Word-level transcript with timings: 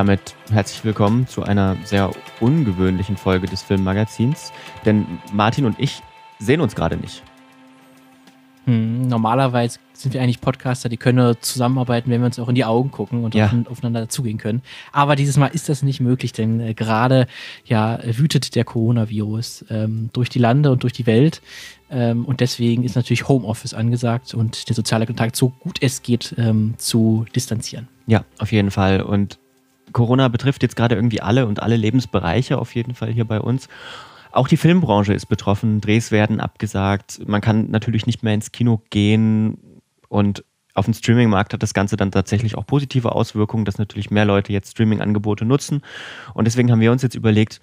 damit 0.00 0.34
herzlich 0.50 0.82
willkommen 0.82 1.26
zu 1.26 1.42
einer 1.42 1.76
sehr 1.84 2.10
ungewöhnlichen 2.40 3.18
Folge 3.18 3.46
des 3.46 3.60
Filmmagazins. 3.60 4.50
Denn 4.86 5.04
Martin 5.30 5.66
und 5.66 5.78
ich 5.78 6.00
sehen 6.38 6.62
uns 6.62 6.74
gerade 6.74 6.96
nicht. 6.96 7.22
Hm, 8.64 9.08
normalerweise 9.08 9.78
sind 9.92 10.14
wir 10.14 10.22
eigentlich 10.22 10.40
Podcaster, 10.40 10.88
die 10.88 10.96
können 10.96 11.18
nur 11.22 11.38
zusammenarbeiten, 11.42 12.10
wenn 12.10 12.22
wir 12.22 12.26
uns 12.26 12.38
auch 12.38 12.48
in 12.48 12.54
die 12.54 12.64
Augen 12.64 12.90
gucken 12.90 13.24
und 13.24 13.34
ja. 13.34 13.52
aufeinander 13.68 14.08
zugehen 14.08 14.38
können. 14.38 14.62
Aber 14.90 15.16
dieses 15.16 15.36
Mal 15.36 15.48
ist 15.48 15.68
das 15.68 15.82
nicht 15.82 16.00
möglich, 16.00 16.32
denn 16.32 16.60
äh, 16.60 16.72
gerade 16.72 17.26
ja 17.66 17.98
wütet 18.02 18.54
der 18.54 18.64
Coronavirus 18.64 19.66
ähm, 19.68 20.08
durch 20.14 20.30
die 20.30 20.38
Lande 20.38 20.72
und 20.72 20.82
durch 20.82 20.94
die 20.94 21.04
Welt. 21.04 21.42
Ähm, 21.90 22.24
und 22.24 22.40
deswegen 22.40 22.84
ist 22.84 22.96
natürlich 22.96 23.28
Homeoffice 23.28 23.74
angesagt 23.74 24.32
und 24.32 24.66
der 24.70 24.74
soziale 24.74 25.04
Kontakt 25.04 25.36
so 25.36 25.50
gut 25.50 25.76
es 25.82 26.00
geht 26.00 26.34
ähm, 26.38 26.72
zu 26.78 27.26
distanzieren. 27.36 27.86
Ja, 28.06 28.24
auf 28.38 28.50
jeden 28.50 28.70
Fall. 28.70 29.02
Und 29.02 29.38
Corona 29.92 30.28
betrifft 30.28 30.62
jetzt 30.62 30.76
gerade 30.76 30.94
irgendwie 30.94 31.20
alle 31.20 31.46
und 31.46 31.62
alle 31.62 31.76
Lebensbereiche 31.76 32.58
auf 32.58 32.74
jeden 32.74 32.94
Fall 32.94 33.10
hier 33.10 33.24
bei 33.24 33.40
uns. 33.40 33.68
Auch 34.32 34.48
die 34.48 34.56
Filmbranche 34.56 35.12
ist 35.12 35.26
betroffen, 35.26 35.80
Drehs 35.80 36.10
werden 36.12 36.40
abgesagt, 36.40 37.20
man 37.26 37.40
kann 37.40 37.70
natürlich 37.70 38.06
nicht 38.06 38.22
mehr 38.22 38.34
ins 38.34 38.52
Kino 38.52 38.80
gehen 38.90 39.58
und 40.08 40.44
auf 40.74 40.84
dem 40.84 40.94
Streaming-Markt 40.94 41.52
hat 41.52 41.62
das 41.62 41.74
Ganze 41.74 41.96
dann 41.96 42.12
tatsächlich 42.12 42.56
auch 42.56 42.64
positive 42.64 43.12
Auswirkungen, 43.12 43.64
dass 43.64 43.78
natürlich 43.78 44.10
mehr 44.10 44.24
Leute 44.24 44.52
jetzt 44.52 44.70
Streaming-Angebote 44.70 45.44
nutzen. 45.44 45.82
Und 46.32 46.46
deswegen 46.46 46.70
haben 46.70 46.80
wir 46.80 46.92
uns 46.92 47.02
jetzt 47.02 47.16
überlegt, 47.16 47.60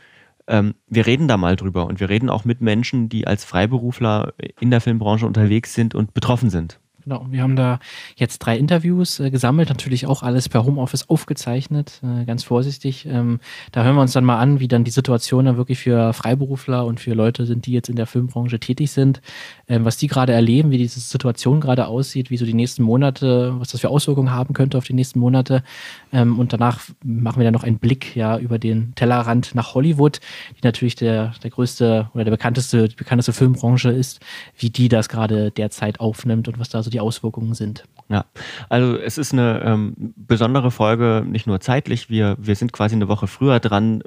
ähm, 0.47 0.75
wir 0.87 1.05
reden 1.05 1.27
da 1.27 1.37
mal 1.37 1.55
drüber 1.55 1.85
und 1.85 1.99
wir 1.99 2.09
reden 2.09 2.29
auch 2.29 2.45
mit 2.45 2.61
Menschen, 2.61 3.09
die 3.09 3.27
als 3.27 3.45
Freiberufler 3.45 4.33
in 4.59 4.71
der 4.71 4.81
Filmbranche 4.81 5.25
unterwegs 5.25 5.73
sind 5.73 5.95
und 5.95 6.13
betroffen 6.13 6.49
sind. 6.49 6.79
Genau, 7.07 7.25
wir 7.29 7.41
haben 7.41 7.55
da 7.55 7.79
jetzt 8.17 8.39
drei 8.39 8.57
Interviews 8.57 9.21
äh, 9.21 9.31
gesammelt, 9.31 9.69
natürlich 9.69 10.07
auch 10.07 10.23
alles 10.23 10.49
per 10.49 10.65
Homeoffice 10.65 11.09
aufgezeichnet, 11.09 12.01
äh, 12.03 12.25
ganz 12.25 12.43
vorsichtig. 12.43 13.05
Ähm, 13.05 13.39
da 13.71 13.85
hören 13.85 13.95
wir 13.95 14.01
uns 14.01 14.11
dann 14.11 14.25
mal 14.25 14.39
an, 14.39 14.59
wie 14.59 14.67
dann 14.67 14.83
die 14.83 14.91
Situation 14.91 15.45
dann 15.45 15.55
wirklich 15.55 15.79
für 15.79 16.11
Freiberufler 16.11 16.85
und 16.85 16.99
für 16.99 17.13
Leute 17.13 17.45
sind, 17.45 17.65
die 17.65 17.71
jetzt 17.71 17.87
in 17.87 17.95
der 17.95 18.07
Filmbranche 18.07 18.59
tätig 18.59 18.91
sind, 18.91 19.21
ähm, 19.69 19.85
was 19.85 19.95
die 19.95 20.07
gerade 20.07 20.33
erleben, 20.33 20.69
wie 20.69 20.77
diese 20.77 20.99
Situation 20.99 21.61
gerade 21.61 21.87
aussieht, 21.87 22.29
wie 22.29 22.35
so 22.35 22.45
die 22.45 22.53
nächsten 22.53 22.83
Monate, 22.83 23.53
was 23.57 23.69
das 23.69 23.79
für 23.79 23.89
Auswirkungen 23.89 24.31
haben 24.31 24.53
könnte 24.53 24.77
auf 24.77 24.83
die 24.83 24.91
nächsten 24.91 25.19
Monate. 25.19 25.63
Ähm, 26.11 26.37
und 26.37 26.51
danach 26.51 26.81
machen 27.05 27.39
wir 27.39 27.45
dann 27.45 27.53
noch 27.53 27.63
einen 27.63 27.79
Blick 27.79 28.17
ja 28.17 28.37
über 28.37 28.59
den 28.59 28.93
Tellerrand 28.95 29.55
nach 29.55 29.75
Hollywood, 29.75 30.19
die 30.57 30.65
natürlich 30.65 30.95
der, 30.95 31.33
der 31.41 31.51
größte 31.51 32.09
oder 32.13 32.25
der 32.25 32.31
bekannteste, 32.31 32.89
die 32.89 32.95
bekannteste 32.97 33.31
Filmbranche 33.31 33.91
ist, 33.91 34.19
wie 34.57 34.69
die 34.69 34.89
das 34.89 35.07
gerade 35.07 35.51
derzeit 35.51 36.01
aufnimmt 36.01 36.49
und 36.49 36.59
was 36.59 36.67
da 36.67 36.83
so 36.83 36.89
die 36.89 36.96
die 36.97 37.01
Auswirkungen 37.01 37.53
sind. 37.53 37.85
Ja, 38.09 38.25
also 38.69 38.97
es 38.97 39.17
ist 39.17 39.33
eine 39.33 39.61
ähm, 39.63 40.13
besondere 40.15 40.71
Folge, 40.71 41.23
nicht 41.27 41.45
nur 41.45 41.59
zeitlich, 41.59 42.09
wir, 42.09 42.37
wir 42.39 42.55
sind 42.55 42.73
quasi 42.73 42.95
eine 42.95 43.07
Woche 43.07 43.27
früher 43.27 43.59
dran. 43.59 44.01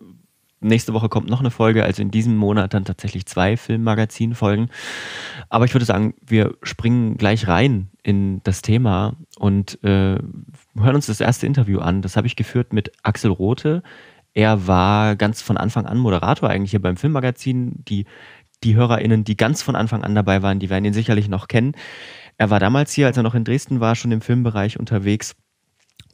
Nächste 0.63 0.93
Woche 0.93 1.09
kommt 1.09 1.31
noch 1.31 1.41
eine 1.41 1.51
Folge, 1.51 1.85
also 1.85 2.03
in 2.03 2.11
diesem 2.11 2.37
Monat 2.37 2.75
dann 2.75 2.85
tatsächlich 2.85 3.25
zwei 3.27 3.57
Filmmagazin-Folgen. 3.57 4.69
Aber 5.49 5.65
ich 5.65 5.73
würde 5.73 5.87
sagen, 5.87 6.15
wir 6.27 6.55
springen 6.63 7.17
gleich 7.17 7.49
rein 7.49 7.89
in 8.03 8.43
das 8.43 8.61
Thema 8.61 9.15
und 9.39 9.83
äh, 9.85 10.19
hören 10.19 10.95
uns 10.95 11.07
das 11.07 11.21
erste 11.21 11.47
Interview 11.47 11.79
an. 11.79 12.03
Das 12.03 12.17
habe 12.17 12.27
ich 12.27 12.37
geführt 12.37 12.73
mit 12.73 12.93
Axel 13.03 13.31
Rote. 13.31 13.83
Er 14.35 14.67
war 14.67 15.17
ganz 15.17 15.41
von 15.41 15.57
Anfang 15.57 15.87
an 15.87 15.99
Moderator 15.99 16.51
eigentlich 16.51 16.73
hier 16.73 16.83
beim 16.83 16.97
Filmmagazin. 16.97 17.83
Die, 17.89 18.05
die 18.63 18.77
HörerInnen, 18.77 19.25
die 19.25 19.37
ganz 19.37 19.63
von 19.63 19.77
Anfang 19.77 20.05
an 20.05 20.15
dabei 20.15 20.43
waren, 20.43 20.59
die 20.59 20.69
werden 20.69 20.85
ihn 20.85 20.93
sicherlich 20.93 21.29
noch 21.29 21.49
kennen. 21.49 21.73
Er 22.41 22.49
war 22.49 22.59
damals 22.59 22.93
hier, 22.93 23.07
als 23.07 23.19
er 23.19 23.23
noch 23.23 23.35
in 23.35 23.45
Dresden 23.45 23.81
war, 23.81 23.95
schon 23.95 24.13
im 24.13 24.23
Filmbereich 24.23 24.81
unterwegs 24.81 25.37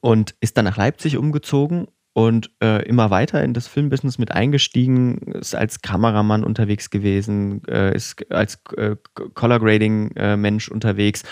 und 0.01 0.35
ist 0.41 0.57
dann 0.57 0.65
nach 0.65 0.77
Leipzig 0.77 1.19
umgezogen 1.19 1.87
und 2.15 2.51
äh, 2.61 2.85
immer 2.85 3.11
weiter 3.11 3.45
in 3.45 3.55
das 3.55 3.69
Filmbusiness 3.69 4.19
mit 4.19 4.33
eingestiegen, 4.33 5.19
ist 5.35 5.55
als 5.55 5.83
Kameramann 5.83 6.43
unterwegs 6.43 6.91
gewesen, 6.91 7.63
äh, 7.69 7.95
ist 7.95 8.29
als 8.33 8.59
äh, 8.77 8.97
Color 9.35 9.61
Grading 9.61 10.17
äh, 10.17 10.37
unterwegs 10.69 11.23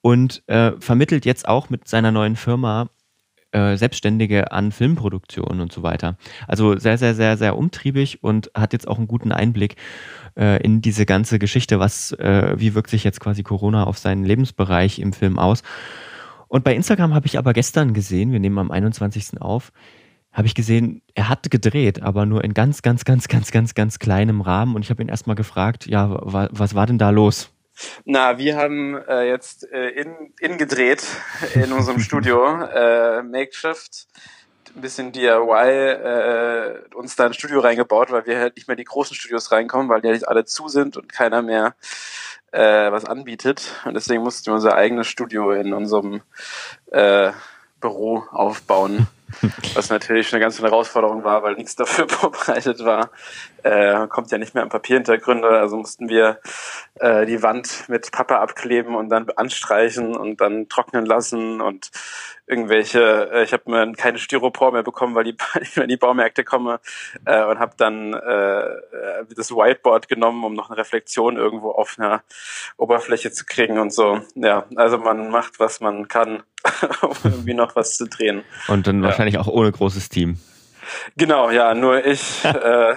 und 0.00 0.42
äh, 0.46 0.72
vermittelt 0.80 1.26
jetzt 1.26 1.46
auch 1.46 1.68
mit 1.68 1.86
seiner 1.86 2.10
neuen 2.10 2.36
Firma 2.36 2.88
äh, 3.52 3.76
Selbstständige 3.76 4.52
an 4.52 4.72
Filmproduktionen 4.72 5.60
und 5.60 5.72
so 5.72 5.82
weiter. 5.82 6.16
Also 6.46 6.78
sehr, 6.78 6.98
sehr, 6.98 7.14
sehr, 7.14 7.36
sehr 7.36 7.56
umtriebig 7.56 8.22
und 8.22 8.50
hat 8.54 8.72
jetzt 8.72 8.86
auch 8.86 8.98
einen 8.98 9.08
guten 9.08 9.32
Einblick 9.32 9.76
äh, 10.36 10.62
in 10.62 10.80
diese 10.82 11.06
ganze 11.06 11.38
Geschichte, 11.38 11.80
was, 11.80 12.12
äh, 12.12 12.54
wie 12.56 12.74
wirkt 12.74 12.90
sich 12.90 13.04
jetzt 13.04 13.20
quasi 13.20 13.42
Corona 13.42 13.84
auf 13.84 13.98
seinen 13.98 14.24
Lebensbereich 14.24 14.98
im 14.98 15.12
Film 15.12 15.38
aus. 15.38 15.62
Und 16.48 16.64
bei 16.64 16.74
Instagram 16.74 17.14
habe 17.14 17.26
ich 17.26 17.38
aber 17.38 17.52
gestern 17.52 17.92
gesehen, 17.92 18.32
wir 18.32 18.40
nehmen 18.40 18.58
am 18.58 18.70
21. 18.70 19.40
auf, 19.40 19.72
habe 20.32 20.46
ich 20.46 20.54
gesehen, 20.54 21.02
er 21.14 21.28
hat 21.28 21.50
gedreht, 21.50 22.02
aber 22.02 22.26
nur 22.26 22.44
in 22.44 22.54
ganz, 22.54 22.82
ganz, 22.82 23.04
ganz, 23.04 23.28
ganz, 23.28 23.50
ganz, 23.50 23.74
ganz 23.74 23.98
kleinem 23.98 24.40
Rahmen. 24.40 24.74
Und 24.74 24.82
ich 24.82 24.90
habe 24.90 25.02
ihn 25.02 25.08
erstmal 25.08 25.36
gefragt, 25.36 25.86
ja, 25.86 26.10
wa 26.10 26.48
was 26.52 26.74
war 26.74 26.86
denn 26.86 26.98
da 26.98 27.10
los? 27.10 27.50
Na, 28.04 28.38
wir 28.38 28.56
haben 28.56 28.96
äh, 29.08 29.28
jetzt 29.28 29.70
äh, 29.72 29.88
in, 29.88 30.32
in 30.40 30.58
gedreht 30.58 31.04
in 31.54 31.72
unserem 31.72 32.00
Studio, 32.00 32.62
äh, 32.74 33.22
Makeshift 33.22 34.08
ein 34.76 34.82
bisschen 34.82 35.12
DIY 35.12 35.30
äh, 35.30 36.94
uns 36.94 37.16
da 37.16 37.26
ein 37.26 37.34
Studio 37.34 37.60
reingebaut, 37.60 38.10
weil 38.10 38.26
wir 38.26 38.38
halt 38.38 38.56
nicht 38.56 38.68
mehr 38.68 38.76
die 38.76 38.84
großen 38.84 39.16
Studios 39.16 39.50
reinkommen, 39.50 39.88
weil 39.88 40.00
die 40.00 40.08
halt 40.08 40.28
alle 40.28 40.44
zu 40.44 40.68
sind 40.68 40.96
und 40.96 41.12
keiner 41.12 41.42
mehr 41.42 41.74
äh, 42.52 42.90
was 42.90 43.04
anbietet. 43.04 43.74
Und 43.84 43.94
deswegen 43.94 44.22
mussten 44.22 44.46
wir 44.46 44.54
unser 44.54 44.74
eigenes 44.74 45.06
Studio 45.06 45.52
in 45.52 45.72
unserem 45.72 46.22
äh, 46.90 47.32
Büro 47.80 48.24
aufbauen. 48.30 49.06
Was 49.74 49.90
natürlich 49.90 50.32
eine 50.32 50.40
ganze 50.40 50.62
Herausforderung 50.62 51.22
war, 51.22 51.42
weil 51.42 51.54
nichts 51.54 51.76
dafür 51.76 52.08
vorbereitet 52.08 52.82
war. 52.82 53.10
Äh, 53.68 54.06
kommt 54.08 54.30
ja 54.30 54.38
nicht 54.38 54.54
mehr 54.54 54.62
an 54.62 54.70
Papierhintergründe, 54.70 55.46
also 55.46 55.76
mussten 55.76 56.08
wir 56.08 56.40
äh, 57.00 57.26
die 57.26 57.42
Wand 57.42 57.84
mit 57.88 58.10
Pappe 58.12 58.38
abkleben 58.38 58.94
und 58.94 59.10
dann 59.10 59.28
anstreichen 59.36 60.16
und 60.16 60.40
dann 60.40 60.70
trocknen 60.70 61.04
lassen 61.04 61.60
und 61.60 61.90
irgendwelche, 62.46 63.30
äh, 63.30 63.44
ich 63.44 63.52
habe 63.52 63.70
mir 63.70 63.92
keine 63.92 64.18
Styropor 64.18 64.72
mehr 64.72 64.82
bekommen, 64.82 65.14
weil 65.14 65.24
die, 65.24 65.36
ich 65.60 65.76
in 65.76 65.88
die 65.88 65.98
Baumärkte 65.98 66.44
komme 66.44 66.80
äh, 67.26 67.44
und 67.44 67.58
habe 67.58 67.74
dann 67.76 68.14
äh, 68.14 68.64
das 69.36 69.50
Whiteboard 69.50 70.08
genommen, 70.08 70.44
um 70.44 70.54
noch 70.54 70.70
eine 70.70 70.78
Reflexion 70.78 71.36
irgendwo 71.36 71.72
auf 71.72 71.96
einer 71.98 72.22
Oberfläche 72.78 73.32
zu 73.32 73.44
kriegen 73.44 73.78
und 73.78 73.92
so. 73.92 74.22
Ja, 74.34 74.64
also 74.76 74.96
man 74.96 75.28
macht, 75.30 75.60
was 75.60 75.80
man 75.80 76.08
kann, 76.08 76.42
um 77.02 77.14
irgendwie 77.22 77.52
noch 77.52 77.76
was 77.76 77.98
zu 77.98 78.06
drehen. 78.06 78.44
Und 78.68 78.86
dann 78.86 79.02
ja. 79.02 79.08
wahrscheinlich 79.08 79.36
auch 79.36 79.46
ohne 79.46 79.70
großes 79.70 80.08
Team. 80.08 80.38
Genau, 81.16 81.50
ja, 81.50 81.74
nur 81.74 82.04
ich, 82.04 82.44
äh, 82.44 82.94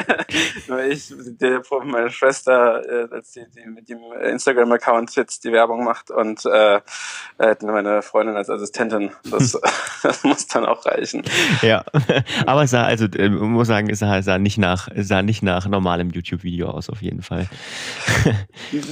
nur 0.68 0.84
ich, 0.84 1.12
der 1.40 1.62
meine 1.84 2.10
Schwester, 2.10 3.04
äh, 3.04 3.22
die, 3.34 3.44
die 3.54 3.66
mit 3.66 3.88
dem 3.88 4.00
Instagram-Account 4.12 5.14
jetzt 5.16 5.44
die 5.44 5.52
Werbung 5.52 5.84
macht 5.84 6.10
und 6.10 6.44
äh, 6.46 6.80
äh, 7.38 7.56
meine 7.62 8.02
Freundin 8.02 8.36
als 8.36 8.50
Assistentin. 8.50 9.10
Das, 9.30 9.58
das 10.02 10.24
muss 10.24 10.46
dann 10.46 10.66
auch 10.66 10.86
reichen. 10.86 11.22
Ja, 11.62 11.84
aber 12.46 12.64
es 12.64 12.70
sah, 12.70 12.84
also 12.84 13.06
äh, 13.06 13.28
muss 13.28 13.68
sagen, 13.68 13.90
es 13.90 14.00
sah, 14.00 14.18
es 14.18 14.24
sah 14.24 14.38
nicht 14.38 14.58
nach, 14.58 14.88
es 14.88 15.08
sah 15.08 15.22
nicht 15.22 15.42
nach 15.42 15.66
normalem 15.66 16.10
YouTube-Video 16.10 16.68
aus, 16.68 16.90
auf 16.90 17.02
jeden 17.02 17.22
Fall. 17.22 17.48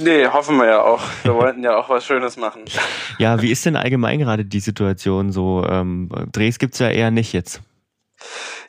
nee, 0.02 0.26
hoffen 0.26 0.56
wir 0.56 0.66
ja 0.66 0.82
auch. 0.82 1.02
Wir 1.22 1.34
wollten 1.34 1.62
ja 1.62 1.76
auch 1.76 1.88
was 1.88 2.04
Schönes 2.04 2.36
machen. 2.36 2.62
Ja, 3.18 3.40
wie 3.42 3.50
ist 3.50 3.64
denn 3.66 3.76
allgemein 3.76 4.18
gerade 4.18 4.44
die 4.44 4.60
Situation 4.60 5.32
so? 5.32 5.64
Ähm, 5.68 6.08
Drehs 6.32 6.58
gibt's 6.58 6.78
ja 6.78 6.88
eher 6.88 7.10
nicht 7.10 7.32
jetzt. 7.32 7.62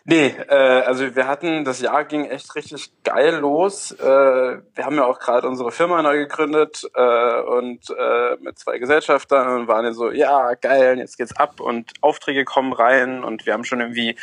Nee, 0.06 0.36
äh, 0.50 0.54
also 0.54 1.16
wir 1.16 1.28
hatten, 1.28 1.64
das 1.64 1.80
Jahr 1.80 2.04
ging 2.04 2.26
echt 2.26 2.56
richtig 2.56 2.92
geil 3.06 3.36
los. 3.36 3.92
Äh, 3.92 4.04
wir 4.04 4.86
haben 4.86 4.98
ja 4.98 5.06
auch 5.06 5.18
gerade 5.18 5.48
unsere 5.48 5.72
Firma 5.72 6.02
neu 6.02 6.18
gegründet 6.18 6.84
äh, 6.94 7.40
und 7.42 7.90
äh, 7.90 8.36
mit 8.42 8.60
zwei 8.60 8.80
Gesellschaftern 8.80 9.62
und 9.62 9.68
waren 9.70 9.86
ja 9.86 9.94
so, 9.94 10.12
ja, 10.12 10.56
geil, 10.56 10.98
jetzt 10.98 11.18
geht's 11.18 11.34
ab 11.38 11.62
und 11.62 11.94
Aufträge 12.02 12.44
kommen 12.44 12.74
rein 12.74 13.24
und 13.24 13.46
wir 13.46 13.54
haben 13.54 13.64
schon 13.64 13.80
irgendwie, 13.80 14.18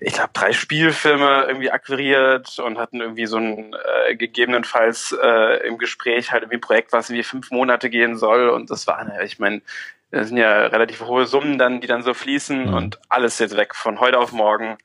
ich 0.00 0.12
glaube, 0.12 0.30
drei 0.34 0.52
Spielfilme 0.52 1.46
irgendwie 1.48 1.72
akquiriert 1.72 2.60
und 2.60 2.78
hatten 2.78 3.00
irgendwie 3.00 3.26
so 3.26 3.38
ein 3.38 3.74
äh, 4.06 4.14
gegebenenfalls 4.14 5.16
äh, 5.20 5.66
im 5.66 5.78
Gespräch 5.78 6.30
halt 6.30 6.44
irgendwie 6.44 6.58
ein 6.58 6.60
Projekt, 6.60 6.92
was 6.92 7.10
wie 7.10 7.24
fünf 7.24 7.50
Monate 7.50 7.90
gehen 7.90 8.16
soll 8.16 8.50
und 8.50 8.70
das 8.70 8.86
war, 8.86 9.20
ich 9.22 9.40
meine, 9.40 9.62
das 10.10 10.28
sind 10.28 10.38
ja 10.38 10.66
relativ 10.66 11.02
hohe 11.02 11.26
Summen 11.26 11.58
dann, 11.58 11.80
die 11.80 11.86
dann 11.86 12.02
so 12.02 12.14
fließen 12.14 12.68
mhm. 12.68 12.74
und 12.74 12.98
alles 13.08 13.38
jetzt 13.38 13.56
weg 13.56 13.74
von 13.74 14.00
heute 14.00 14.18
auf 14.18 14.32
morgen 14.32 14.78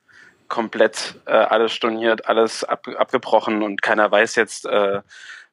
komplett 0.47 1.15
äh, 1.25 1.31
alles 1.31 1.71
storniert, 1.73 2.27
alles 2.27 2.63
ab, 2.63 2.87
abgebrochen 2.97 3.63
und 3.63 3.81
keiner 3.81 4.11
weiß 4.11 4.35
jetzt, 4.35 4.65
äh, 4.65 5.01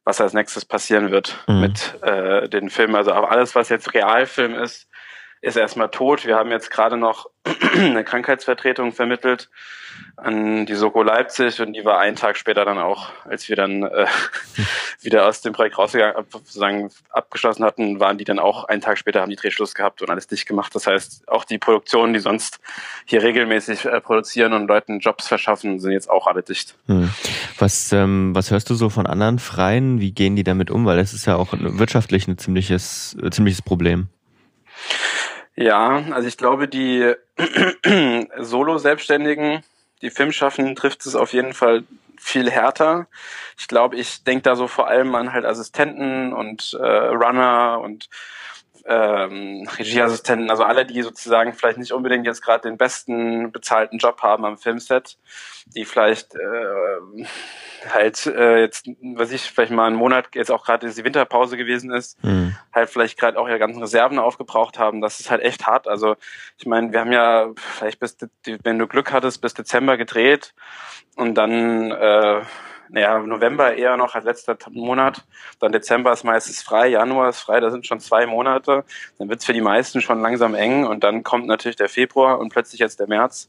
was 0.05 0.20
als 0.20 0.32
nächstes 0.32 0.64
passieren 0.64 1.11
wird 1.11 1.38
mhm. 1.46 1.61
mit 1.61 2.02
äh, 2.02 2.49
den 2.49 2.69
Filmen. 2.69 2.96
Also 2.96 3.12
alles, 3.12 3.55
was 3.55 3.69
jetzt 3.69 3.94
Realfilm 3.94 4.55
ist, 4.55 4.88
ist 5.42 5.56
erstmal 5.56 5.88
tot. 5.88 6.26
Wir 6.26 6.37
haben 6.37 6.50
jetzt 6.50 6.70
gerade 6.70 6.96
noch 6.96 7.31
eine 7.75 8.04
Krankheitsvertretung 8.04 8.92
vermittelt 8.92 9.48
an 10.16 10.66
die 10.66 10.75
Soko 10.75 11.02
Leipzig 11.02 11.60
und 11.60 11.72
die 11.72 11.84
war 11.84 11.98
einen 11.98 12.16
Tag 12.16 12.37
später 12.37 12.64
dann 12.64 12.78
auch, 12.78 13.10
als 13.25 13.48
wir 13.48 13.56
dann 13.56 13.82
äh, 13.82 14.06
wieder 15.00 15.26
aus 15.26 15.40
dem 15.40 15.52
Projekt 15.52 15.78
rausgegangen, 15.78 16.25
sozusagen 16.28 16.90
abgeschlossen 17.08 17.64
hatten, 17.64 18.00
waren 18.00 18.19
die 18.19 18.25
dann 18.25 18.38
auch 18.38 18.64
einen 18.64 18.82
Tag 18.82 18.98
später 18.98 19.22
haben 19.22 19.31
die 19.31 19.37
Drehschluss 19.37 19.75
gehabt 19.75 20.02
und 20.02 20.10
alles 20.10 20.26
dicht 20.26 20.46
gemacht. 20.46 20.75
Das 20.75 20.87
heißt, 20.87 21.28
auch 21.28 21.44
die 21.44 21.58
Produktionen, 21.58 22.12
die 22.12 22.20
sonst 22.20 22.60
hier 23.06 23.22
regelmäßig 23.22 23.87
äh, 23.87 24.00
produzieren 24.00 24.52
und 24.52 24.69
Leuten 24.69 25.00
Jobs 25.00 25.26
verschaffen, 25.26 25.81
sind 25.81 25.92
jetzt 25.92 26.10
auch 26.10 26.26
alle 26.26 26.42
dicht. 26.42 26.76
Hm. 26.87 27.10
Was, 27.58 27.92
ähm, 27.92 28.34
was 28.34 28.50
hörst 28.50 28.69
du 28.69 28.75
so 28.75 28.90
von 28.90 29.06
anderen 29.06 29.38
Freien? 29.38 30.00
Wie 30.00 30.12
gehen 30.12 30.37
die 30.37 30.44
damit 30.44 30.70
um? 30.70 30.84
Weil 30.84 30.98
das 30.98 31.14
ist 31.14 31.26
ja 31.26 31.37
auch 31.37 31.48
wirtschaftlich 31.52 32.28
ein 32.28 32.37
ziemliches, 32.37 33.16
äh, 33.22 33.31
ziemliches 33.31 33.62
Problem. 33.62 34.08
Ja, 35.61 36.05
also 36.12 36.27
ich 36.27 36.39
glaube, 36.39 36.69
die 36.69 37.12
Solo-Selbstständigen, 38.39 39.62
die 40.01 40.09
Filmschaffenden 40.09 40.75
trifft 40.75 41.05
es 41.05 41.15
auf 41.15 41.35
jeden 41.35 41.53
Fall 41.53 41.85
viel 42.19 42.51
härter. 42.51 43.09
Ich 43.59 43.69
glaube, 43.69 43.97
ich 43.97 44.25
denke 44.25 44.41
da 44.41 44.57
so 44.57 44.69
vor 44.69 44.89
allem 44.89 45.15
an 45.15 45.35
halt 45.35 45.45
Assistenten 45.45 46.33
und 46.33 46.73
äh, 46.81 46.87
Runner 46.87 47.79
und 47.85 48.09
ähm, 48.87 49.69
Regieassistenten, 49.79 50.50
also 50.50 50.65
alle, 50.65 50.87
die 50.87 51.03
sozusagen 51.03 51.53
vielleicht 51.53 51.79
nicht 51.79 51.93
unbedingt 51.93 52.27
jetzt 52.27 52.43
gerade 52.43 52.69
den 52.69 52.77
besten 52.77 53.53
bezahlten 53.53 53.99
Job 53.99 54.23
haben 54.23 54.44
am 54.44 54.59
Filmset, 54.59 55.19
die 55.67 55.85
vielleicht 55.85 56.35
äh, 56.35 57.27
halt 57.93 58.27
äh, 58.27 58.61
jetzt, 58.61 58.88
was 59.15 59.32
ich, 59.32 59.43
vielleicht 59.43 59.73
mal 59.73 59.87
einen 59.87 59.97
Monat, 59.97 60.29
jetzt 60.35 60.50
auch 60.50 60.65
gerade 60.65 60.88
die 60.88 61.05
Winterpause 61.05 61.56
gewesen 61.56 61.93
ist, 61.93 62.23
mhm. 62.25 62.56
halt 62.75 62.91
vielleicht 62.91 63.19
gerade 63.19 63.38
auch 63.38 63.49
ihre 63.49 63.59
ganzen 63.59 63.81
Reserven 63.81 64.19
aufgebraucht 64.19 64.79
haben. 64.79 65.00
Das 65.00 65.21
ist 65.21 65.31
halt 65.31 65.43
echt 65.43 65.67
hart. 65.67 65.88
Also 65.88 66.17
ich 66.59 66.67
meine, 66.67 66.93
wir 66.93 67.00
haben 67.00 67.12
ja 67.12 67.50
vielleicht 67.56 68.00
bis, 68.00 68.17
wenn 68.62 68.79
du 68.79 68.87
Glück 68.87 69.12
hattest, 69.12 69.41
bis 69.41 69.55
Dezember 69.55 69.97
gedreht 69.97 70.55
und 71.17 71.35
dann 71.35 71.91
äh, 71.91 72.43
naja, 72.92 73.19
November 73.19 73.75
eher 73.75 73.96
noch 73.96 74.14
als 74.14 74.25
letzter 74.25 74.56
Monat, 74.70 75.25
dann 75.58 75.72
Dezember 75.72 76.12
ist 76.12 76.25
meistens 76.25 76.62
frei, 76.62 76.88
Januar 76.88 77.28
ist 77.28 77.40
frei, 77.40 77.60
da 77.60 77.70
sind 77.70 77.87
schon 77.87 78.00
zwei 78.00 78.26
Monate, 78.26 78.84
dann 79.19 79.28
wird's 79.28 79.44
für 79.44 79.52
die 79.52 79.60
meisten 79.60 80.00
schon 80.00 80.20
langsam 80.20 80.54
eng 80.54 80.87
und 80.87 81.04
dann 81.04 81.22
kommt 81.22 81.46
natürlich 81.46 81.76
der 81.76 81.88
Februar 81.88 82.38
und 82.38 82.50
plötzlich 82.50 82.81
jetzt 82.81 83.00
der 83.00 83.08
März 83.08 83.48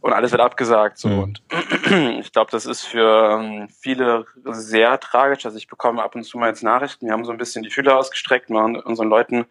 und 0.00 0.12
alles 0.12 0.30
wird 0.30 0.42
abgesagt. 0.42 0.98
So. 0.98 1.08
Mhm. 1.08 1.22
Und 1.22 1.42
ich 2.20 2.32
glaube, 2.32 2.50
das 2.50 2.66
ist 2.66 2.84
für 2.84 3.38
ähm, 3.40 3.68
viele 3.80 4.26
sehr 4.44 4.98
tragisch. 5.00 5.44
Also 5.46 5.58
ich 5.58 5.68
bekomme 5.68 6.02
ab 6.02 6.14
und 6.14 6.24
zu 6.24 6.38
mal 6.38 6.48
jetzt 6.48 6.62
Nachrichten, 6.62 7.06
wir 7.06 7.12
haben 7.12 7.24
so 7.24 7.32
ein 7.32 7.38
bisschen 7.38 7.62
die 7.62 7.70
Fühler 7.70 7.96
ausgestreckt, 7.96 8.50
wir 8.50 8.60
haben 8.60 8.76
unseren 8.76 9.08
Leuten 9.08 9.46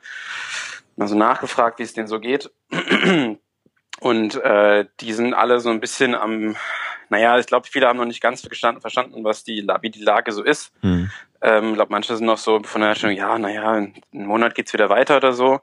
mal 0.96 1.08
so 1.08 1.16
nachgefragt, 1.16 1.80
wie 1.80 1.84
es 1.84 1.94
denen 1.94 2.08
so 2.08 2.20
geht. 2.20 2.52
Und 4.02 4.36
äh, 4.36 4.86
die 5.00 5.14
sind 5.14 5.34
alle 5.34 5.62
so 5.62 5.70
ein 5.70 5.80
bisschen 5.80 6.16
am 6.16 6.58
naja, 7.10 7.38
ich 7.38 7.48
glaube, 7.48 7.68
viele 7.70 7.88
haben 7.88 7.98
noch 7.98 8.06
nicht 8.06 8.22
ganz 8.22 8.42
verstanden, 8.42 8.82
verstanden 8.82 9.24
was 9.24 9.44
die, 9.44 9.68
wie 9.82 9.90
die 9.90 10.04
Lage 10.04 10.32
so 10.32 10.44
ist. 10.44 10.72
Mhm. 10.82 11.12
Ähm, 11.42 11.70
ich 11.70 11.74
glaube, 11.76 11.92
manche 11.92 12.16
sind 12.16 12.26
noch 12.26 12.38
so 12.38 12.62
von 12.64 12.82
der 12.82 12.96
Stellung, 12.96 13.16
ja, 13.16 13.38
naja, 13.38 13.78
in 13.78 13.94
einem 14.14 14.28
Monat 14.28 14.56
geht's 14.56 14.74
wieder 14.74 14.90
weiter 14.90 15.18
oder 15.18 15.34
so. 15.34 15.62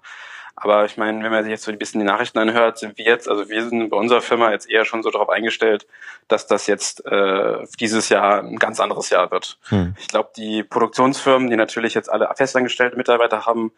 Aber 0.55 0.85
ich 0.85 0.97
meine, 0.97 1.25
wenn 1.25 1.33
man 1.33 1.45
sich 1.45 1.51
jetzt 1.51 1.65
so 1.65 1.73
ein 1.73 1.79
bisschen 1.79 2.01
die 2.01 2.07
Nachrichten 2.07 2.39
anhört, 2.39 2.79
sind 2.79 2.99
wir 2.99 3.07
jetzt, 3.07 3.29
also 3.29 3.49
wir 3.49 3.69
sind 3.69 3.89
bei 3.89 3.97
unserer 3.97 4.21
Firma 4.21 4.51
jetzt 4.53 4.69
eher 4.69 4.85
schon 4.85 5.03
so 5.03 5.11
darauf 5.11 5.31
eingestellt, 5.31 5.87
dass 6.29 6.47
das 6.47 6.67
jetzt 6.67 7.05
äh, 7.07 7.65
dieses 7.81 8.11
Jahr 8.11 8.41
ein 8.43 8.59
ganz 8.59 8.79
anderes 8.79 9.09
Jahr 9.11 9.31
wird. 9.31 9.59
Hm. 9.69 9.97
Ich 9.99 10.09
glaube, 10.09 10.31
die 10.37 10.63
Produktionsfirmen, 10.63 11.49
die 11.49 11.57
natürlich 11.57 11.95
jetzt 11.95 12.13
alle 12.13 12.31
festangestellte 12.37 12.97
Mitarbeiter 12.97 13.47
haben, 13.47 13.73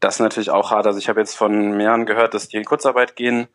das 0.00 0.16
ist 0.16 0.20
natürlich 0.20 0.50
auch 0.50 0.70
hart. 0.70 0.86
Also 0.86 0.98
ich 0.98 1.08
habe 1.08 1.18
jetzt 1.18 1.34
von 1.34 1.76
mehreren 1.76 2.04
gehört, 2.04 2.34
dass 2.34 2.48
die 2.48 2.58
in 2.58 2.64
Kurzarbeit 2.64 3.16
gehen. 3.16 3.48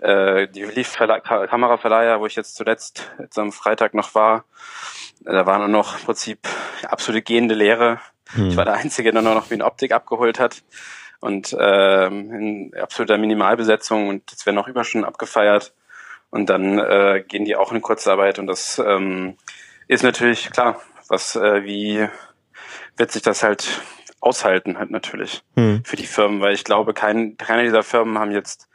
Äh, 0.00 0.48
die 0.48 0.62
Kameraverleiher, 0.62 2.20
wo 2.20 2.26
ich 2.26 2.36
jetzt 2.36 2.56
zuletzt 2.56 3.10
jetzt 3.18 3.38
am 3.38 3.52
Freitag 3.52 3.94
noch 3.94 4.14
war, 4.14 4.44
äh, 5.26 5.32
da 5.32 5.46
war 5.46 5.58
nur 5.58 5.68
noch 5.68 5.98
im 5.98 6.04
Prinzip 6.04 6.48
absolute 6.84 7.22
gehende 7.22 7.54
Lehre. 7.54 8.00
Hm. 8.32 8.48
Ich 8.48 8.56
war 8.56 8.64
der 8.64 8.74
Einzige, 8.74 9.12
der 9.12 9.22
nur 9.22 9.34
noch 9.34 9.50
wie 9.50 9.54
eine 9.54 9.64
Optik 9.64 9.92
abgeholt 9.92 10.38
hat 10.38 10.62
und 11.20 11.54
ähm, 11.58 12.32
in 12.32 12.74
absoluter 12.80 13.18
Minimalbesetzung 13.18 14.08
und 14.08 14.32
es 14.32 14.46
werden 14.46 14.58
auch 14.58 14.68
Überstunden 14.68 15.06
abgefeiert 15.06 15.74
und 16.30 16.48
dann 16.48 16.78
äh, 16.78 17.22
gehen 17.26 17.44
die 17.44 17.56
auch 17.56 17.72
in 17.72 17.82
Kurzarbeit 17.82 18.38
und 18.38 18.46
das 18.46 18.78
ähm, 18.84 19.36
ist 19.86 20.02
natürlich 20.02 20.50
klar, 20.50 20.80
was 21.08 21.36
äh, 21.36 21.64
wie 21.64 22.08
wird 22.96 23.10
sich 23.10 23.22
das 23.22 23.42
halt 23.42 23.82
aushalten 24.20 24.78
halt 24.78 24.90
natürlich 24.90 25.42
hm. 25.56 25.82
für 25.84 25.96
die 25.96 26.06
Firmen, 26.06 26.40
weil 26.40 26.54
ich 26.54 26.64
glaube, 26.64 26.94
kein, 26.94 27.36
keine 27.36 27.64
dieser 27.64 27.82
Firmen 27.82 28.18
haben 28.18 28.32
jetzt 28.32 28.69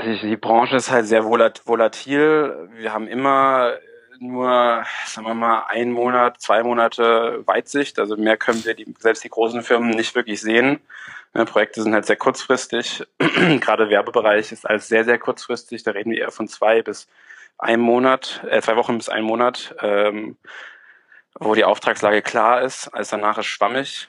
also 0.00 0.26
die 0.26 0.36
Branche 0.36 0.76
ist 0.76 0.90
halt 0.90 1.06
sehr 1.06 1.24
volatil. 1.24 2.68
Wir 2.72 2.92
haben 2.92 3.06
immer 3.06 3.74
nur, 4.18 4.84
sagen 5.06 5.26
wir 5.26 5.34
mal, 5.34 5.64
ein 5.68 5.92
Monat, 5.92 6.40
zwei 6.40 6.62
Monate 6.62 7.42
Weitsicht. 7.46 7.98
Also 7.98 8.16
mehr 8.16 8.36
können 8.36 8.64
wir 8.64 8.74
die, 8.74 8.94
selbst 8.98 9.24
die 9.24 9.30
großen 9.30 9.62
Firmen 9.62 9.90
nicht 9.90 10.14
wirklich 10.14 10.40
sehen. 10.40 10.80
Projekte 11.32 11.82
sind 11.82 11.94
halt 11.94 12.06
sehr 12.06 12.16
kurzfristig. 12.16 13.06
Gerade 13.18 13.88
Werbebereich 13.88 14.52
ist 14.52 14.68
alles 14.68 14.88
sehr, 14.88 15.04
sehr 15.04 15.18
kurzfristig. 15.18 15.82
Da 15.84 15.92
reden 15.92 16.10
wir 16.10 16.18
eher 16.18 16.30
von 16.32 16.48
zwei 16.48 16.82
bis 16.82 17.08
einem 17.58 17.82
Monat, 17.82 18.42
äh, 18.48 18.60
zwei 18.60 18.76
Wochen 18.76 18.98
bis 18.98 19.08
einen 19.08 19.26
Monat, 19.26 19.74
ähm, 19.80 20.36
wo 21.38 21.54
die 21.54 21.64
Auftragslage 21.64 22.22
klar 22.22 22.62
ist. 22.62 22.88
Alles 22.88 23.10
danach 23.10 23.38
ist 23.38 23.46
schwammig. 23.46 24.08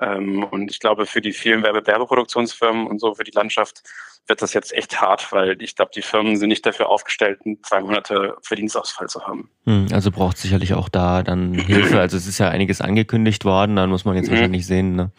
Ähm, 0.00 0.44
und 0.44 0.70
ich 0.70 0.80
glaube, 0.80 1.06
für 1.06 1.20
die 1.20 1.32
vielen 1.32 1.62
Werbe 1.62 1.86
Werbeproduktionsfirmen 1.86 2.86
und 2.86 2.98
so 2.98 3.14
für 3.14 3.24
die 3.24 3.32
Landschaft 3.32 3.82
wird 4.26 4.40
das 4.40 4.54
jetzt 4.54 4.72
echt 4.72 5.00
hart, 5.00 5.32
weil 5.32 5.60
ich 5.60 5.74
glaube, 5.74 5.90
die 5.94 6.02
Firmen 6.02 6.36
sind 6.36 6.48
nicht 6.48 6.64
dafür 6.64 6.88
aufgestellt, 6.88 7.40
zwei 7.62 7.80
Monate 7.80 8.36
Verdienstausfall 8.42 9.08
zu 9.08 9.26
haben. 9.26 9.50
Hm, 9.66 9.88
also 9.92 10.10
braucht 10.10 10.38
sicherlich 10.38 10.74
auch 10.74 10.88
da 10.88 11.22
dann 11.22 11.54
Hilfe. 11.66 11.98
Also 11.98 12.16
es 12.16 12.26
ist 12.26 12.38
ja 12.38 12.48
einiges 12.48 12.80
angekündigt 12.80 13.44
worden, 13.44 13.76
dann 13.76 13.90
muss 13.90 14.04
man 14.04 14.16
jetzt 14.16 14.28
mhm. 14.28 14.34
wahrscheinlich 14.34 14.66
sehen, 14.66 14.94
ne, 14.94 15.10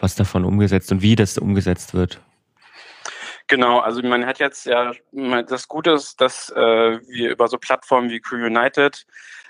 was 0.00 0.16
davon 0.16 0.44
umgesetzt 0.44 0.90
und 0.92 1.02
wie 1.02 1.16
das 1.16 1.38
umgesetzt 1.38 1.94
wird. 1.94 2.20
Genau, 3.46 3.78
also 3.80 4.02
man 4.02 4.24
hat 4.24 4.38
jetzt 4.38 4.64
ja 4.64 4.92
das 5.46 5.68
Gute 5.68 5.92
ist, 5.92 6.20
dass 6.20 6.50
äh, 6.50 7.00
wir 7.06 7.30
über 7.30 7.48
so 7.48 7.58
Plattformen 7.58 8.08
wie 8.08 8.20
Crew 8.20 8.46
United 8.46 9.06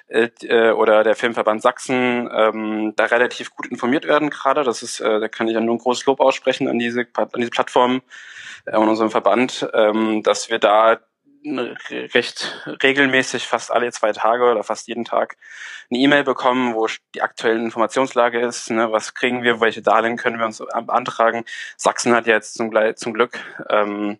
äh, 0.08 0.30
äh, 0.42 0.72
oder 0.72 1.04
der 1.04 1.14
Filmverband 1.14 1.62
Sachsen 1.62 2.28
ähm, 2.32 2.92
da 2.96 3.04
relativ 3.06 3.50
gut 3.54 3.66
informiert 3.66 4.04
werden 4.06 4.30
gerade. 4.30 4.64
Das 4.64 4.82
ist, 4.82 5.00
äh, 5.00 5.20
da 5.20 5.28
kann 5.28 5.48
ich 5.48 5.54
ja 5.54 5.60
nur 5.60 5.76
ein 5.76 5.78
großes 5.78 6.06
Lob 6.06 6.20
aussprechen 6.20 6.68
an 6.68 6.78
diese, 6.78 7.06
an 7.14 7.28
diese 7.36 7.50
Plattform 7.50 8.02
äh, 8.66 8.76
und 8.76 8.88
unserem 8.88 9.10
Verband, 9.10 9.68
ähm, 9.74 10.22
dass 10.22 10.50
wir 10.50 10.58
da 10.58 10.98
recht 11.44 12.66
regelmäßig, 12.82 13.46
fast 13.46 13.70
alle 13.70 13.92
zwei 13.92 14.12
Tage 14.12 14.44
oder 14.44 14.64
fast 14.64 14.88
jeden 14.88 15.04
Tag 15.04 15.36
eine 15.90 16.00
E-Mail 16.00 16.24
bekommen, 16.24 16.74
wo 16.74 16.88
die 17.14 17.22
aktuelle 17.22 17.60
Informationslage 17.60 18.40
ist, 18.40 18.70
ne, 18.70 18.90
was 18.90 19.14
kriegen 19.14 19.42
wir, 19.42 19.60
welche 19.60 19.82
Darlehen 19.82 20.16
können 20.16 20.38
wir 20.38 20.46
uns 20.46 20.58
beantragen. 20.58 21.44
Sachsen 21.76 22.14
hat 22.14 22.26
ja 22.26 22.34
jetzt 22.34 22.54
zum, 22.54 22.72
zum 22.96 23.12
Glück 23.12 23.38
ähm, 23.68 24.18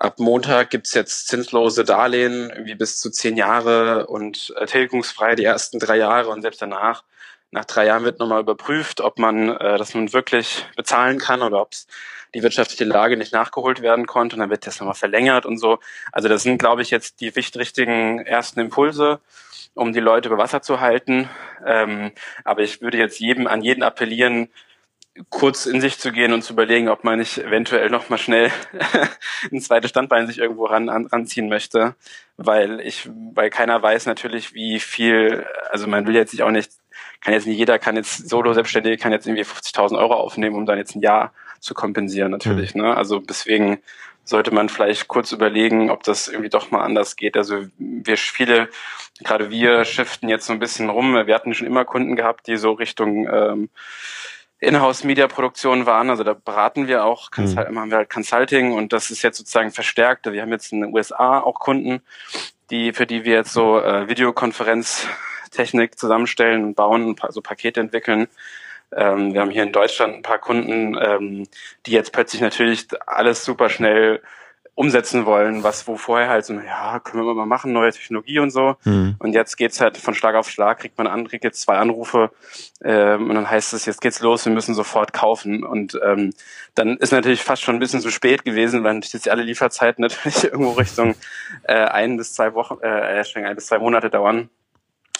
Ab 0.00 0.18
Montag 0.18 0.70
gibt's 0.70 0.94
jetzt 0.94 1.28
zinslose 1.28 1.84
Darlehen, 1.84 2.48
irgendwie 2.48 2.74
bis 2.74 2.98
zu 2.98 3.10
zehn 3.10 3.36
Jahre 3.36 4.06
und 4.06 4.50
äh, 4.56 4.64
tilgungsfrei 4.64 5.34
die 5.34 5.44
ersten 5.44 5.78
drei 5.78 5.98
Jahre 5.98 6.30
und 6.30 6.40
selbst 6.40 6.62
danach. 6.62 7.04
Nach 7.52 7.64
drei 7.64 7.86
Jahren 7.86 8.04
wird 8.04 8.20
nochmal 8.20 8.40
überprüft, 8.40 9.00
ob 9.00 9.18
man 9.18 9.48
äh, 9.56 9.76
das 9.76 9.94
nun 9.94 10.12
wirklich 10.12 10.66
bezahlen 10.76 11.18
kann 11.18 11.42
oder 11.42 11.60
ob 11.60 11.70
die 12.34 12.42
wirtschaftliche 12.42 12.84
Lage 12.84 13.16
nicht 13.16 13.32
nachgeholt 13.32 13.82
werden 13.82 14.06
konnte 14.06 14.36
und 14.36 14.40
dann 14.40 14.50
wird 14.50 14.66
das 14.66 14.78
nochmal 14.78 14.94
verlängert 14.94 15.46
und 15.46 15.58
so. 15.58 15.80
Also 16.12 16.28
das 16.28 16.44
sind, 16.44 16.58
glaube 16.58 16.82
ich, 16.82 16.90
jetzt 16.90 17.20
die 17.20 17.28
richtigen 17.28 18.20
ersten 18.20 18.60
Impulse, 18.60 19.20
um 19.74 19.92
die 19.92 20.00
Leute 20.00 20.28
über 20.28 20.38
Wasser 20.38 20.62
zu 20.62 20.80
halten. 20.80 21.28
Ähm, 21.66 22.12
aber 22.44 22.62
ich 22.62 22.82
würde 22.82 22.98
jetzt 22.98 23.18
jedem 23.18 23.48
an 23.48 23.62
jeden 23.62 23.82
appellieren, 23.82 24.48
kurz 25.28 25.66
in 25.66 25.80
sich 25.80 25.98
zu 25.98 26.12
gehen 26.12 26.32
und 26.32 26.42
zu 26.42 26.52
überlegen, 26.52 26.88
ob 26.88 27.04
man 27.04 27.18
nicht 27.18 27.38
eventuell 27.38 27.90
noch 27.90 28.08
mal 28.08 28.18
schnell 28.18 28.50
ein 29.52 29.60
zweites 29.60 29.90
Standbein 29.90 30.26
sich 30.26 30.38
irgendwo 30.38 30.66
ran, 30.66 30.88
an, 30.88 31.06
ranziehen 31.06 31.48
möchte, 31.48 31.96
weil 32.36 32.80
ich, 32.80 33.08
weil 33.34 33.50
keiner 33.50 33.82
weiß 33.82 34.06
natürlich, 34.06 34.54
wie 34.54 34.78
viel, 34.78 35.44
also 35.70 35.88
man 35.88 36.06
will 36.06 36.14
jetzt 36.14 36.30
sich 36.30 36.42
auch 36.42 36.50
nicht, 36.50 36.70
kann 37.20 37.34
jetzt 37.34 37.46
nicht 37.46 37.58
jeder 37.58 37.78
kann 37.78 37.96
jetzt 37.96 38.28
solo 38.28 38.52
selbstständig 38.52 39.00
kann 39.00 39.12
jetzt 39.12 39.26
irgendwie 39.26 39.44
50.000 39.44 39.98
Euro 39.98 40.14
aufnehmen, 40.14 40.56
um 40.56 40.66
dann 40.66 40.78
jetzt 40.78 40.94
ein 40.94 41.02
Jahr 41.02 41.32
zu 41.60 41.74
kompensieren 41.74 42.30
natürlich, 42.30 42.74
mhm. 42.74 42.82
ne? 42.82 42.96
Also 42.96 43.18
deswegen 43.18 43.78
sollte 44.24 44.54
man 44.54 44.68
vielleicht 44.68 45.08
kurz 45.08 45.32
überlegen, 45.32 45.90
ob 45.90 46.04
das 46.04 46.28
irgendwie 46.28 46.50
doch 46.50 46.70
mal 46.70 46.82
anders 46.82 47.16
geht. 47.16 47.36
Also 47.36 47.66
wir 47.78 48.16
viele, 48.16 48.68
gerade 49.22 49.50
wir 49.50 49.84
shiften 49.84 50.28
jetzt 50.28 50.46
so 50.46 50.52
ein 50.52 50.58
bisschen 50.58 50.88
rum. 50.88 51.14
Wir 51.26 51.34
hatten 51.34 51.52
schon 51.52 51.66
immer 51.66 51.84
Kunden 51.84 52.16
gehabt, 52.16 52.46
die 52.46 52.56
so 52.56 52.72
Richtung 52.72 53.28
ähm, 53.28 53.68
Inhouse-Media-Produktion 54.60 55.86
waren. 55.86 56.10
Also 56.10 56.22
da 56.22 56.34
beraten 56.34 56.86
wir 56.86 57.04
auch, 57.04 57.30
mhm. 57.36 57.56
haben 57.56 57.90
wir 57.90 57.98
halt 57.98 58.10
Consulting 58.10 58.72
und 58.72 58.92
das 58.92 59.10
ist 59.10 59.22
jetzt 59.22 59.38
sozusagen 59.38 59.72
verstärkt. 59.72 60.30
Wir 60.30 60.42
haben 60.42 60.52
jetzt 60.52 60.72
in 60.72 60.82
den 60.82 60.94
USA 60.94 61.40
auch 61.40 61.58
Kunden, 61.58 62.00
die, 62.70 62.92
für 62.92 63.06
die 63.06 63.24
wir 63.24 63.34
jetzt 63.34 63.52
so 63.52 63.80
äh, 63.80 64.08
Videokonferenztechnik 65.50 65.98
zusammenstellen 65.98 66.64
und 66.64 66.74
bauen 66.74 67.04
und 67.04 67.20
so 67.30 67.40
Pakete 67.40 67.80
entwickeln. 67.80 68.28
Ähm, 68.96 69.34
wir 69.34 69.40
haben 69.40 69.50
hier 69.50 69.62
in 69.62 69.72
Deutschland 69.72 70.14
ein 70.14 70.22
paar 70.22 70.38
Kunden, 70.38 70.96
ähm, 71.00 71.46
die 71.86 71.92
jetzt 71.92 72.12
plötzlich 72.12 72.40
natürlich 72.40 72.88
alles 73.06 73.44
super 73.44 73.68
schnell 73.68 74.20
umsetzen 74.74 75.26
wollen, 75.26 75.62
was 75.62 75.86
wo 75.86 75.96
vorher 75.96 76.30
halt 76.30 76.44
so, 76.46 76.54
ja, 76.54 77.00
können 77.00 77.26
wir 77.26 77.34
mal 77.34 77.44
machen, 77.44 77.72
neue 77.72 77.92
Technologie 77.92 78.38
und 78.38 78.50
so. 78.50 78.76
Mhm. 78.84 79.16
Und 79.18 79.34
jetzt 79.34 79.56
geht's 79.56 79.80
halt 79.80 79.98
von 79.98 80.14
Schlag 80.14 80.34
auf 80.34 80.48
Schlag, 80.48 80.78
kriegt 80.78 80.96
man 80.96 81.06
an, 81.06 81.28
kriegt 81.28 81.44
jetzt 81.44 81.60
zwei 81.60 81.76
Anrufe 81.76 82.30
ähm, 82.82 83.28
und 83.28 83.34
dann 83.34 83.50
heißt 83.50 83.74
es, 83.74 83.84
jetzt 83.84 84.00
geht's 84.00 84.20
los, 84.20 84.46
wir 84.46 84.52
müssen 84.52 84.74
sofort 84.74 85.12
kaufen. 85.12 85.64
Und 85.64 86.00
ähm, 86.02 86.32
dann 86.74 86.96
ist 86.96 87.12
natürlich 87.12 87.42
fast 87.42 87.62
schon 87.62 87.76
ein 87.76 87.80
bisschen 87.80 88.00
zu 88.00 88.10
spät 88.10 88.44
gewesen, 88.44 88.82
weil 88.82 88.94
natürlich 88.94 89.12
jetzt 89.12 89.28
alle 89.28 89.42
Lieferzeiten 89.42 90.00
natürlich 90.08 90.44
irgendwo 90.44 90.72
Richtung 90.72 91.14
äh, 91.64 91.74
ein 91.74 92.16
bis 92.16 92.32
zwei 92.32 92.54
Wochen, 92.54 92.78
äh, 92.80 93.22
ein 93.34 93.54
bis 93.54 93.66
zwei 93.66 93.78
Monate 93.78 94.08
dauern 94.08 94.48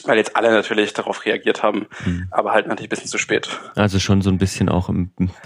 weil 0.07 0.19
jetzt 0.19 0.37
alle 0.37 0.51
natürlich 0.51 0.93
darauf 0.93 1.25
reagiert 1.25 1.63
haben, 1.63 1.87
mhm. 2.05 2.27
aber 2.31 2.53
halt 2.53 2.67
natürlich 2.67 2.89
ein 2.89 2.91
bisschen 2.91 3.11
zu 3.11 3.19
spät. 3.19 3.49
Also 3.77 3.99
schon 3.99 4.23
so 4.23 4.31
ein 4.31 4.39
bisschen 4.39 4.69
auch 4.69 4.91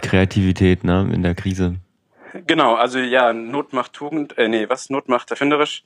Kreativität 0.03 0.85
ne, 0.85 1.11
in 1.13 1.23
der 1.23 1.35
Krise. 1.35 1.77
Genau, 2.47 2.75
also 2.75 2.99
ja, 2.99 3.33
Not 3.33 3.73
macht 3.73 3.93
Tugend, 3.93 4.37
äh, 4.39 4.49
nee, 4.49 4.69
was? 4.69 4.91
Not 4.91 5.09
macht 5.09 5.31
erfinderisch. 5.31 5.85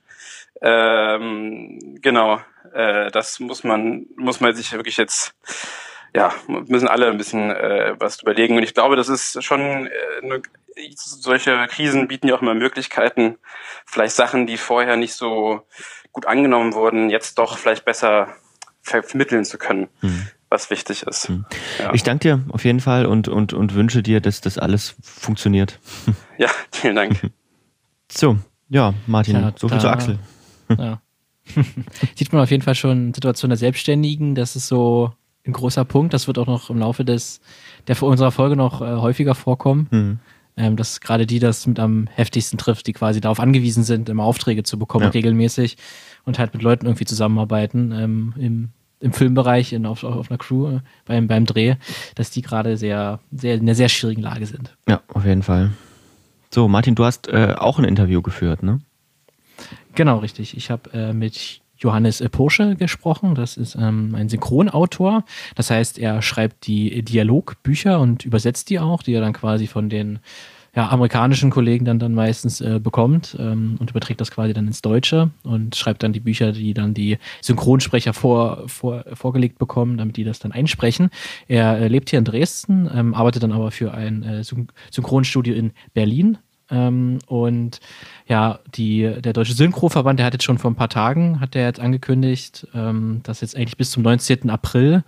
Ähm, 0.63 1.79
genau, 2.01 2.41
äh, 2.73 3.11
das 3.11 3.39
muss 3.39 3.65
man, 3.65 4.07
muss 4.17 4.41
man 4.41 4.55
sich 4.55 4.73
wirklich 4.73 4.97
jetzt, 4.97 5.35
ja, 6.15 6.33
müssen 6.47 6.89
alle 6.89 7.09
ein 7.09 7.19
bisschen 7.19 7.51
äh, 7.51 7.95
was 7.99 8.23
überlegen. 8.23 8.57
Und 8.57 8.63
ich 8.63 8.73
glaube, 8.73 8.97
das 8.97 9.11
ist 9.11 9.45
schon 9.45 9.89
äh, 9.89 9.91
eine, 10.23 10.43
solche 10.95 11.67
Krisen 11.69 12.09
bieten 12.09 12.29
ja 12.29 12.37
auch 12.37 12.43
immer 12.43 12.55
Möglichkeiten, 12.55 13.37
vielleicht 13.85 14.17
Sachen, 14.17 14.47
die 14.47 14.57
vorher 14.57 14.97
nicht 14.97 15.13
so 15.13 15.67
gut 16.13 16.25
angenommen 16.25 16.73
wurden, 16.73 17.11
jetzt 17.11 17.39
doch 17.39 17.59
vielleicht 17.59 17.85
besser 17.85 18.35
vermitteln 18.89 19.45
zu 19.45 19.59
können. 19.59 19.89
Mhm 20.01 20.29
was 20.51 20.71
wichtig 20.71 21.03
ist. 21.03 21.29
Hm. 21.29 21.45
Ja. 21.79 21.93
Ich 21.95 22.03
danke 22.03 22.21
dir 22.23 22.45
auf 22.51 22.65
jeden 22.65 22.81
Fall 22.81 23.07
und, 23.07 23.29
und, 23.29 23.53
und 23.53 23.75
wünsche 23.75 24.03
dir, 24.03 24.21
dass 24.21 24.41
das 24.41 24.59
alles 24.59 24.97
funktioniert. 25.03 25.79
Ja, 26.39 26.49
vielen 26.73 26.97
Dank. 26.97 27.31
So, 28.11 28.39
ja, 28.71 28.95
Martin, 29.07 29.35
ja, 29.35 29.53
so 29.55 29.69
viel 29.69 29.81
zu 29.81 29.91
Axel. 29.91 30.19
Ja. 30.79 31.03
Sieht 32.15 32.33
man 32.33 32.41
auf 32.41 32.51
jeden 32.51 32.63
Fall 32.63 32.75
schon 32.75 33.13
Situation 33.13 33.51
der 33.51 33.59
Selbstständigen, 33.59 34.35
das 34.35 34.57
ist 34.57 34.67
so 34.67 35.13
ein 35.47 35.53
großer 35.53 35.85
Punkt. 35.85 36.15
Das 36.15 36.27
wird 36.27 36.39
auch 36.39 36.47
noch 36.47 36.71
im 36.71 36.79
Laufe 36.79 37.05
des, 37.05 37.43
der 37.87 38.03
unserer 38.03 38.31
Folge 38.31 38.57
noch 38.57 38.81
äh, 38.81 38.97
häufiger 38.97 39.35
vorkommen. 39.35 39.89
Mhm. 39.91 40.19
Ähm, 40.57 40.77
dass 40.77 41.03
gerade 41.03 41.27
die 41.27 41.39
das 41.39 41.67
mit 41.67 41.79
am 41.79 42.07
heftigsten 42.15 42.59
trifft, 42.59 42.87
die 42.87 42.95
quasi 42.95 43.21
darauf 43.21 43.41
angewiesen 43.41 43.85
sind, 43.85 44.09
immer 44.09 44.25
Aufträge 44.25 44.63
zu 44.63 44.79
bekommen, 44.79 45.05
ja. 45.05 45.11
regelmäßig 45.11 45.77
und 46.25 46.39
halt 46.39 46.55
mit 46.55 46.63
Leuten 46.63 46.87
irgendwie 46.87 47.05
zusammenarbeiten 47.05 47.93
ähm, 47.93 48.35
im 48.39 48.71
im 49.01 49.13
Filmbereich, 49.13 49.73
in, 49.73 49.87
auf, 49.87 50.05
auf 50.05 50.31
einer 50.31 50.39
Crew 50.39 50.81
beim, 51.05 51.29
beim 51.29 51.47
Dreh, 51.47 51.77
dass 52.15 52.31
die 52.31 52.43
gerade 52.43 52.77
sehr, 52.77 53.21
sehr 53.31 53.55
in 53.55 53.63
einer 53.63 53.75
sehr 53.75 53.89
schwierigen 53.89 54.23
Lage 54.23 54.47
sind. 54.47 54.77
Ja, 54.89 55.01
auf 55.09 55.25
jeden 55.25 55.43
Fall. 55.43 55.71
So, 56.51 56.69
Martin, 56.69 56.95
du 56.95 57.05
hast 57.05 57.29
äh, 57.29 57.55
auch 57.59 57.79
ein 57.79 57.85
Interview 57.85 58.23
geführt, 58.23 58.63
ne? 58.63 58.81
Genau, 59.95 60.19
richtig. 60.19 60.57
Ich 60.57 60.71
habe 60.71 60.91
äh, 60.93 61.13
mit 61.13 61.61
Johannes 61.79 62.23
Porsche 62.31 62.77
gesprochen. 62.77 63.35
Das 63.35 63.57
ist 63.57 63.77
ähm, 63.77 64.15
ein 64.15 64.29
Synchronautor. 64.29 65.25
Das 65.55 65.71
heißt, 65.71 65.99
er 65.99 66.23
schreibt 66.23 66.67
die 66.67 67.03
Dialogbücher 67.03 68.01
und 68.01 68.25
übersetzt 68.25 68.71
die 68.71 68.81
auch, 68.81 69.03
die 69.03 69.15
er 69.15 69.21
dann 69.21 69.33
quasi 69.33 69.67
von 69.67 69.89
den 69.89 70.19
ja, 70.75 70.89
amerikanischen 70.89 71.51
Kollegen 71.51 71.85
dann, 71.85 71.99
dann 71.99 72.15
meistens 72.15 72.61
äh, 72.61 72.79
bekommt 72.83 73.37
ähm, 73.39 73.77
und 73.79 73.91
überträgt 73.91 74.21
das 74.21 74.31
quasi 74.31 74.53
dann 74.53 74.67
ins 74.67 74.83
Deutsche 74.83 75.31
und 75.43 75.77
schreibt 75.77 76.03
dann 76.03 76.13
die 76.13 76.21
Bücher, 76.21 76.53
die 76.53 76.75
dann 76.75 76.95
die 76.95 77.19
Synchronsprecher 77.41 78.13
vor, 78.13 78.69
vor, 78.69 79.05
vorgelegt 79.15 79.59
bekommen, 79.59 79.97
damit 79.97 80.17
die 80.17 80.25
das 80.25 80.39
dann 80.39 80.53
einsprechen. 80.53 81.11
Er 81.49 81.79
äh, 81.79 81.89
lebt 81.89 82.11
hier 82.11 82.19
in 82.19 82.25
Dresden, 82.25 82.89
ähm, 82.95 83.15
arbeitet 83.15 83.43
dann 83.43 83.53
aber 83.53 83.71
für 83.71 83.93
ein 83.93 84.23
äh, 84.23 84.45
Synchronstudio 84.91 85.55
in 85.55 85.73
Berlin 85.95 86.39
ähm, 86.71 87.19
und 87.27 87.81
ja, 88.27 88.59
die, 88.75 89.11
der 89.21 89.33
Deutsche 89.33 89.55
Synchroverband, 89.55 90.19
der 90.19 90.27
hat 90.27 90.35
jetzt 90.35 90.45
schon 90.45 90.59
vor 90.59 90.71
ein 90.71 90.77
paar 90.77 90.91
Tagen, 90.91 91.41
hat 91.41 91.55
der 91.55 91.65
jetzt 91.65 91.81
angekündigt, 91.81 92.67
ähm, 92.75 93.21
dass 93.23 93.41
jetzt 93.41 93.57
eigentlich 93.57 93.77
bis 93.77 93.91
zum 93.91 94.03
19. 94.03 94.51
April 94.51 95.03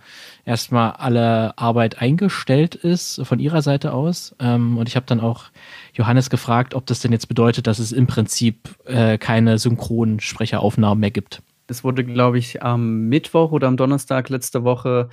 erstmal 0.45 0.91
alle 0.93 1.57
Arbeit 1.57 2.01
eingestellt 2.01 2.75
ist 2.75 3.21
von 3.23 3.39
ihrer 3.39 3.61
Seite 3.61 3.93
aus. 3.93 4.35
Ähm, 4.39 4.77
und 4.77 4.89
ich 4.89 4.95
habe 4.95 5.05
dann 5.05 5.19
auch 5.19 5.45
Johannes 5.93 6.29
gefragt, 6.29 6.73
ob 6.73 6.87
das 6.87 6.99
denn 6.99 7.11
jetzt 7.11 7.27
bedeutet, 7.27 7.67
dass 7.67 7.79
es 7.79 7.91
im 7.91 8.07
Prinzip 8.07 8.69
äh, 8.85 9.17
keine 9.17 9.59
Synchronsprecheraufnahmen 9.59 10.99
mehr 10.99 11.11
gibt. 11.11 11.43
Das 11.67 11.83
wurde, 11.83 12.03
glaube 12.03 12.37
ich, 12.39 12.63
am 12.63 13.07
Mittwoch 13.07 13.51
oder 13.51 13.67
am 13.67 13.77
Donnerstag 13.77 14.29
letzte 14.29 14.63
Woche 14.63 15.09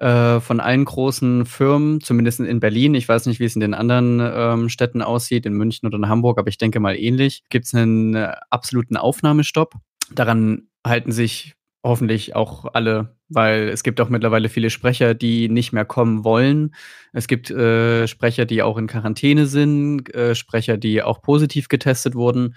äh, 0.00 0.40
von 0.40 0.60
allen 0.60 0.84
großen 0.86 1.44
Firmen, 1.44 2.00
zumindest 2.00 2.40
in 2.40 2.58
Berlin, 2.58 2.94
ich 2.94 3.08
weiß 3.08 3.26
nicht, 3.26 3.38
wie 3.38 3.44
es 3.44 3.54
in 3.54 3.60
den 3.60 3.74
anderen 3.74 4.20
ähm, 4.20 4.68
Städten 4.70 5.02
aussieht, 5.02 5.44
in 5.44 5.52
München 5.52 5.86
oder 5.86 5.98
in 5.98 6.08
Hamburg, 6.08 6.38
aber 6.38 6.48
ich 6.48 6.58
denke 6.58 6.80
mal 6.80 6.96
ähnlich, 6.96 7.44
gibt 7.50 7.66
es 7.66 7.74
einen 7.74 8.14
äh, 8.14 8.32
absoluten 8.48 8.96
Aufnahmestopp. 8.96 9.74
Daran 10.10 10.68
halten 10.86 11.12
sich 11.12 11.54
hoffentlich 11.84 12.34
auch 12.34 12.66
alle, 12.72 13.16
weil 13.28 13.68
es 13.68 13.82
gibt 13.82 14.00
auch 14.00 14.08
mittlerweile 14.08 14.48
viele 14.48 14.70
Sprecher, 14.70 15.14
die 15.14 15.48
nicht 15.50 15.72
mehr 15.72 15.84
kommen 15.84 16.24
wollen. 16.24 16.74
Es 17.12 17.28
gibt 17.28 17.50
äh, 17.50 18.06
Sprecher, 18.06 18.46
die 18.46 18.62
auch 18.62 18.78
in 18.78 18.86
Quarantäne 18.86 19.46
sind, 19.46 20.14
äh, 20.14 20.34
Sprecher, 20.34 20.78
die 20.78 21.02
auch 21.02 21.20
positiv 21.20 21.68
getestet 21.68 22.14
wurden. 22.14 22.54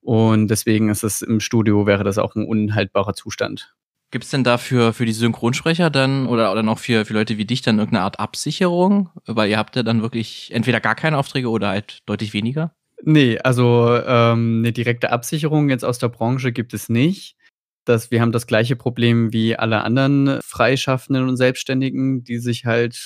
Und 0.00 0.48
deswegen 0.48 0.88
ist 0.88 1.04
es 1.04 1.20
im 1.20 1.40
Studio, 1.40 1.86
wäre 1.86 2.04
das 2.04 2.16
auch 2.16 2.36
ein 2.36 2.46
unhaltbarer 2.46 3.12
Zustand. 3.12 3.75
Gibt 4.12 4.24
es 4.24 4.30
denn 4.30 4.44
dafür 4.44 4.92
für 4.92 5.04
die 5.04 5.12
Synchronsprecher 5.12 5.90
dann 5.90 6.26
oder, 6.26 6.52
oder 6.52 6.62
noch 6.62 6.78
für, 6.78 7.04
für 7.04 7.12
Leute 7.12 7.38
wie 7.38 7.44
dich 7.44 7.62
dann 7.62 7.78
irgendeine 7.78 8.04
Art 8.04 8.20
Absicherung? 8.20 9.10
Weil 9.26 9.50
ihr 9.50 9.58
habt 9.58 9.74
ja 9.74 9.82
dann 9.82 10.00
wirklich 10.00 10.50
entweder 10.52 10.80
gar 10.80 10.94
keine 10.94 11.18
Aufträge 11.18 11.50
oder 11.50 11.68
halt 11.68 12.00
deutlich 12.06 12.32
weniger? 12.32 12.72
Nee, 13.02 13.38
also 13.38 14.00
ähm, 14.06 14.60
eine 14.60 14.72
direkte 14.72 15.10
Absicherung 15.10 15.68
jetzt 15.68 15.84
aus 15.84 15.98
der 15.98 16.08
Branche 16.08 16.52
gibt 16.52 16.72
es 16.72 16.88
nicht. 16.88 17.36
Das, 17.84 18.10
wir 18.10 18.20
haben 18.20 18.32
das 18.32 18.46
gleiche 18.46 18.74
Problem 18.74 19.32
wie 19.32 19.56
alle 19.56 19.82
anderen 19.82 20.40
Freischaffenden 20.42 21.28
und 21.28 21.36
Selbstständigen, 21.36 22.24
die 22.24 22.38
sich 22.38 22.64
halt 22.64 22.98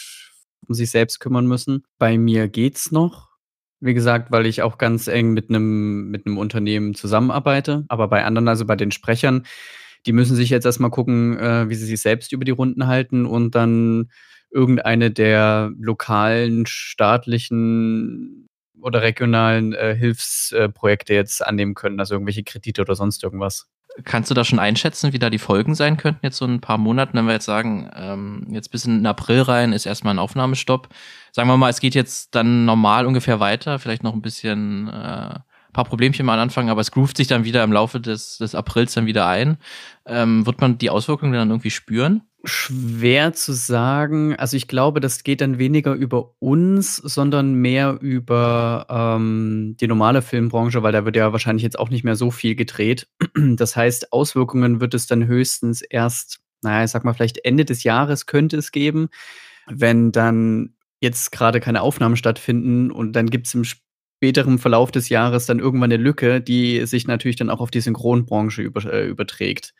um 0.66 0.75
sich 0.75 0.90
selbst 0.90 1.19
kümmern 1.21 1.47
müssen. 1.47 1.85
Bei 1.99 2.16
mir 2.19 2.49
geht's 2.49 2.92
noch. 2.92 3.30
Wie 3.80 3.95
gesagt, 3.95 4.30
weil 4.30 4.47
ich 4.47 4.62
auch 4.62 4.78
ganz 4.78 5.09
eng 5.09 5.33
mit 5.33 5.49
einem 5.49 6.11
mit 6.11 6.26
einem 6.26 6.38
Unternehmen 6.38 6.95
zusammenarbeite. 6.95 7.85
Aber 7.88 8.09
bei 8.09 8.25
anderen, 8.25 8.49
also 8.49 8.66
bei 8.66 8.76
den 8.76 8.90
Sprechern, 8.90 9.47
die 10.07 10.12
müssen 10.12 10.37
sich 10.37 10.50
jetzt 10.50 10.64
erstmal 10.64 10.90
gucken, 10.90 11.38
äh, 11.38 11.69
wie 11.69 11.75
sie 11.75 11.87
sich 11.87 12.00
selbst 12.00 12.33
über 12.33 12.45
die 12.45 12.52
Runden 12.52 12.87
halten 12.87 13.26
und 13.26 13.54
dann 13.54 14.11
irgendeine 14.50 15.11
der 15.11 15.71
lokalen, 15.78 16.66
staatlichen 16.66 18.49
oder 18.80 19.02
regionalen 19.02 19.73
äh, 19.75 19.95
Hilfsprojekte 19.95 21.14
jetzt 21.14 21.47
annehmen 21.47 21.75
können, 21.75 22.00
also 22.00 22.14
irgendwelche 22.14 22.42
Kredite 22.42 22.83
oder 22.83 22.95
sonst 22.95 23.23
irgendwas. 23.23 23.69
Kannst 24.04 24.30
du 24.30 24.35
da 24.35 24.45
schon 24.45 24.59
einschätzen, 24.61 25.12
wie 25.12 25.19
da 25.19 25.30
die 25.30 25.38
Folgen 25.38 25.75
sein 25.75 25.97
könnten, 25.97 26.25
jetzt 26.25 26.37
so 26.37 26.47
ein 26.47 26.61
paar 26.61 26.78
Monaten, 26.78 27.16
wenn 27.16 27.26
wir 27.26 27.35
jetzt 27.35 27.45
sagen, 27.45 27.90
ähm, 27.95 28.47
jetzt 28.50 28.71
bis 28.71 28.85
in 28.85 28.99
den 28.99 29.07
April 29.07 29.42
rein 29.42 29.73
ist 29.73 29.85
erstmal 29.85 30.14
ein 30.14 30.19
Aufnahmestopp. 30.19 30.88
Sagen 31.33 31.49
wir 31.49 31.57
mal, 31.57 31.71
es 31.71 31.80
geht 31.80 31.95
jetzt 31.95 32.35
dann 32.35 32.64
normal 32.64 33.07
ungefähr 33.07 33.40
weiter, 33.40 33.78
vielleicht 33.78 34.02
noch 34.02 34.14
ein 34.14 34.23
bisschen 34.23 34.88
äh, 34.88 35.40
paar 35.73 35.85
Problemchen 35.85 36.27
mal 36.27 36.35
am 36.35 36.41
Anfang, 36.41 36.71
aber 36.71 36.81
es 36.81 36.91
groovt 36.91 37.17
sich 37.17 37.27
dann 37.27 37.45
wieder 37.45 37.62
im 37.65 37.73
Laufe 37.73 38.00
des, 38.00 38.39
des 38.39 38.55
Aprils 38.55 38.95
dann 38.95 39.07
wieder 39.07 39.27
ein. 39.27 39.59
Ähm, 40.07 40.47
wird 40.47 40.61
man 40.61 40.79
die 40.79 40.91
Auswirkungen 40.91 41.33
dann 41.33 41.50
irgendwie 41.50 41.71
spüren? 41.71 42.23
Schwer 42.45 43.35
zu 43.35 43.53
sagen. 43.53 44.35
Also 44.37 44.57
ich 44.57 44.67
glaube, 44.67 45.00
das 45.00 45.25
geht 45.25 45.43
dann 45.43 45.59
weniger 45.59 45.93
über 45.93 46.33
uns, 46.39 46.97
sondern 46.97 47.55
mehr 47.55 47.99
über 48.00 48.87
ähm, 48.89 49.77
die 49.79 49.87
normale 49.87 50.23
Filmbranche, 50.23 50.83
weil 50.83 50.93
da 50.93 51.05
wird 51.05 51.17
ja 51.17 51.33
wahrscheinlich 51.33 51.62
jetzt 51.62 51.79
auch 51.79 51.91
nicht 51.91 52.03
mehr 52.03 52.17
so 52.17 52.31
viel 52.31 52.55
gedreht. 52.55 53.09
Das 53.37 53.77
heißt, 53.77 54.12
Auswirkungen 54.12 54.81
wird 54.81 54.95
es 54.95 55.07
dann 55.07 55.27
höchstens 55.27 55.83
erst, 55.83 56.41
naja, 56.62 56.85
ich 56.85 56.91
sag 56.91 57.05
mal, 57.05 57.12
vielleicht 57.12 57.45
Ende 57.45 57.65
des 57.65 57.85
Jahres 57.85 58.27
könnte 58.27 58.57
es 58.57 58.73
geben, 58.73 59.09
wenn 59.67 60.12
dann 60.12 60.75
jetzt 61.00 61.33
gerade 61.33 61.61
keine 61.61 61.83
Aufnahmen 61.83 62.17
stattfinden 62.17 62.91
und 62.91 63.12
dann 63.12 63.29
gibt 63.29 63.47
es 63.47 63.55
im 63.55 63.65
späterem 64.21 64.59
Verlauf 64.59 64.91
des 64.91 65.09
Jahres 65.09 65.47
dann 65.47 65.61
irgendwann 65.61 65.91
eine 65.91 66.03
Lücke, 66.03 66.43
die 66.43 66.85
sich 66.85 67.07
natürlich 67.07 67.37
dann 67.37 67.49
auch 67.49 67.61
auf 67.61 67.71
die 67.71 67.81
Synchronbranche 67.81 68.61
über, 68.61 68.85
äh, 68.85 69.09
überträgt, 69.09 69.73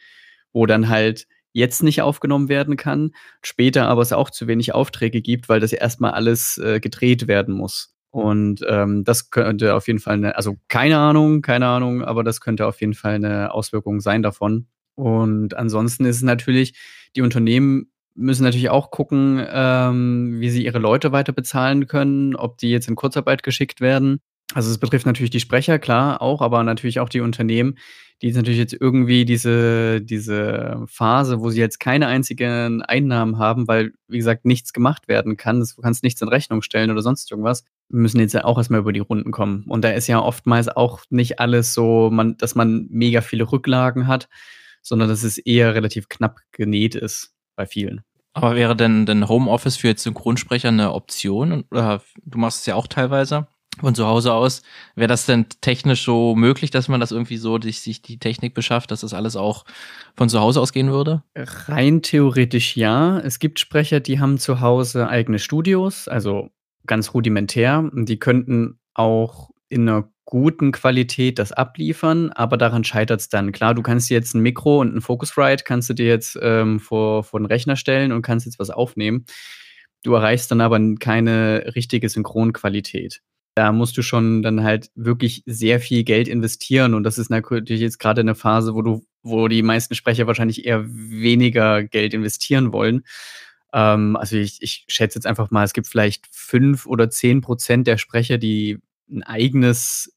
wo 0.55 0.65
dann 0.65 0.89
halt 0.89 1.27
jetzt 1.53 1.83
nicht 1.83 2.01
aufgenommen 2.01 2.49
werden 2.49 2.79
kann, 2.79 3.11
später 3.43 3.87
aber 3.87 4.01
es 4.01 4.15
auch 4.15 4.31
zu 4.31 4.47
wenig 4.47 4.75
Aufträge 4.75 5.21
gibt, 5.21 5.51
weil 5.51 5.61
das 5.61 5.75
erstmal 5.75 6.13
alles 6.13 6.57
äh, 6.57 6.81
gedreht 6.81 7.29
werden 7.29 7.55
muss. 7.55 7.95
Und 8.09 8.65
ähm, 8.67 9.05
das 9.05 9.29
könnte 9.29 9.75
auf 9.75 9.89
jeden 9.89 9.99
Fall 9.99 10.15
eine, 10.15 10.37
also 10.37 10.57
keine 10.69 10.97
Ahnung, 10.97 11.43
keine 11.43 11.67
Ahnung, 11.67 12.03
aber 12.03 12.25
das 12.25 12.41
könnte 12.41 12.67
auf 12.67 12.81
jeden 12.81 12.95
Fall 12.95 13.17
eine 13.17 13.53
Auswirkung 13.53 14.01
sein 14.01 14.23
davon. 14.23 14.69
Und 14.95 15.55
ansonsten 15.55 16.07
ist 16.07 16.17
es 16.17 16.23
natürlich, 16.23 16.79
die 17.15 17.21
Unternehmen 17.21 17.93
müssen 18.15 18.45
natürlich 18.45 18.71
auch 18.71 18.91
gucken, 18.91 19.45
ähm, 19.53 20.41
wie 20.41 20.49
sie 20.49 20.65
ihre 20.65 20.79
Leute 20.79 21.13
weiter 21.13 21.35
bezahlen 21.35 21.87
können, 21.87 22.35
ob 22.37 22.57
die 22.57 22.71
jetzt 22.71 22.89
in 22.89 22.97
Kurzarbeit 22.97 23.43
geschickt 23.43 23.83
werden 23.83 24.21
Also, 24.54 24.71
es 24.71 24.78
betrifft 24.78 25.07
natürlich 25.07 25.30
die 25.30 25.40
Sprecher, 25.40 25.78
klar, 25.78 26.21
auch, 26.21 26.42
aber 26.42 26.64
natürlich 26.64 26.99
auch 27.00 27.09
die 27.09 27.21
Unternehmen, 27.21 27.76
die 28.21 28.26
jetzt 28.26 28.37
natürlich 28.37 28.59
jetzt 28.59 28.76
irgendwie 28.78 29.25
diese 29.25 30.00
diese 30.02 30.85
Phase, 30.87 31.40
wo 31.40 31.50
sie 31.50 31.61
jetzt 31.61 31.80
keine 31.80 32.07
einzigen 32.07 32.83
Einnahmen 32.83 33.38
haben, 33.38 33.66
weil, 33.69 33.92
wie 34.09 34.19
gesagt, 34.19 34.45
nichts 34.45 34.73
gemacht 34.73 35.09
werden 35.09 35.37
kann. 35.37 35.61
Du 35.61 35.83
kannst 35.83 36.02
nichts 36.02 36.21
in 36.21 36.28
Rechnung 36.28 36.62
stellen 36.62 36.90
oder 36.90 37.02
sonst 37.02 37.30
irgendwas, 37.30 37.64
müssen 37.88 38.21
jetzt 38.21 38.35
ja 38.35 38.45
auch 38.45 38.59
erst 38.59 38.71
mal 38.71 38.78
über 38.78 38.92
die 38.92 39.00
Runden 39.00 39.30
kommen. 39.30 39.64
Und 39.69 39.85
da 39.85 39.90
ist 39.90 40.07
ja 40.07 40.21
oftmals 40.21 40.69
auch 40.69 41.00
nicht 41.11 41.40
alles 41.40 41.73
so, 41.73 42.11
man 42.12 42.37
dass 42.37 42.54
man 42.54 42.88
mega 42.90 43.21
viele 43.21 43.50
Rücklagen 43.50 44.07
hat, 44.07 44.28
sondern 44.83 45.09
dass 45.09 45.23
es 45.23 45.38
eher 45.38 45.75
relativ 45.75 46.09
knapp 46.09 46.40
genäht 46.52 46.95
ist 46.95 47.33
bei 47.57 47.66
vielen. 47.66 48.02
Aber 48.33 48.54
wäre 48.54 48.76
denn 48.76 49.07
denn 49.07 49.28
Homeoffice 49.28 49.76
für 49.76 49.88
jetzt 49.88 50.02
Synchronsprecher 50.02 50.69
eine 50.69 50.92
Option? 50.92 51.64
Oder 51.71 52.02
du 52.25 52.38
machst 52.38 52.61
es 52.61 52.66
ja 52.66 52.75
auch 52.75 52.87
teilweise 52.87 53.49
von 53.81 53.95
zu 53.95 54.07
Hause 54.07 54.33
aus. 54.33 54.63
Wäre 54.95 55.09
das 55.09 55.27
denn 55.27 55.47
technisch 55.61 56.05
so 56.05 56.35
möglich, 56.35 56.71
dass 56.71 56.89
man 56.89 57.01
das 57.01 57.13
irgendwie 57.13 57.37
so 57.37 57.61
sich, 57.61 57.81
sich 57.81 58.03
die 58.03 58.19
Technik 58.19 58.55
beschafft, 58.55 58.91
dass 58.91 59.01
das 59.01 59.15
alles 59.15 59.37
auch 59.37 59.65
von 60.17 60.29
zu 60.29 60.41
Hause 60.41 60.61
aus 60.61 60.73
gehen 60.73 60.91
würde? 60.91 61.23
Rein 61.35 62.03
theoretisch 62.03 62.77
ja. 62.77 63.19
Es 63.21 63.39
gibt 63.39 63.59
Sprecher, 63.59 64.01
die 64.01 64.21
haben 64.21 64.39
zu 64.39 64.61
Hause 64.61 65.09
eigene 65.09 65.39
Studios, 65.39 66.09
also 66.09 66.51
ganz 66.87 67.15
rudimentär. 67.15 67.91
Die 67.93 68.19
könnten 68.19 68.79
auch 68.95 69.51
in 69.69 69.89
einer 69.89 70.09
guten 70.25 70.71
Qualität 70.71 71.39
das 71.39 71.53
abliefern, 71.53 72.31
aber 72.31 72.57
daran 72.57 72.85
scheitert 72.85 73.21
es 73.21 73.29
dann. 73.29 73.53
Klar, 73.53 73.75
du 73.75 73.83
kannst 73.83 74.11
jetzt 74.11 74.35
ein 74.35 74.41
Mikro 74.41 74.81
und 74.81 74.95
ein 74.95 75.01
Focusrite 75.01 75.65
kannst 75.65 75.91
du 75.91 75.95
dir 75.95 76.07
jetzt 76.07 76.39
ähm, 76.41 76.79
vor, 76.79 77.25
vor 77.25 77.41
den 77.41 77.47
Rechner 77.47 77.77
stellen 77.77 78.13
und 78.13 78.23
kannst 78.23 78.47
jetzt 78.47 78.59
was 78.59 78.71
aufnehmen. 78.71 79.27
Du 80.03 80.15
erreichst 80.15 80.51
dann 80.51 80.61
aber 80.61 80.81
keine 80.99 81.73
richtige 81.75 82.09
Synchronqualität 82.09 83.23
da 83.61 83.73
musst 83.73 83.95
du 83.99 84.00
schon 84.00 84.40
dann 84.40 84.62
halt 84.62 84.90
wirklich 84.95 85.43
sehr 85.45 85.81
viel 85.81 86.02
Geld 86.02 86.29
investieren. 86.29 86.95
Und 86.95 87.05
das 87.05 87.19
ist 87.19 87.29
natürlich 87.29 87.83
jetzt 87.83 87.99
gerade 87.99 88.23
eine 88.23 88.35
Phase, 88.35 88.75
wo 88.75 88.81
du, 88.81 89.05
wo 89.23 89.49
die 89.49 89.61
meisten 89.61 89.95
Sprecher 89.95 90.26
wahrscheinlich 90.26 90.64
eher 90.64 90.87
weniger 90.87 91.85
Geld 91.85 92.14
investieren 92.14 92.73
wollen. 92.73 93.05
Ähm, 93.75 94.17
also 94.17 94.37
ich, 94.37 94.62
ich 94.62 94.87
schätze 94.88 95.19
jetzt 95.19 95.26
einfach 95.26 95.50
mal, 95.50 95.62
es 95.62 95.75
gibt 95.75 95.88
vielleicht 95.88 96.26
fünf 96.31 96.87
oder 96.87 97.11
zehn 97.11 97.43
Prozent 97.43 97.87
der 97.87 97.99
Sprecher, 97.99 98.38
die 98.38 98.79
ein 99.11 99.23
eigenes 99.25 100.11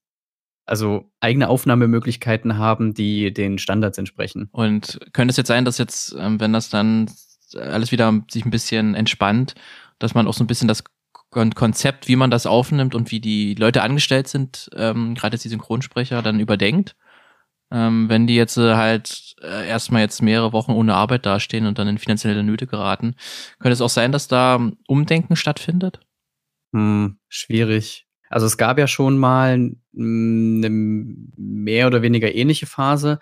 also 0.66 1.12
eigene 1.20 1.50
Aufnahmemöglichkeiten 1.50 2.58
haben, 2.58 2.94
die 2.94 3.34
den 3.34 3.58
Standards 3.58 3.98
entsprechen. 3.98 4.48
Und 4.54 5.02
könnte 5.12 5.32
es 5.32 5.38
jetzt 5.38 5.50
sein, 5.50 5.66
dass 5.66 5.78
jetzt, 5.80 6.16
ähm, 6.18 6.40
wenn 6.40 6.54
das 6.54 6.70
dann 6.70 7.12
alles 7.54 7.92
wieder 7.92 8.24
sich 8.32 8.46
ein 8.46 8.52
bisschen 8.52 8.96
entspannt, 8.96 9.56
dass 10.00 10.14
man 10.14 10.30
auch 10.30 10.34
so 10.34 10.46
ein 10.46 10.48
bisschen 10.48 10.70
das 10.70 10.86
Konzept, 11.34 12.08
wie 12.08 12.16
man 12.16 12.32
das 12.32 12.46
aufnimmt 12.46 12.96
und 12.96 13.12
wie 13.12 13.20
die 13.20 13.56
Leute 13.56 13.82
angestellt 13.82 14.28
sind, 14.28 14.70
ähm, 14.76 15.16
gerade 15.16 15.38
die 15.38 15.50
Synchronsprecher, 15.50 16.22
dann 16.22 16.40
überdenkt. 16.40 16.96
Ähm, 17.72 18.08
wenn 18.08 18.28
die 18.28 18.36
jetzt 18.36 18.58
äh, 18.58 18.76
halt 18.76 19.36
äh, 19.42 19.68
erstmal 19.68 20.02
jetzt 20.02 20.22
mehrere 20.22 20.54
Wochen 20.54 20.72
ohne 20.72 20.94
Arbeit 20.94 21.26
dastehen 21.26 21.66
und 21.66 21.80
dann 21.80 21.88
in 21.88 21.98
finanzielle 21.98 22.44
Nöte 22.44 22.68
geraten, 22.68 23.16
könnte 23.60 23.74
es 23.74 23.82
auch 23.82 23.90
sein, 23.90 24.12
dass 24.12 24.28
da 24.28 24.72
Umdenken 24.88 25.36
stattfindet? 25.36 26.00
Hm, 26.72 27.18
schwierig. 27.30 28.06
Also 28.30 28.46
es 28.46 28.58
gab 28.58 28.78
ja 28.78 28.88
schon 28.88 29.18
mal 29.18 29.54
eine 29.54 30.70
mehr 30.70 31.88
oder 31.88 32.02
weniger 32.02 32.34
ähnliche 32.34 32.66
Phase 32.66 33.20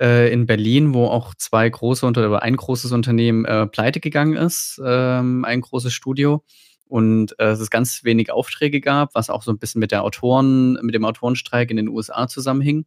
äh, 0.00 0.32
in 0.32 0.46
Berlin, 0.46 0.94
wo 0.94 1.06
auch 1.06 1.34
zwei 1.34 1.68
große 1.68 2.06
oder 2.06 2.42
ein 2.42 2.56
großes 2.56 2.92
Unternehmen 2.92 3.44
äh, 3.44 3.66
pleite 3.66 4.00
gegangen 4.00 4.36
ist, 4.36 4.80
ähm, 4.84 5.44
ein 5.44 5.60
großes 5.60 5.92
Studio 5.92 6.42
und 6.90 7.38
äh, 7.38 7.50
es 7.50 7.70
ganz 7.70 8.04
wenig 8.04 8.32
Aufträge 8.32 8.80
gab, 8.80 9.14
was 9.14 9.30
auch 9.30 9.42
so 9.42 9.52
ein 9.52 9.58
bisschen 9.58 9.78
mit 9.78 9.92
der 9.92 10.02
Autoren, 10.02 10.74
mit 10.82 10.94
dem 10.94 11.04
Autorenstreik 11.04 11.70
in 11.70 11.76
den 11.76 11.88
USA 11.88 12.26
zusammenhing. 12.26 12.86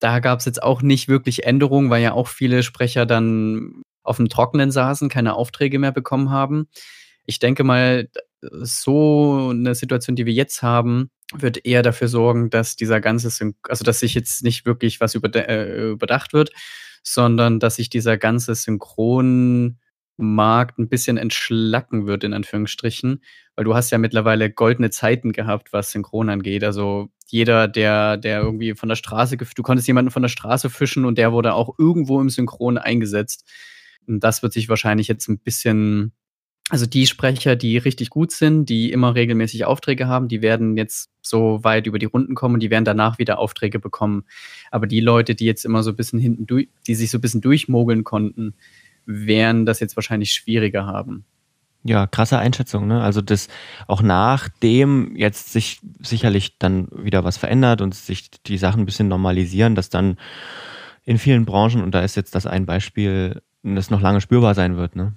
Da 0.00 0.18
gab 0.18 0.40
es 0.40 0.44
jetzt 0.44 0.62
auch 0.62 0.82
nicht 0.82 1.08
wirklich 1.08 1.44
Änderungen, 1.44 1.88
weil 1.90 2.02
ja 2.02 2.12
auch 2.12 2.28
viele 2.28 2.62
Sprecher 2.62 3.06
dann 3.06 3.82
auf 4.02 4.16
dem 4.16 4.28
Trockenen 4.28 4.70
saßen, 4.70 5.08
keine 5.08 5.34
Aufträge 5.34 5.78
mehr 5.78 5.92
bekommen 5.92 6.30
haben. 6.30 6.68
Ich 7.26 7.38
denke 7.38 7.62
mal, 7.62 8.08
so 8.40 9.50
eine 9.50 9.74
Situation, 9.74 10.16
die 10.16 10.26
wir 10.26 10.32
jetzt 10.32 10.62
haben, 10.62 11.10
wird 11.34 11.64
eher 11.64 11.82
dafür 11.82 12.08
sorgen, 12.08 12.50
dass 12.50 12.76
dieser 12.76 13.00
ganze, 13.00 13.30
Syn 13.30 13.54
also 13.68 13.84
dass 13.84 14.00
sich 14.00 14.14
jetzt 14.14 14.42
nicht 14.42 14.66
wirklich 14.66 15.00
was 15.00 15.14
äh, 15.14 15.90
überdacht 15.90 16.32
wird, 16.32 16.50
sondern 17.02 17.60
dass 17.60 17.76
sich 17.76 17.90
dieser 17.90 18.16
ganze 18.16 18.54
Synchron 18.54 19.78
Markt 20.18 20.78
ein 20.78 20.88
bisschen 20.88 21.16
entschlacken 21.16 22.06
wird, 22.06 22.24
in 22.24 22.34
Anführungsstrichen, 22.34 23.22
weil 23.54 23.64
du 23.64 23.74
hast 23.74 23.90
ja 23.90 23.98
mittlerweile 23.98 24.50
goldene 24.50 24.90
Zeiten 24.90 25.32
gehabt, 25.32 25.72
was 25.72 25.92
Synchron 25.92 26.28
angeht. 26.28 26.64
Also 26.64 27.08
jeder, 27.26 27.68
der, 27.68 28.16
der 28.16 28.40
irgendwie 28.40 28.74
von 28.74 28.88
der 28.88 28.96
Straße, 28.96 29.36
du 29.36 29.62
konntest 29.62 29.86
jemanden 29.86 30.10
von 30.10 30.22
der 30.22 30.28
Straße 30.28 30.70
fischen 30.70 31.04
und 31.04 31.18
der 31.18 31.32
wurde 31.32 31.54
auch 31.54 31.78
irgendwo 31.78 32.20
im 32.20 32.30
Synchron 32.30 32.78
eingesetzt. 32.78 33.48
Und 34.06 34.24
das 34.24 34.42
wird 34.42 34.52
sich 34.52 34.68
wahrscheinlich 34.68 35.06
jetzt 35.06 35.28
ein 35.28 35.38
bisschen, 35.38 36.12
also 36.68 36.86
die 36.86 37.06
Sprecher, 37.06 37.54
die 37.54 37.78
richtig 37.78 38.10
gut 38.10 38.32
sind, 38.32 38.66
die 38.66 38.90
immer 38.90 39.14
regelmäßig 39.14 39.66
Aufträge 39.66 40.08
haben, 40.08 40.28
die 40.28 40.42
werden 40.42 40.76
jetzt 40.76 41.10
so 41.22 41.62
weit 41.62 41.86
über 41.86 41.98
die 41.98 42.06
Runden 42.06 42.34
kommen, 42.34 42.58
die 42.58 42.70
werden 42.70 42.84
danach 42.84 43.18
wieder 43.18 43.38
Aufträge 43.38 43.78
bekommen. 43.78 44.24
Aber 44.70 44.86
die 44.86 45.00
Leute, 45.00 45.34
die 45.34 45.44
jetzt 45.44 45.64
immer 45.64 45.82
so 45.82 45.90
ein 45.90 45.96
bisschen 45.96 46.18
hinten 46.18 46.46
durch, 46.46 46.68
die 46.86 46.94
sich 46.94 47.10
so 47.10 47.18
ein 47.18 47.20
bisschen 47.20 47.42
durchmogeln 47.42 48.02
konnten, 48.02 48.54
werden 49.08 49.64
das 49.66 49.80
jetzt 49.80 49.96
wahrscheinlich 49.96 50.32
schwieriger 50.32 50.86
haben. 50.86 51.24
Ja, 51.82 52.06
krasse 52.06 52.38
Einschätzung. 52.38 52.86
Ne? 52.86 53.00
Also 53.00 53.22
das 53.22 53.48
auch 53.86 54.02
nachdem 54.02 55.16
jetzt 55.16 55.52
sich 55.52 55.80
sicherlich 56.00 56.58
dann 56.58 56.88
wieder 56.92 57.24
was 57.24 57.38
verändert 57.38 57.80
und 57.80 57.94
sich 57.94 58.30
die 58.46 58.58
Sachen 58.58 58.82
ein 58.82 58.86
bisschen 58.86 59.08
normalisieren, 59.08 59.74
dass 59.74 59.88
dann 59.88 60.18
in 61.04 61.18
vielen 61.18 61.46
Branchen, 61.46 61.82
und 61.82 61.94
da 61.94 62.00
ist 62.00 62.16
jetzt 62.16 62.34
das 62.34 62.46
ein 62.46 62.66
Beispiel, 62.66 63.40
das 63.62 63.90
noch 63.90 64.02
lange 64.02 64.20
spürbar 64.20 64.54
sein 64.54 64.76
wird. 64.76 64.94
Ne? 64.94 65.14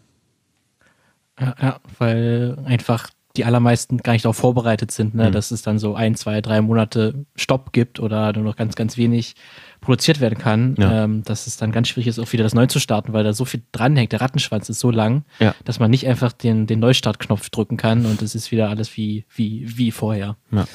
Ja, 1.38 1.56
ja, 1.62 1.80
weil 1.98 2.58
einfach 2.64 3.10
die 3.36 3.46
allermeisten 3.46 3.98
gar 3.98 4.14
nicht 4.14 4.26
darauf 4.26 4.38
vorbereitet 4.38 4.92
sind, 4.92 5.16
ne? 5.16 5.28
Mhm. 5.28 5.32
dass 5.32 5.52
es 5.52 5.62
dann 5.62 5.80
so 5.80 5.96
ein, 5.96 6.16
zwei, 6.16 6.42
drei 6.42 6.62
Monate 6.62 7.26
Stopp 7.36 7.72
gibt 7.72 8.00
oder 8.00 8.34
nur 8.34 8.44
noch 8.44 8.56
ganz, 8.56 8.76
ganz 8.76 8.98
wenig 8.98 9.36
produziert 9.82 10.20
werden 10.20 10.38
kann, 10.38 10.76
ja. 10.78 11.04
ähm, 11.04 11.24
dass 11.24 11.48
es 11.48 11.58
dann 11.58 11.72
ganz 11.72 11.90
schwierig 11.90 12.08
ist, 12.08 12.20
auch 12.20 12.32
wieder 12.32 12.44
das 12.44 12.54
neu 12.54 12.68
zu 12.68 12.80
starten, 12.80 13.14
weil 13.14 13.24
da 13.24 13.34
so 13.34 13.46
viel 13.46 13.64
dranhängt. 13.72 14.12
Der 14.12 14.22
Rattenschwanz 14.22 14.70
ist 14.70 14.80
so 14.80 14.92
lang, 14.92 15.26
ja. 15.40 15.56
dass 15.66 15.80
man 15.80 15.90
nicht 15.90 16.08
einfach 16.08 16.32
den, 16.32 16.68
den 16.68 16.80
Neustartknopf 16.80 17.50
drücken 17.50 17.78
kann 17.78 18.06
und 18.06 18.22
es 18.22 18.36
ist 18.36 18.52
wieder 18.52 18.70
alles 18.70 18.96
wie, 18.96 19.26
wie, 19.36 19.66
wie 19.78 19.92
vorher. 19.92 20.38
Ja. 20.52 20.66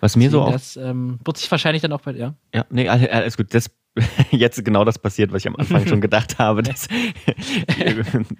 Was 0.00 0.16
mir 0.16 0.24
Deswegen 0.24 0.30
so 0.30 0.42
auch. 0.42 0.52
Das 0.52 0.76
ähm, 0.76 1.18
wird 1.24 1.36
sich 1.36 1.50
wahrscheinlich 1.50 1.82
dann 1.82 1.92
auch 1.92 2.00
bei, 2.00 2.12
ja. 2.12 2.34
Ja, 2.54 2.64
nee, 2.70 2.88
alles 2.88 3.36
gut. 3.36 3.52
Das 3.52 3.70
jetzt 4.30 4.64
genau 4.64 4.84
das 4.84 4.98
passiert, 4.98 5.32
was 5.32 5.42
ich 5.42 5.48
am 5.48 5.56
Anfang 5.56 5.86
schon 5.86 6.00
gedacht 6.00 6.38
habe. 6.38 6.62
Dass, 6.62 6.88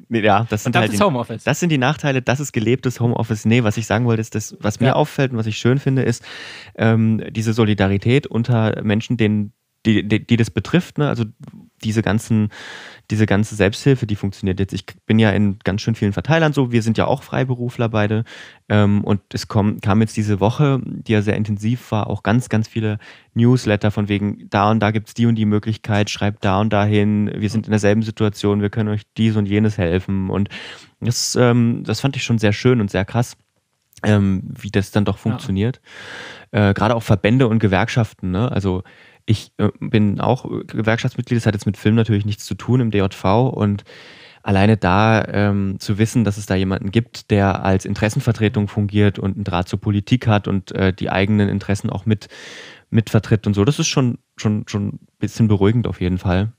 ja, 0.09 0.47
das 0.49 0.63
sind 0.65 0.75
das 0.75 0.81
halt 0.81 0.93
ist 0.93 1.01
die, 1.01 1.05
Homeoffice. 1.05 1.45
Das 1.45 1.61
sind 1.61 1.69
die 1.71 1.79
Nachteile, 1.79 2.23
das 2.23 2.41
ist 2.41 2.53
gelebtes 2.53 3.01
Homeoffice. 3.01 3.45
Nee, 3.45 3.63
was 3.63 3.77
ich 3.77 3.87
sagen 3.87 4.07
wollte, 4.07 4.21
ist, 4.21 4.35
das, 4.35 4.57
was 4.61 4.81
mir 4.81 4.89
ja. 4.89 4.93
auffällt 4.95 5.33
und 5.33 5.39
was 5.39 5.47
ich 5.47 5.59
schön 5.59 5.79
finde, 5.79 6.03
ist 6.03 6.25
ähm, 6.77 7.23
diese 7.31 7.53
Solidarität 7.53 8.27
unter 8.27 8.83
Menschen, 8.83 9.17
denen 9.17 9.53
die, 9.87 10.07
die, 10.07 10.25
die 10.25 10.37
das 10.37 10.51
betrifft, 10.51 10.99
ne? 10.99 11.09
also 11.09 11.25
diese 11.83 12.03
ganzen, 12.03 12.51
diese 13.11 13.27
ganze 13.27 13.55
Selbsthilfe, 13.55 14.07
die 14.07 14.16
funktioniert 14.16 14.61
jetzt. 14.61 14.73
Ich 14.73 14.87
bin 15.07 15.18
ja 15.18 15.31
in 15.31 15.59
ganz 15.64 15.83
schön 15.83 15.95
vielen 15.95 16.12
Verteilern 16.12 16.53
so, 16.53 16.71
wir 16.71 16.83
sind 16.83 16.99
ja 16.99 17.07
auch 17.07 17.23
Freiberufler 17.23 17.88
beide. 17.88 18.25
Ähm, 18.68 19.03
und 19.03 19.21
es 19.33 19.49
kom, 19.49 19.81
kam 19.81 20.01
jetzt 20.01 20.16
diese 20.16 20.40
Woche, 20.40 20.81
die 20.85 21.12
ja 21.12 21.23
sehr 21.23 21.37
intensiv 21.37 21.90
war, 21.90 22.09
auch 22.09 22.23
ganz, 22.23 22.49
ganz 22.49 22.68
viele 22.68 22.99
Newsletter 23.35 23.90
von 23.90 24.09
wegen, 24.09 24.49
da 24.51 24.71
und 24.71 24.81
da 24.81 24.90
gibt 24.92 25.09
es 25.09 25.14
die 25.14 25.27
und 25.27 25.35
die 25.35 25.47
Möglichkeit, 25.47 26.11
schreibt 26.11 26.45
da 26.45 26.61
und 26.61 26.73
dahin, 26.73 27.31
wir 27.35 27.51
sind 27.51 27.66
in 27.66 27.73
derselben 27.73 28.03
Situation, 28.03 28.62
wir 28.62 28.71
können 28.71 28.88
euch 28.88 29.03
dies 29.16 29.37
und 29.37 29.47
jenes 29.47 29.79
helfen. 29.79 30.31
Und 30.31 30.49
das, 31.01 31.37
ähm, 31.37 31.83
das 31.85 32.01
fand 32.01 32.16
ich 32.16 32.23
schon 32.23 32.38
sehr 32.38 32.53
schön 32.53 32.81
und 32.81 32.90
sehr 32.90 33.05
krass. 33.05 33.37
Ähm, 34.05 34.42
wie 34.61 34.73
das 34.73 34.90
dann 34.90 35.05
doch 35.05 35.16
funktioniert. 35.16 35.81
Ja. 36.53 36.71
Äh, 36.71 36.75
Gerade 36.75 36.97
auch 36.97 37.05
Verbände 37.05 37.47
und 37.47 37.61
Gewerkschaften, 37.61 38.33
ne? 38.33 38.51
Also 38.51 38.83
ich 39.27 39.53
äh, 39.59 39.69
bin 39.81 40.21
auch 40.21 40.49
Gewerkschaftsmitglied, 40.67 41.37
das 41.37 41.47
hat 41.47 41.55
jetzt 41.55 41.67
mit 41.67 41.77
Film 41.77 41.95
natürlich 41.95 42.25
nichts 42.25 42.45
zu 42.45 42.55
tun 42.55 42.81
im 42.81 42.91
DJV 42.91 43.25
und 43.53 43.85
alleine 44.43 44.77
da 44.77 45.25
ähm, 45.29 45.77
zu 45.79 45.99
wissen, 45.99 46.25
dass 46.25 46.37
es 46.37 46.47
da 46.47 46.55
jemanden 46.55 46.91
gibt, 46.91 47.31
der 47.31 47.65
als 47.65 47.85
Interessenvertretung 47.85 48.69
fungiert 48.69 49.19
und 49.19 49.37
einen 49.37 49.45
Draht 49.45 49.69
zur 49.69 49.81
Politik 49.81 50.27
hat 50.27 50.49
und 50.49 50.73
äh, 50.73 50.93
die 50.93 51.11
eigenen 51.11 51.49
Interessen 51.49 51.91
auch 51.91 52.07
mit, 52.07 52.29
mit 52.91 53.11
vertritt 53.11 53.47
und 53.47 53.55
so, 53.55 53.65
das 53.65 53.79
ist 53.79 53.89
schon, 53.89 54.19
schon, 54.37 54.65
schon 54.67 54.89
ein 54.89 54.99
bisschen 55.19 55.49
beruhigend 55.49 55.87
auf 55.87 56.01
jeden 56.01 56.19
Fall. 56.19 56.53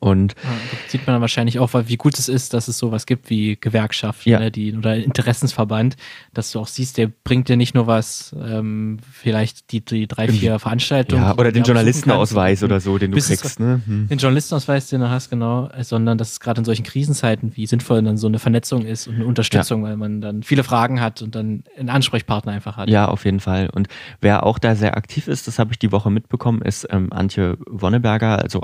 Und 0.00 0.34
ja, 0.42 0.50
sieht 0.88 1.06
man 1.06 1.14
dann 1.14 1.20
wahrscheinlich 1.20 1.58
auch, 1.58 1.70
wie 1.86 1.96
gut 1.96 2.18
es 2.18 2.28
ist, 2.28 2.54
dass 2.54 2.68
es 2.68 2.78
sowas 2.78 3.06
gibt 3.06 3.30
wie 3.30 3.56
Gewerkschaft 3.56 4.26
ja. 4.26 4.38
ne, 4.38 4.50
die, 4.50 4.74
oder 4.74 4.96
Interessensverband, 4.96 5.96
dass 6.32 6.52
du 6.52 6.60
auch 6.60 6.66
siehst, 6.66 6.98
der 6.98 7.10
bringt 7.24 7.48
dir 7.48 7.56
nicht 7.56 7.74
nur 7.74 7.86
was, 7.86 8.34
ähm, 8.38 8.98
vielleicht 9.12 9.72
die, 9.72 9.84
die 9.84 10.06
drei, 10.06 10.28
vier 10.28 10.58
Veranstaltungen. 10.58 11.22
Ja, 11.22 11.36
oder 11.36 11.52
den 11.52 11.64
Journalistenausweis 11.64 12.62
oder 12.62 12.80
so, 12.80 12.98
den 12.98 13.12
du 13.12 13.20
kriegst. 13.20 13.60
Ne? 13.60 13.82
Hm. 13.86 14.08
Den 14.08 14.18
Journalistenausweis, 14.18 14.88
den 14.88 15.00
du 15.00 15.10
hast, 15.10 15.30
genau, 15.30 15.70
sondern 15.80 16.18
dass 16.18 16.32
es 16.32 16.40
gerade 16.40 16.60
in 16.60 16.64
solchen 16.64 16.84
Krisenzeiten, 16.84 17.56
wie 17.56 17.66
sinnvoll 17.66 18.02
dann 18.02 18.16
so 18.16 18.26
eine 18.26 18.38
Vernetzung 18.38 18.84
ist 18.84 19.06
und 19.06 19.16
eine 19.16 19.26
Unterstützung, 19.26 19.82
ja. 19.82 19.90
weil 19.90 19.96
man 19.96 20.20
dann 20.20 20.42
viele 20.42 20.64
Fragen 20.64 21.00
hat 21.00 21.22
und 21.22 21.34
dann 21.34 21.64
einen 21.78 21.90
Ansprechpartner 21.90 22.52
einfach 22.52 22.76
hat. 22.76 22.88
Ja, 22.88 23.08
auf 23.08 23.24
jeden 23.24 23.40
Fall. 23.40 23.70
Und 23.70 23.88
wer 24.20 24.44
auch 24.44 24.58
da 24.58 24.74
sehr 24.74 24.96
aktiv 24.96 25.28
ist, 25.28 25.46
das 25.46 25.58
habe 25.58 25.72
ich 25.72 25.78
die 25.78 25.92
Woche 25.92 26.10
mitbekommen, 26.10 26.62
ist 26.62 26.86
ähm, 26.90 27.12
Antje 27.12 27.58
Wonneberger, 27.66 28.38
also 28.38 28.62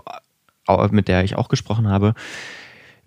mit 0.90 1.09
der 1.09 1.24
ich 1.24 1.37
auch 1.37 1.48
gesprochen 1.48 1.88
habe. 1.88 2.14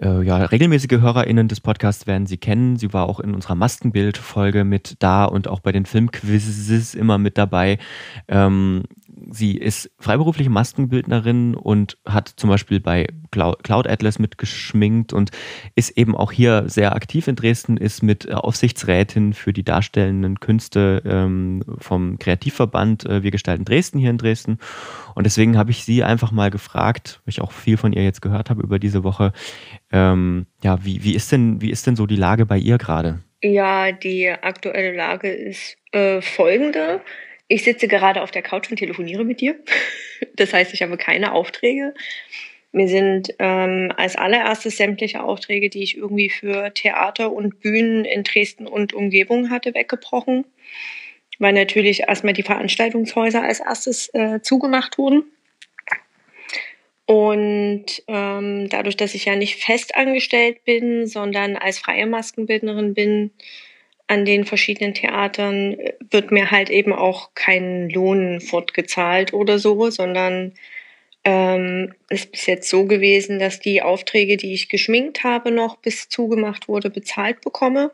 Äh, 0.02 0.24
ja, 0.24 0.38
regelmäßige 0.38 1.02
HörerInnen 1.02 1.48
des 1.48 1.62
Podcasts 1.62 2.08
werden 2.08 2.26
sie 2.26 2.38
kennen. 2.38 2.78
Sie 2.78 2.94
war 2.94 3.08
auch 3.08 3.20
in 3.20 3.34
unserer 3.34 3.56
Maskenbild-Folge 3.56 4.64
mit 4.64 4.96
da 5.00 5.26
und 5.26 5.48
auch 5.48 5.60
bei 5.60 5.72
den 5.72 5.86
Filmquizzes 5.86 6.96
immer 6.96 7.18
mit 7.18 7.38
dabei. 7.38 7.78
Ähm, 8.28 8.84
sie 9.30 9.58
ist 9.58 9.92
freiberufliche 10.00 10.50
Maskenbildnerin 10.50 11.56
und 11.56 11.98
hat 12.06 12.28
zum 12.28 12.50
Beispiel 12.50 12.80
bei 12.80 13.08
Cloud 13.32 13.88
Atlas 13.88 14.20
mitgeschminkt 14.20 15.14
und 15.14 15.32
ist 15.76 15.98
eben 15.98 16.16
auch 16.16 16.32
hier 16.32 16.66
sehr 16.68 16.96
aktiv 16.96 17.28
in 17.28 17.36
Dresden, 17.36 17.78
ist 17.78 18.04
mit 18.04 18.32
Aufsichtsrätin 18.32 19.34
für 19.34 19.54
die 19.54 19.64
darstellenden 19.64 20.40
Künste 20.40 21.02
ähm, 21.06 21.64
vom 21.80 22.20
Kreativverband 22.20 23.06
äh, 23.06 23.24
Wir 23.24 23.32
gestalten 23.32 23.66
Dresden 23.66 24.00
hier 24.00 24.10
in 24.10 24.18
Dresden. 24.18 24.60
Und 25.16 25.26
deswegen 25.26 25.58
habe 25.58 25.72
ich 25.72 25.84
sie 25.84 26.04
einfach 26.04 26.32
mal 26.32 26.50
gefragt, 26.50 27.22
weil 27.26 27.32
ich 27.32 27.42
auch 27.42 27.52
viel 27.52 27.78
von 27.78 27.94
ihr 27.94 28.04
jetzt 28.04 28.22
gehört 28.22 28.50
habe 28.50 28.62
über 28.62 28.80
diese 28.80 29.04
Woche, 29.04 29.34
ähm, 29.92 30.48
ja, 30.64 30.84
wie, 30.84 31.04
wie, 31.04 31.16
ist 31.16 31.32
denn, 31.32 31.62
wie 31.62 31.72
ist 31.72 31.88
denn 31.88 31.96
so 31.96 32.06
die 32.06 32.16
Lage 32.16 32.46
bei 32.46 32.58
ihr 32.58 32.78
gerade? 32.78 33.20
Ja, 33.42 33.92
die 33.92 34.30
aktuelle 34.30 34.96
Lage 34.96 35.30
ist 35.30 35.78
äh, 35.92 36.22
folgende. 36.22 37.02
Ich 37.54 37.64
sitze 37.64 37.88
gerade 37.88 38.24
auf 38.24 38.32
der 38.32 38.42
Couch 38.42 38.72
und 38.72 38.78
telefoniere 38.78 39.24
mit 39.24 39.40
dir. 39.40 39.56
Das 40.36 40.52
heißt, 40.54 40.74
ich 40.74 40.82
habe 40.82 40.98
keine 40.98 41.34
Aufträge. 41.34 41.94
Mir 42.72 42.88
sind 42.88 43.36
ähm, 43.38 43.92
als 43.96 44.16
allererstes 44.16 44.78
sämtliche 44.78 45.22
Aufträge, 45.22 45.70
die 45.70 45.84
ich 45.84 45.98
irgendwie 45.98 46.30
für 46.30 46.74
Theater 46.74 47.32
und 47.32 47.60
Bühnen 47.60 48.04
in 48.06 48.24
Dresden 48.24 48.66
und 48.66 48.94
Umgebung 48.94 49.52
hatte, 49.52 49.76
weggebrochen, 49.76 50.46
weil 51.38 51.54
natürlich 51.54 52.04
erstmal 52.08 52.34
die 52.34 52.42
Veranstaltungshäuser 52.42 53.44
als 53.44 53.60
erstes 53.60 54.10
äh, 54.16 54.40
zugemacht 54.42 54.98
wurden. 54.98 55.26
Und 57.06 57.86
ähm, 58.08 58.70
dadurch, 58.70 58.98
dass 58.98 59.14
ich 59.14 59.26
ja 59.26 59.36
nicht 59.36 59.64
fest 59.64 59.94
angestellt 59.96 60.64
bin, 60.64 61.06
sondern 61.06 61.58
als 61.58 61.78
freie 61.78 62.08
Maskenbildnerin 62.08 62.96
bin, 62.96 63.32
an 64.14 64.26
den 64.26 64.46
verschiedenen 64.46 64.94
Theatern 64.94 65.76
wird 66.12 66.32
mir 66.32 66.52
halt 66.52 66.70
eben 66.70 66.94
auch 66.94 67.32
kein 67.34 67.90
Lohn 67.90 68.42
fortgezahlt 68.42 69.34
oder 69.34 69.58
so, 69.58 69.90
sondern 69.90 70.54
ähm, 71.24 71.94
ist 72.10 72.32
bis 72.32 72.46
jetzt 72.46 72.70
so 72.70 72.86
gewesen, 72.86 73.40
dass 73.40 73.60
die 73.60 73.82
Aufträge, 73.82 74.38
die 74.38 74.54
ich 74.54 74.70
geschminkt 74.70 75.24
habe, 75.24 75.52
noch 75.52 75.78
bis 75.78 76.10
zugemacht 76.10 76.68
wurde, 76.68 76.92
bezahlt 76.92 77.42
bekomme. 77.42 77.92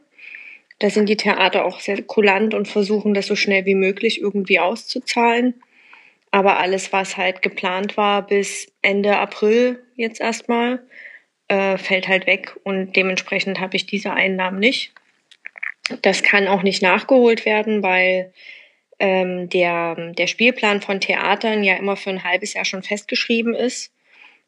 Da 0.80 0.90
sind 0.90 1.08
die 1.08 1.18
Theater 1.18 1.64
auch 1.64 1.80
sehr 1.80 2.02
kulant 2.02 2.54
und 2.54 2.68
versuchen 2.68 3.14
das 3.14 3.28
so 3.28 3.36
schnell 3.38 3.66
wie 3.66 3.76
möglich 3.76 4.20
irgendwie 4.20 4.60
auszuzahlen. 4.60 5.54
Aber 6.32 6.58
alles, 6.58 6.92
was 6.92 7.16
halt 7.16 7.42
geplant 7.42 7.96
war 7.96 8.28
bis 8.28 8.72
Ende 8.82 9.18
April 9.18 9.82
jetzt 9.96 10.20
erstmal, 10.20 10.82
äh, 11.48 11.78
fällt 11.78 12.10
halt 12.10 12.28
weg 12.28 12.58
und 12.64 12.96
dementsprechend 12.96 13.60
habe 13.60 13.78
ich 13.78 13.86
diese 13.86 14.12
Einnahmen 14.12 14.60
nicht. 14.60 14.94
Das 16.02 16.24
kann 16.24 16.48
auch 16.48 16.64
nicht 16.64 16.82
nachgeholt 16.82 17.46
werden, 17.46 17.84
weil 17.84 18.34
ähm, 19.00 19.50
der, 19.50 20.14
der 20.14 20.28
Spielplan 20.28 20.82
von 20.82 21.00
Theatern 21.00 21.64
ja 21.64 21.76
immer 21.76 21.96
für 21.96 22.10
ein 22.10 22.24
halbes 22.24 22.54
Jahr 22.54 22.66
schon 22.66 22.84
festgeschrieben 22.84 23.56
ist. 23.56 23.94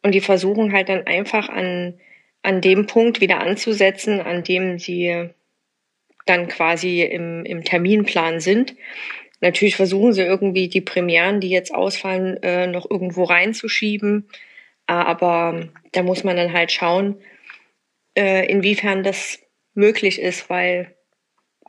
Und 0.03 0.13
die 0.13 0.21
versuchen 0.21 0.73
halt 0.73 0.89
dann 0.89 1.07
einfach 1.07 1.49
an, 1.49 1.99
an 2.43 2.61
dem 2.61 2.87
Punkt 2.87 3.21
wieder 3.21 3.39
anzusetzen, 3.39 4.19
an 4.19 4.43
dem 4.43 4.79
sie 4.79 5.29
dann 6.25 6.47
quasi 6.47 7.01
im, 7.01 7.45
im 7.45 7.63
Terminplan 7.63 8.39
sind. 8.39 8.75
Natürlich 9.39 9.75
versuchen 9.75 10.13
sie 10.13 10.21
irgendwie 10.21 10.67
die 10.67 10.81
Premieren, 10.81 11.39
die 11.39 11.49
jetzt 11.49 11.73
ausfallen, 11.73 12.41
äh, 12.43 12.67
noch 12.67 12.89
irgendwo 12.89 13.23
reinzuschieben. 13.23 14.29
Aber 14.85 15.67
da 15.93 16.03
muss 16.03 16.23
man 16.23 16.37
dann 16.37 16.53
halt 16.53 16.71
schauen, 16.71 17.17
äh, 18.15 18.45
inwiefern 18.47 19.03
das 19.03 19.39
möglich 19.73 20.19
ist, 20.19 20.49
weil 20.49 20.95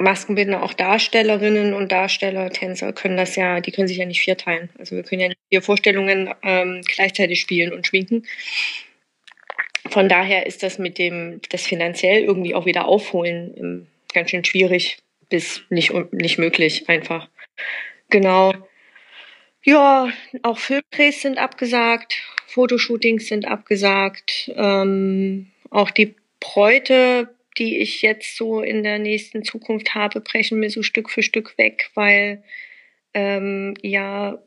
Maskenbildner, 0.02 0.62
auch 0.62 0.74
Darstellerinnen 0.74 1.74
und 1.74 1.92
Darsteller, 1.92 2.50
Tänzer 2.50 2.92
können 2.92 3.16
das 3.16 3.36
ja, 3.36 3.60
die 3.60 3.72
können 3.72 3.88
sich 3.88 3.98
ja 3.98 4.06
nicht 4.06 4.20
vierteilen. 4.20 4.70
Also 4.78 4.96
wir 4.96 5.02
können 5.02 5.20
ja 5.20 5.28
nicht 5.28 5.40
vier 5.48 5.62
Vorstellungen 5.62 6.32
ähm, 6.42 6.82
gleichzeitig 6.86 7.40
spielen 7.40 7.72
und 7.72 7.86
schminken. 7.86 8.26
Von 9.88 10.08
daher 10.08 10.46
ist 10.46 10.62
das 10.62 10.78
mit 10.78 10.98
dem, 10.98 11.40
das 11.50 11.62
finanziell 11.62 12.22
irgendwie 12.22 12.54
auch 12.54 12.66
wieder 12.66 12.86
aufholen 12.86 13.54
ähm, 13.56 13.86
ganz 14.12 14.30
schön 14.30 14.44
schwierig 14.44 14.98
bis 15.28 15.62
nicht, 15.70 15.92
nicht 16.12 16.38
möglich 16.38 16.88
einfach. 16.88 17.28
Genau. 18.10 18.52
Ja, 19.64 20.12
auch 20.42 20.58
Filmdrehs 20.58 21.22
sind 21.22 21.38
abgesagt, 21.38 22.22
Fotoshootings 22.46 23.28
sind 23.28 23.46
abgesagt, 23.46 24.50
ähm, 24.54 25.50
auch 25.70 25.90
die 25.90 26.16
Bräute 26.40 27.34
die 27.58 27.78
ich 27.78 28.02
jetzt 28.02 28.36
so 28.36 28.60
in 28.60 28.82
der 28.82 28.98
nächsten 28.98 29.44
Zukunft 29.44 29.94
habe, 29.94 30.20
brechen 30.20 30.60
mir 30.60 30.70
so 30.70 30.82
Stück 30.82 31.10
für 31.10 31.22
Stück 31.22 31.56
weg, 31.58 31.90
weil 31.94 32.42
ähm, 33.14 33.74
ja 33.82 34.38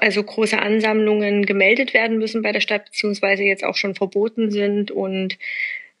also 0.00 0.22
große 0.22 0.58
Ansammlungen 0.58 1.46
gemeldet 1.46 1.94
werden 1.94 2.18
müssen 2.18 2.42
bei 2.42 2.52
der 2.52 2.60
Stadt, 2.60 2.86
beziehungsweise 2.86 3.42
jetzt 3.42 3.64
auch 3.64 3.76
schon 3.76 3.94
verboten 3.94 4.50
sind. 4.50 4.90
Und 4.90 5.38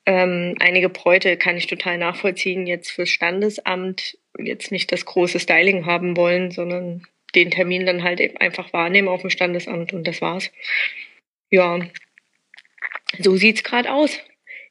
ähm, 0.06 0.56
einige 0.60 0.88
Bräute 0.88 1.36
kann 1.36 1.56
ich 1.56 1.66
total 1.66 1.98
nachvollziehen, 1.98 2.66
jetzt 2.66 2.90
fürs 2.90 3.10
Standesamt 3.10 4.18
jetzt 4.38 4.72
nicht 4.72 4.92
das 4.92 5.04
große 5.04 5.40
Styling 5.40 5.86
haben 5.86 6.16
wollen, 6.16 6.50
sondern 6.50 7.06
den 7.34 7.50
Termin 7.50 7.86
dann 7.86 8.02
halt 8.02 8.20
eben 8.20 8.36
einfach 8.36 8.72
wahrnehmen 8.72 9.08
auf 9.08 9.22
dem 9.22 9.30
Standesamt 9.30 9.92
und 9.92 10.06
das 10.06 10.20
war's. 10.20 10.50
Ja, 11.50 11.80
so 13.18 13.36
sieht's 13.36 13.62
gerade 13.62 13.92
aus. 13.92 14.18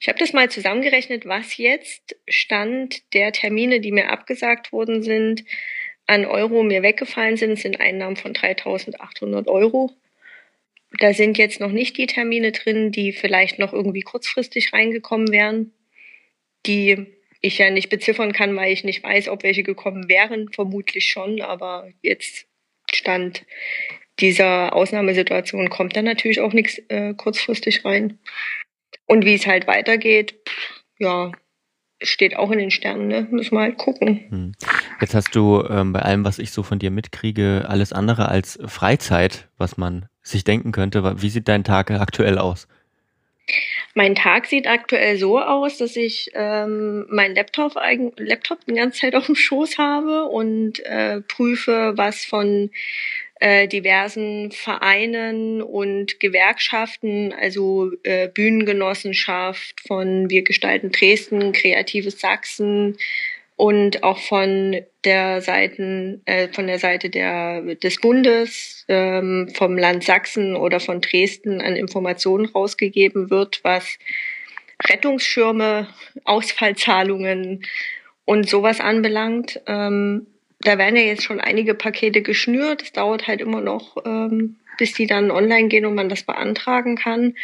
Ich 0.01 0.07
habe 0.07 0.17
das 0.17 0.33
mal 0.33 0.49
zusammengerechnet, 0.49 1.27
was 1.27 1.57
jetzt 1.57 2.15
Stand 2.27 3.13
der 3.13 3.31
Termine, 3.31 3.79
die 3.79 3.91
mir 3.91 4.09
abgesagt 4.09 4.71
worden 4.71 5.03
sind, 5.03 5.45
an 6.07 6.25
Euro 6.25 6.63
mir 6.63 6.81
weggefallen 6.81 7.37
sind, 7.37 7.59
sind 7.59 7.79
Einnahmen 7.79 8.15
von 8.15 8.33
3.800 8.33 9.47
Euro. 9.47 9.91
Da 10.99 11.13
sind 11.13 11.37
jetzt 11.37 11.59
noch 11.59 11.71
nicht 11.71 11.97
die 11.97 12.07
Termine 12.07 12.51
drin, 12.51 12.91
die 12.91 13.11
vielleicht 13.11 13.59
noch 13.59 13.73
irgendwie 13.73 14.01
kurzfristig 14.01 14.73
reingekommen 14.73 15.31
wären, 15.31 15.71
die 16.65 17.05
ich 17.39 17.59
ja 17.59 17.69
nicht 17.69 17.89
beziffern 17.89 18.33
kann, 18.33 18.55
weil 18.55 18.73
ich 18.73 18.83
nicht 18.83 19.03
weiß, 19.03 19.27
ob 19.27 19.43
welche 19.43 19.61
gekommen 19.61 20.09
wären. 20.09 20.49
Vermutlich 20.51 21.11
schon, 21.11 21.41
aber 21.41 21.87
jetzt 22.01 22.47
stand 22.91 23.45
dieser 24.19 24.75
Ausnahmesituation 24.75 25.69
kommt 25.69 25.95
dann 25.95 26.05
natürlich 26.05 26.39
auch 26.39 26.53
nichts 26.53 26.81
äh, 26.89 27.13
kurzfristig 27.13 27.85
rein. 27.85 28.17
Und 29.05 29.25
wie 29.25 29.35
es 29.35 29.45
halt 29.45 29.67
weitergeht, 29.67 30.35
ja, 30.99 31.31
steht 32.01 32.35
auch 32.35 32.51
in 32.51 32.59
den 32.59 32.71
Sternen, 32.71 33.07
ne? 33.07 33.27
Müssen 33.29 33.55
wir 33.55 33.61
halt 33.61 33.77
gucken. 33.77 34.25
Hm. 34.29 34.51
Jetzt 34.99 35.13
hast 35.13 35.35
du 35.35 35.63
ähm, 35.69 35.93
bei 35.93 35.99
allem, 35.99 36.25
was 36.25 36.39
ich 36.39 36.51
so 36.51 36.63
von 36.63 36.79
dir 36.79 36.91
mitkriege, 36.91 37.65
alles 37.67 37.93
andere 37.93 38.29
als 38.29 38.59
Freizeit, 38.65 39.49
was 39.57 39.77
man 39.77 40.07
sich 40.21 40.43
denken 40.43 40.71
könnte. 40.71 41.21
Wie 41.21 41.29
sieht 41.29 41.47
dein 41.47 41.63
Tag 41.63 41.91
aktuell 41.91 42.37
aus? 42.37 42.67
Mein 43.93 44.15
Tag 44.15 44.45
sieht 44.45 44.67
aktuell 44.67 45.17
so 45.17 45.39
aus, 45.39 45.77
dass 45.77 45.95
ich 45.95 46.31
ähm, 46.33 47.05
meinen 47.09 47.35
Laptop, 47.35 47.75
Laptop 48.17 48.65
die 48.65 48.73
ganze 48.73 49.01
Zeit 49.01 49.15
auf 49.15 49.25
dem 49.25 49.35
Schoß 49.35 49.77
habe 49.77 50.25
und 50.25 50.79
äh, 50.85 51.21
prüfe, 51.21 51.93
was 51.95 52.23
von 52.23 52.69
äh, 53.41 53.67
diversen 53.67 54.51
Vereinen 54.51 55.63
und 55.63 56.19
Gewerkschaften, 56.19 57.33
also 57.33 57.91
äh, 58.03 58.27
Bühnengenossenschaft 58.27 59.81
von 59.87 60.29
Wir 60.29 60.43
gestalten 60.43 60.91
Dresden, 60.91 61.51
Kreatives 61.51 62.19
Sachsen 62.19 62.97
und 63.55 64.03
auch 64.03 64.19
von 64.19 64.81
der 65.03 65.41
Seiten, 65.41 66.21
äh, 66.25 66.49
von 66.49 66.67
der 66.67 66.77
Seite 66.77 67.09
der, 67.09 67.61
des 67.75 67.99
Bundes, 67.99 68.85
ähm, 68.87 69.49
vom 69.55 69.75
Land 69.75 70.03
Sachsen 70.03 70.55
oder 70.55 70.79
von 70.79 71.01
Dresden 71.01 71.61
an 71.61 71.75
Informationen 71.75 72.45
rausgegeben 72.45 73.31
wird, 73.31 73.61
was 73.63 73.97
Rettungsschirme, 74.87 75.87
Ausfallzahlungen 76.25 77.65
und 78.25 78.47
sowas 78.47 78.79
anbelangt. 78.79 79.59
Ähm, 79.65 80.27
da 80.63 80.77
werden 80.77 80.95
ja 80.95 81.03
jetzt 81.03 81.23
schon 81.23 81.39
einige 81.39 81.73
Pakete 81.73 82.21
geschnürt. 82.21 82.81
Es 82.83 82.91
dauert 82.91 83.27
halt 83.27 83.41
immer 83.41 83.61
noch, 83.61 83.97
ähm, 84.05 84.57
bis 84.77 84.93
die 84.93 85.07
dann 85.07 85.31
online 85.31 85.67
gehen 85.67 85.85
und 85.85 85.95
man 85.95 86.09
das 86.09 86.23
beantragen 86.23 86.95
kann. 86.95 87.35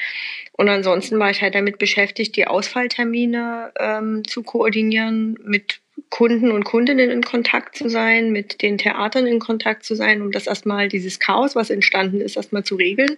Und 0.53 0.69
ansonsten 0.69 1.19
war 1.19 1.29
ich 1.29 1.41
halt 1.41 1.55
damit 1.55 1.77
beschäftigt, 1.77 2.35
die 2.35 2.47
Ausfalltermine 2.47 3.73
ähm, 3.79 4.23
zu 4.27 4.43
koordinieren, 4.43 5.37
mit 5.43 5.79
Kunden 6.09 6.51
und 6.51 6.63
Kundinnen 6.63 7.09
in 7.09 7.23
Kontakt 7.23 7.75
zu 7.75 7.89
sein, 7.89 8.31
mit 8.31 8.61
den 8.61 8.77
Theatern 8.77 9.27
in 9.27 9.39
Kontakt 9.39 9.83
zu 9.83 9.95
sein, 9.95 10.21
um 10.21 10.31
das 10.31 10.47
erstmal, 10.47 10.87
dieses 10.87 11.19
Chaos, 11.19 11.55
was 11.55 11.69
entstanden 11.69 12.21
ist, 12.21 12.37
erstmal 12.37 12.63
zu 12.63 12.75
regeln. 12.75 13.17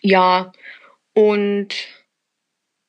Ja, 0.00 0.52
und 1.12 1.74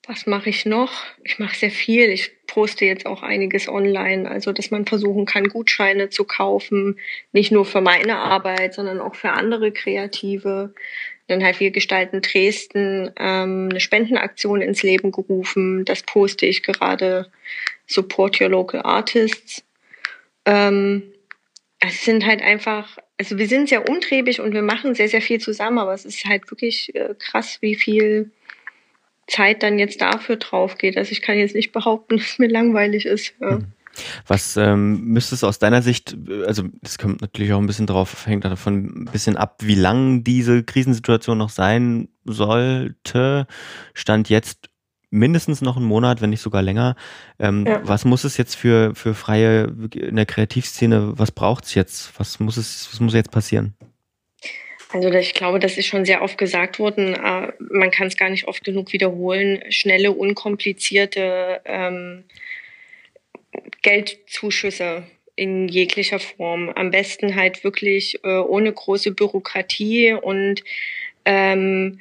was 0.09 0.25
mache 0.25 0.49
ich 0.49 0.65
noch? 0.65 1.03
Ich 1.23 1.37
mache 1.37 1.55
sehr 1.55 1.69
viel. 1.69 2.09
Ich 2.09 2.31
poste 2.47 2.83
jetzt 2.83 3.05
auch 3.05 3.21
einiges 3.21 3.69
online, 3.69 4.27
also 4.27 4.51
dass 4.51 4.71
man 4.71 4.87
versuchen 4.87 5.25
kann, 5.25 5.49
Gutscheine 5.49 6.09
zu 6.09 6.23
kaufen, 6.23 6.99
nicht 7.31 7.51
nur 7.51 7.63
für 7.63 7.79
meine 7.79 8.17
Arbeit, 8.17 8.73
sondern 8.73 9.01
auch 9.01 9.13
für 9.13 9.29
andere 9.29 9.71
Kreative. 9.71 10.73
Dann 11.27 11.43
halt 11.43 11.59
wir 11.59 11.69
gestalten 11.69 12.23
Dresden 12.23 13.11
ähm, 13.19 13.67
eine 13.69 13.79
Spendenaktion 13.79 14.63
ins 14.63 14.81
Leben 14.81 15.11
gerufen. 15.11 15.85
Das 15.85 16.01
poste 16.01 16.47
ich 16.47 16.63
gerade. 16.63 17.31
Support 17.85 18.41
your 18.41 18.49
local 18.49 18.81
artists. 18.81 19.63
Ähm, 20.45 21.03
es 21.79 22.03
sind 22.03 22.25
halt 22.25 22.41
einfach, 22.41 22.97
also 23.19 23.37
wir 23.37 23.47
sind 23.47 23.69
sehr 23.69 23.87
umtriebig 23.87 24.41
und 24.41 24.53
wir 24.53 24.63
machen 24.63 24.95
sehr, 24.95 25.07
sehr 25.07 25.21
viel 25.21 25.39
zusammen, 25.39 25.77
aber 25.77 25.93
es 25.93 26.05
ist 26.05 26.25
halt 26.25 26.49
wirklich 26.49 26.95
äh, 26.95 27.13
krass, 27.19 27.59
wie 27.61 27.75
viel 27.75 28.31
Zeit 29.29 29.63
dann 29.63 29.79
jetzt 29.79 30.01
dafür 30.01 30.37
drauf 30.37 30.77
geht. 30.77 30.97
Also 30.97 31.11
ich 31.11 31.21
kann 31.21 31.37
jetzt 31.37 31.55
nicht 31.55 31.71
behaupten, 31.71 32.17
dass 32.17 32.31
es 32.31 32.39
mir 32.39 32.49
langweilig 32.49 33.05
ist. 33.05 33.33
Ja. 33.39 33.51
Hm. 33.51 33.65
Was 34.27 34.55
ähm, 34.55 35.03
müsste 35.05 35.35
es 35.35 35.43
aus 35.43 35.59
deiner 35.59 35.81
Sicht, 35.81 36.15
also 36.45 36.63
das 36.81 36.97
kommt 36.97 37.21
natürlich 37.21 37.51
auch 37.51 37.59
ein 37.59 37.67
bisschen 37.67 37.87
drauf, 37.87 38.27
hängt 38.27 38.45
davon 38.45 39.03
ein 39.03 39.05
bisschen 39.11 39.35
ab, 39.35 39.57
wie 39.61 39.75
lang 39.75 40.23
diese 40.23 40.63
Krisensituation 40.63 41.37
noch 41.37 41.49
sein 41.49 42.07
sollte. 42.23 43.47
Stand 43.93 44.29
jetzt 44.29 44.69
mindestens 45.09 45.61
noch 45.61 45.75
einen 45.75 45.85
Monat, 45.85 46.21
wenn 46.21 46.29
nicht 46.29 46.41
sogar 46.41 46.61
länger. 46.61 46.95
Ähm, 47.39 47.65
ja. 47.65 47.81
Was 47.83 48.05
muss 48.05 48.23
es 48.23 48.37
jetzt 48.37 48.55
für, 48.55 48.93
für 48.95 49.15
Freie 49.15 49.73
in 49.93 50.15
der 50.15 50.25
Kreativszene, 50.25 51.17
was 51.17 51.31
braucht 51.31 51.65
es 51.65 51.73
jetzt? 51.73 52.13
Was 52.17 52.39
muss 52.39 52.57
es, 52.57 52.89
was 52.91 52.99
muss 52.99 53.13
jetzt 53.13 53.31
passieren? 53.31 53.73
Also 54.91 55.11
ich 55.11 55.35
glaube, 55.35 55.59
das 55.59 55.77
ist 55.77 55.85
schon 55.85 56.03
sehr 56.03 56.23
oft 56.23 56.37
gesagt 56.37 56.79
worden. 56.79 57.13
Äh, 57.13 57.53
man 57.59 57.91
kann 57.91 58.07
es 58.07 58.17
gar 58.17 58.29
nicht 58.29 58.47
oft 58.47 58.63
genug 58.63 58.91
wiederholen. 58.91 59.63
Schnelle, 59.69 60.11
unkomplizierte 60.11 61.61
ähm, 61.65 62.23
Geldzuschüsse 63.83 65.03
in 65.35 65.67
jeglicher 65.67 66.19
Form. 66.19 66.69
Am 66.69 66.89
besten 66.91 67.35
halt 67.35 67.63
wirklich 67.63 68.23
äh, 68.23 68.37
ohne 68.37 68.73
große 68.73 69.11
Bürokratie 69.11 70.13
und 70.13 70.63
ähm, 71.23 71.99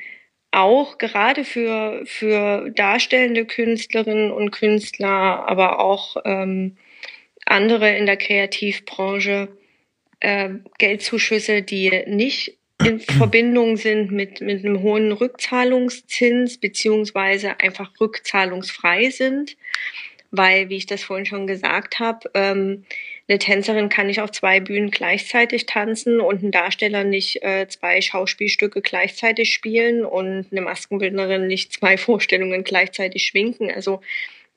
auch 0.50 0.96
gerade 0.96 1.44
für, 1.44 2.02
für 2.06 2.70
darstellende 2.70 3.44
Künstlerinnen 3.44 4.32
und 4.32 4.50
Künstler, 4.50 5.46
aber 5.46 5.78
auch 5.78 6.16
ähm, 6.24 6.78
andere 7.44 7.96
in 7.96 8.06
der 8.06 8.16
Kreativbranche 8.16 9.48
äh, 10.20 10.50
Geldzuschüsse, 10.78 11.62
die 11.62 12.04
nicht 12.06 12.57
in 12.84 13.00
Verbindung 13.00 13.76
sind 13.76 14.12
mit, 14.12 14.40
mit 14.40 14.64
einem 14.64 14.82
hohen 14.82 15.12
Rückzahlungszins 15.12 16.58
beziehungsweise 16.58 17.60
einfach 17.60 17.90
rückzahlungsfrei 18.00 19.10
sind, 19.10 19.56
weil, 20.30 20.68
wie 20.68 20.76
ich 20.76 20.86
das 20.86 21.02
vorhin 21.02 21.26
schon 21.26 21.46
gesagt 21.46 21.98
habe, 21.98 22.30
ähm, 22.34 22.84
eine 23.28 23.38
Tänzerin 23.38 23.88
kann 23.88 24.06
nicht 24.06 24.20
auf 24.20 24.30
zwei 24.30 24.60
Bühnen 24.60 24.90
gleichzeitig 24.90 25.66
tanzen 25.66 26.20
und 26.20 26.42
ein 26.42 26.50
Darsteller 26.50 27.04
nicht 27.04 27.42
äh, 27.42 27.66
zwei 27.68 28.00
Schauspielstücke 28.00 28.80
gleichzeitig 28.80 29.52
spielen 29.52 30.04
und 30.04 30.46
eine 30.50 30.60
Maskenbildnerin 30.62 31.46
nicht 31.46 31.72
zwei 31.72 31.96
Vorstellungen 31.98 32.64
gleichzeitig 32.64 33.24
schwinken. 33.24 33.70
Also 33.70 34.00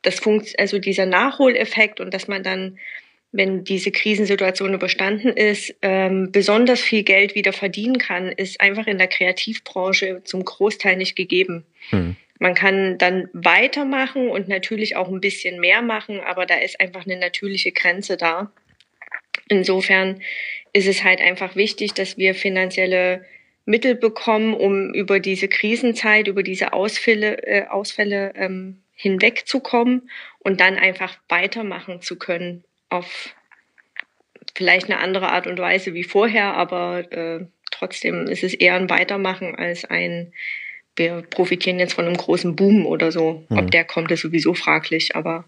das 0.03 0.19
funkt, 0.19 0.57
also 0.57 0.79
dieser 0.79 1.05
Nachholeffekt 1.05 1.99
und 1.99 2.13
dass 2.13 2.27
man 2.27 2.43
dann 2.43 2.79
wenn 3.31 3.63
diese 3.63 3.91
Krisensituation 3.91 4.73
überstanden 4.73 5.29
ist, 5.29 5.73
ähm, 5.81 6.31
besonders 6.31 6.81
viel 6.81 7.03
Geld 7.03 7.33
wieder 7.33 7.53
verdienen 7.53 7.97
kann, 7.97 8.29
ist 8.29 8.59
einfach 8.59 8.87
in 8.87 8.97
der 8.97 9.07
Kreativbranche 9.07 10.21
zum 10.25 10.43
Großteil 10.43 10.97
nicht 10.97 11.15
gegeben. 11.15 11.65
Hm. 11.89 12.17
Man 12.39 12.55
kann 12.55 12.97
dann 12.97 13.29
weitermachen 13.33 14.27
und 14.27 14.47
natürlich 14.47 14.95
auch 14.95 15.07
ein 15.07 15.21
bisschen 15.21 15.59
mehr 15.59 15.81
machen, 15.81 16.19
aber 16.19 16.45
da 16.45 16.55
ist 16.55 16.81
einfach 16.81 17.05
eine 17.05 17.17
natürliche 17.17 17.71
Grenze 17.71 18.17
da. 18.17 18.51
Insofern 19.47 20.21
ist 20.73 20.87
es 20.87 21.03
halt 21.03 21.21
einfach 21.21 21.55
wichtig, 21.55 21.93
dass 21.93 22.17
wir 22.17 22.35
finanzielle 22.35 23.25
Mittel 23.63 23.95
bekommen, 23.95 24.55
um 24.55 24.93
über 24.93 25.19
diese 25.19 25.47
Krisenzeit, 25.47 26.27
über 26.27 26.43
diese 26.43 26.73
Ausfälle, 26.73 27.43
äh, 27.45 27.67
Ausfälle 27.67 28.33
ähm, 28.35 28.81
hinwegzukommen 28.93 30.09
und 30.39 30.59
dann 30.59 30.77
einfach 30.77 31.17
weitermachen 31.29 32.01
zu 32.01 32.17
können 32.17 32.63
auf 32.91 33.33
vielleicht 34.55 34.89
eine 34.89 34.99
andere 34.99 35.31
Art 35.31 35.47
und 35.47 35.59
Weise 35.59 35.93
wie 35.93 36.03
vorher, 36.03 36.55
aber 36.55 37.11
äh, 37.11 37.45
trotzdem 37.71 38.27
ist 38.27 38.43
es 38.43 38.53
eher 38.53 38.75
ein 38.75 38.89
Weitermachen 38.89 39.55
als 39.55 39.85
ein, 39.85 40.33
wir 40.95 41.21
profitieren 41.21 41.79
jetzt 41.79 41.93
von 41.93 42.05
einem 42.05 42.17
großen 42.17 42.55
Boom 42.55 42.85
oder 42.85 43.11
so. 43.11 43.45
Mhm. 43.49 43.57
Ob 43.57 43.71
der 43.71 43.85
kommt, 43.85 44.11
ist 44.11 44.21
sowieso 44.21 44.53
fraglich, 44.53 45.15
aber 45.15 45.45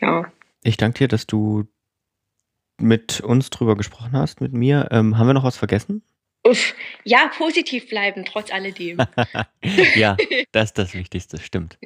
ja. 0.00 0.32
Ich 0.62 0.76
danke 0.76 0.98
dir, 0.98 1.08
dass 1.08 1.26
du 1.26 1.66
mit 2.80 3.20
uns 3.20 3.50
drüber 3.50 3.76
gesprochen 3.76 4.12
hast, 4.12 4.40
mit 4.40 4.52
mir. 4.52 4.88
Ähm, 4.90 5.16
haben 5.16 5.28
wir 5.28 5.34
noch 5.34 5.44
was 5.44 5.56
vergessen? 5.56 6.02
Uff, 6.46 6.74
ja, 7.04 7.30
positiv 7.38 7.88
bleiben, 7.88 8.24
trotz 8.24 8.52
alledem. 8.52 8.98
ja, 9.94 10.16
das 10.52 10.70
ist 10.70 10.78
das 10.78 10.94
Wichtigste, 10.94 11.38
stimmt. 11.38 11.78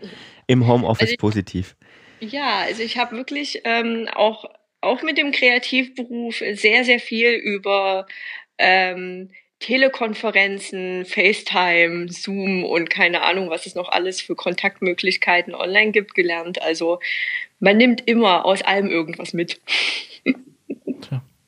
Im 0.46 0.66
Homeoffice 0.66 1.10
also 1.10 1.16
positiv. 1.18 1.76
Ja, 2.20 2.60
also 2.60 2.82
ich 2.82 2.98
habe 2.98 3.16
wirklich 3.16 3.60
ähm, 3.64 4.08
auch 4.12 4.46
auch 4.80 5.02
mit 5.02 5.18
dem 5.18 5.32
Kreativberuf 5.32 6.42
sehr, 6.52 6.84
sehr 6.84 7.00
viel 7.00 7.30
über 7.30 8.06
ähm, 8.58 9.30
Telekonferenzen, 9.60 11.04
FaceTime, 11.04 12.08
Zoom 12.10 12.64
und 12.64 12.90
keine 12.90 13.22
Ahnung, 13.22 13.50
was 13.50 13.66
es 13.66 13.74
noch 13.74 13.88
alles 13.88 14.20
für 14.20 14.36
Kontaktmöglichkeiten 14.36 15.54
online 15.54 15.90
gibt, 15.90 16.14
gelernt. 16.14 16.62
Also 16.62 17.00
man 17.58 17.76
nimmt 17.76 18.06
immer 18.06 18.44
aus 18.44 18.62
allem 18.62 18.88
irgendwas 18.88 19.32
mit. 19.32 19.60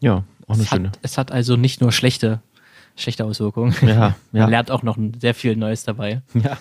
Ja, 0.00 0.24
auch 0.48 0.54
eine 0.54 0.62
es 0.62 0.68
schöne. 0.68 0.88
Hat, 0.88 0.98
es 1.02 1.18
hat 1.18 1.30
also 1.30 1.56
nicht 1.56 1.80
nur 1.80 1.92
schlechte, 1.92 2.42
schlechte 2.96 3.24
Auswirkungen. 3.24 3.74
Ja, 3.82 3.88
ja. 3.88 4.14
Man 4.32 4.50
lernt 4.50 4.70
auch 4.70 4.82
noch 4.82 4.96
sehr 5.20 5.34
viel 5.34 5.56
Neues 5.56 5.84
dabei. 5.84 6.22
Ja. 6.34 6.56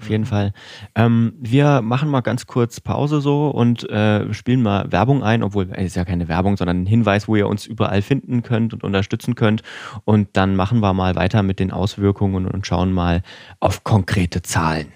Auf 0.00 0.10
jeden 0.10 0.24
Fall. 0.26 0.52
Ähm, 0.96 1.34
wir 1.38 1.80
machen 1.80 2.08
mal 2.08 2.20
ganz 2.20 2.48
kurz 2.48 2.80
Pause 2.80 3.20
so 3.20 3.48
und 3.48 3.88
äh, 3.88 4.34
spielen 4.34 4.60
mal 4.60 4.90
Werbung 4.90 5.22
ein, 5.22 5.44
obwohl 5.44 5.70
es 5.70 5.86
ist 5.86 5.96
ja 5.96 6.04
keine 6.04 6.26
Werbung, 6.26 6.56
sondern 6.56 6.82
ein 6.82 6.86
Hinweis, 6.86 7.28
wo 7.28 7.36
ihr 7.36 7.46
uns 7.46 7.64
überall 7.64 8.02
finden 8.02 8.42
könnt 8.42 8.74
und 8.74 8.82
unterstützen 8.82 9.36
könnt. 9.36 9.62
Und 10.04 10.30
dann 10.32 10.56
machen 10.56 10.80
wir 10.80 10.92
mal 10.94 11.14
weiter 11.14 11.44
mit 11.44 11.60
den 11.60 11.70
Auswirkungen 11.70 12.46
und 12.48 12.66
schauen 12.66 12.92
mal 12.92 13.22
auf 13.60 13.84
konkrete 13.84 14.42
Zahlen. 14.42 14.88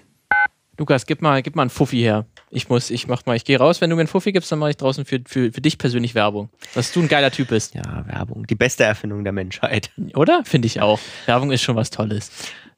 Lukas, 0.79 1.05
gib 1.05 1.21
mal, 1.21 1.41
gib 1.41 1.57
mal 1.57 1.63
einen 1.63 1.69
Fuffi 1.69 1.97
her. 1.97 2.25
Ich 2.49 2.69
muss, 2.69 2.89
ich 2.89 3.05
mach 3.07 3.25
mal, 3.25 3.35
ich 3.35 3.43
gehe 3.43 3.59
raus. 3.59 3.81
Wenn 3.81 3.89
du 3.89 3.97
mir 3.97 4.03
einen 4.03 4.07
Fuffi 4.07 4.31
gibst, 4.31 4.49
dann 4.49 4.59
mache 4.59 4.69
ich 4.69 4.77
draußen 4.77 5.03
für, 5.03 5.19
für, 5.27 5.51
für 5.51 5.59
dich 5.59 5.77
persönlich 5.77 6.15
Werbung. 6.15 6.49
Dass 6.73 6.93
du 6.93 7.01
ein 7.01 7.09
geiler 7.09 7.31
Typ 7.31 7.49
bist. 7.49 7.75
Ja, 7.75 8.05
Werbung. 8.07 8.47
Die 8.47 8.55
beste 8.55 8.85
Erfindung 8.85 9.25
der 9.25 9.33
Menschheit. 9.33 9.91
Oder? 10.15 10.41
Finde 10.45 10.67
ich 10.67 10.79
auch. 10.79 11.01
Werbung 11.25 11.51
ist 11.51 11.61
schon 11.61 11.75
was 11.75 11.89
Tolles. 11.89 12.31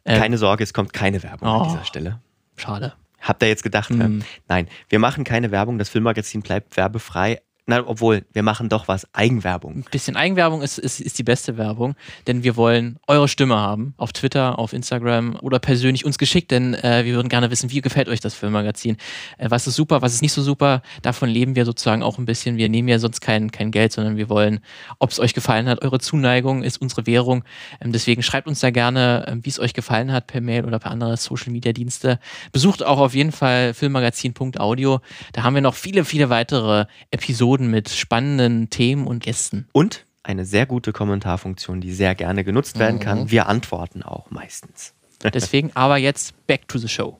Ähm, 0.03 0.19
keine 0.19 0.39
Sorge, 0.39 0.63
es 0.63 0.73
kommt 0.73 0.93
keine 0.93 1.21
Werbung 1.21 1.47
oh, 1.47 1.51
an 1.51 1.69
dieser 1.69 1.85
Stelle. 1.85 2.19
Schade. 2.57 2.93
Habt 3.19 3.43
ihr 3.43 3.49
jetzt 3.49 3.61
gedacht? 3.61 3.91
Mm. 3.91 4.21
Nein, 4.47 4.67
wir 4.89 4.97
machen 4.97 5.23
keine 5.23 5.51
Werbung. 5.51 5.77
Das 5.77 5.89
Filmmagazin 5.89 6.41
bleibt 6.41 6.75
werbefrei. 6.77 7.39
Na, 7.71 7.87
obwohl, 7.87 8.25
wir 8.33 8.43
machen 8.43 8.67
doch 8.67 8.89
was. 8.89 9.07
Eigenwerbung. 9.13 9.77
Ein 9.77 9.85
bisschen 9.89 10.17
Eigenwerbung 10.17 10.61
ist, 10.61 10.77
ist, 10.77 10.99
ist 10.99 11.17
die 11.17 11.23
beste 11.23 11.55
Werbung, 11.55 11.95
denn 12.27 12.43
wir 12.43 12.57
wollen 12.57 12.99
eure 13.07 13.29
Stimme 13.29 13.55
haben. 13.55 13.93
Auf 13.95 14.11
Twitter, 14.11 14.59
auf 14.59 14.73
Instagram 14.73 15.37
oder 15.41 15.57
persönlich 15.59 16.03
uns 16.03 16.17
geschickt, 16.17 16.51
denn 16.51 16.73
äh, 16.73 17.05
wir 17.05 17.13
würden 17.13 17.29
gerne 17.29 17.49
wissen, 17.49 17.71
wie 17.71 17.79
gefällt 17.79 18.09
euch 18.09 18.19
das 18.19 18.33
Filmmagazin? 18.33 18.97
Äh, 19.37 19.49
was 19.51 19.67
ist 19.67 19.75
super, 19.75 20.01
was 20.01 20.13
ist 20.13 20.21
nicht 20.21 20.33
so 20.33 20.41
super? 20.41 20.81
Davon 21.01 21.29
leben 21.29 21.55
wir 21.55 21.63
sozusagen 21.63 22.03
auch 22.03 22.17
ein 22.17 22.25
bisschen. 22.25 22.57
Wir 22.57 22.67
nehmen 22.67 22.89
ja 22.89 22.99
sonst 22.99 23.21
kein, 23.21 23.51
kein 23.51 23.71
Geld, 23.71 23.93
sondern 23.93 24.17
wir 24.17 24.27
wollen, 24.27 24.59
ob 24.99 25.11
es 25.11 25.21
euch 25.21 25.33
gefallen 25.33 25.69
hat. 25.69 25.81
Eure 25.81 25.99
Zuneigung 25.99 26.63
ist 26.63 26.81
unsere 26.81 27.07
Währung. 27.07 27.45
Ähm, 27.79 27.93
deswegen 27.93 28.21
schreibt 28.21 28.49
uns 28.49 28.59
da 28.59 28.69
gerne, 28.69 29.25
äh, 29.27 29.35
wie 29.45 29.49
es 29.49 29.61
euch 29.61 29.73
gefallen 29.73 30.11
hat, 30.11 30.27
per 30.27 30.41
Mail 30.41 30.65
oder 30.65 30.79
per 30.79 30.91
andere 30.91 31.15
Social 31.15 31.53
Media 31.53 31.71
Dienste. 31.71 32.19
Besucht 32.51 32.83
auch 32.83 32.99
auf 32.99 33.13
jeden 33.13 33.31
Fall 33.31 33.73
filmmagazin.audio. 33.73 34.99
Da 35.31 35.43
haben 35.43 35.55
wir 35.55 35.61
noch 35.61 35.75
viele, 35.75 36.03
viele 36.03 36.29
weitere 36.29 36.85
Episoden 37.11 37.60
Episoden 37.61 37.71
mit 37.71 37.89
spannenden 37.89 38.69
Themen 38.69 39.07
und 39.07 39.23
Gästen. 39.23 39.67
Und 39.71 40.05
eine 40.23 40.45
sehr 40.45 40.65
gute 40.65 40.91
Kommentarfunktion, 40.93 41.81
die 41.81 41.93
sehr 41.93 42.15
gerne 42.15 42.43
genutzt 42.43 42.79
werden 42.79 42.99
kann. 42.99 43.21
Mhm. 43.21 43.31
Wir 43.31 43.47
antworten 43.47 44.03
auch 44.03 44.31
meistens. 44.31 44.93
Deswegen 45.33 45.71
aber 45.75 45.97
jetzt 45.97 46.33
back 46.47 46.67
to 46.67 46.77
the 46.77 46.87
show. 46.87 47.19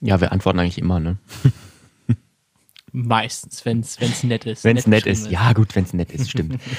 Ja, 0.00 0.20
wir 0.20 0.32
antworten 0.32 0.58
eigentlich 0.58 0.78
immer, 0.78 1.00
ne? 1.00 1.16
Meistens, 2.92 3.64
wenn 3.66 3.80
es 3.80 4.22
nett 4.22 4.46
ist. 4.46 4.64
Wenn 4.64 4.76
es 4.76 4.86
nett, 4.86 5.04
nett 5.04 5.12
ist. 5.12 5.30
Ja, 5.30 5.52
gut, 5.52 5.74
wenn 5.76 5.84
es 5.84 5.92
nett 5.92 6.12
ist, 6.12 6.30
stimmt. 6.30 6.60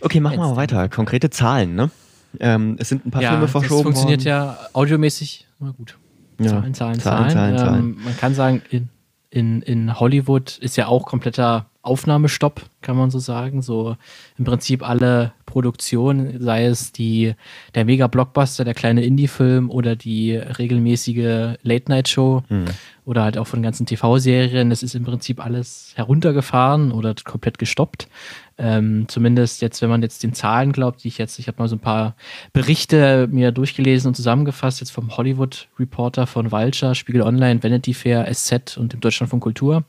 Okay, 0.00 0.20
machen 0.20 0.36
wir 0.36 0.48
mal 0.48 0.56
weiter. 0.56 0.90
Konkrete 0.90 1.30
Zahlen, 1.30 1.76
ne? 1.76 1.90
Ähm, 2.38 2.76
es 2.78 2.90
sind 2.90 3.06
ein 3.06 3.10
paar 3.10 3.22
ja, 3.22 3.30
Filme 3.30 3.48
verschoben 3.48 3.76
das 3.76 3.82
funktioniert 3.84 4.20
worden. 4.20 4.28
ja 4.28 4.58
audiomäßig 4.74 5.46
immer 5.58 5.72
gut. 5.72 5.96
Ja, 6.38 6.50
Zahlen, 6.50 6.74
Zahlen, 6.74 7.00
Zahlen, 7.00 7.00
Zahlen. 7.00 7.30
Zahlen, 7.30 7.52
ähm, 7.52 7.58
Zahlen. 7.58 8.04
Man 8.04 8.16
kann 8.18 8.34
sagen, 8.34 8.62
in, 8.68 8.90
in, 9.34 9.62
in 9.62 9.98
Hollywood 9.98 10.58
ist 10.58 10.76
ja 10.76 10.86
auch 10.86 11.06
kompletter 11.06 11.66
Aufnahmestopp, 11.82 12.62
kann 12.82 12.96
man 12.96 13.10
so 13.10 13.18
sagen. 13.18 13.62
So 13.62 13.96
im 14.38 14.44
Prinzip 14.44 14.88
alle 14.88 15.32
Produktionen, 15.44 16.40
sei 16.40 16.66
es 16.66 16.92
die, 16.92 17.34
der 17.74 17.84
Mega-Blockbuster, 17.84 18.64
der 18.64 18.74
kleine 18.74 19.04
Indie-Film 19.04 19.70
oder 19.70 19.96
die 19.96 20.36
regelmäßige 20.36 21.56
Late-Night-Show 21.62 22.44
Hm. 22.46 22.66
oder 23.04 23.24
halt 23.24 23.36
auch 23.36 23.48
von 23.48 23.60
ganzen 23.60 23.86
TV-Serien. 23.86 24.70
Das 24.70 24.84
ist 24.84 24.94
im 24.94 25.04
Prinzip 25.04 25.44
alles 25.44 25.92
heruntergefahren 25.96 26.92
oder 26.92 27.12
komplett 27.24 27.58
gestoppt. 27.58 28.08
Ähm, 28.56 29.06
zumindest 29.08 29.62
jetzt, 29.62 29.82
wenn 29.82 29.90
man 29.90 30.02
jetzt 30.02 30.22
den 30.22 30.32
Zahlen 30.32 30.72
glaubt, 30.72 31.02
die 31.02 31.08
ich 31.08 31.18
jetzt, 31.18 31.38
ich 31.38 31.48
habe 31.48 31.60
mal 31.60 31.68
so 31.68 31.76
ein 31.76 31.80
paar 31.80 32.14
Berichte 32.52 33.28
mir 33.30 33.50
durchgelesen 33.50 34.08
und 34.08 34.14
zusammengefasst, 34.14 34.80
jetzt 34.80 34.90
vom 34.90 35.16
Hollywood 35.16 35.68
Reporter 35.78 36.26
von 36.26 36.52
Vulture, 36.52 36.94
Spiegel 36.94 37.22
Online, 37.22 37.62
Vanity 37.62 37.94
Fair, 37.94 38.32
SZ 38.32 38.76
und 38.76 38.92
dem 38.92 39.00
Deutschlandfunk 39.00 39.42
Kultur. 39.42 39.84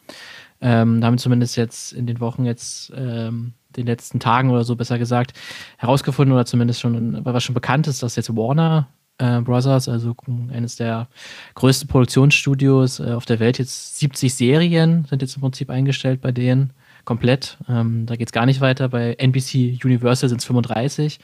Ähm, 0.62 1.00
da 1.00 1.08
haben 1.08 1.16
wir 1.16 1.20
zumindest 1.20 1.58
jetzt 1.58 1.94
in 1.94 2.08
den 2.08 2.20
Wochen 2.20 2.46
jetzt, 2.46 2.92
ähm, 2.96 3.54
den 3.76 3.86
letzten 3.86 4.20
Tagen 4.20 4.50
oder 4.50 4.64
so 4.64 4.76
besser 4.76 4.98
gesagt, 4.98 5.34
herausgefunden 5.78 6.34
oder 6.34 6.46
zumindest 6.46 6.80
schon, 6.80 7.24
was 7.24 7.44
schon 7.44 7.54
bekannt 7.54 7.88
ist, 7.88 8.02
dass 8.02 8.16
jetzt 8.16 8.36
Warner 8.36 8.88
äh, 9.18 9.42
Brothers, 9.42 9.88
also 9.88 10.16
eines 10.52 10.76
der 10.76 11.08
größten 11.56 11.88
Produktionsstudios 11.88 13.00
äh, 13.00 13.12
auf 13.12 13.26
der 13.26 13.40
Welt, 13.40 13.60
jetzt 13.60 14.00
70 14.00 14.34
Serien 14.34 15.06
sind 15.10 15.22
jetzt 15.22 15.36
im 15.36 15.42
Prinzip 15.42 15.70
eingestellt 15.70 16.22
bei 16.22 16.32
denen 16.32 16.72
komplett. 17.06 17.58
Ähm, 17.70 18.06
da 18.06 18.16
geht 18.16 18.28
es 18.28 18.32
gar 18.32 18.46
nicht 18.46 18.62
weiter. 18.62 18.90
Bei 18.90 19.14
NBC 19.14 19.80
Universal 19.84 20.30
sind 20.30 20.40
es 20.40 20.46
35. 20.46 21.20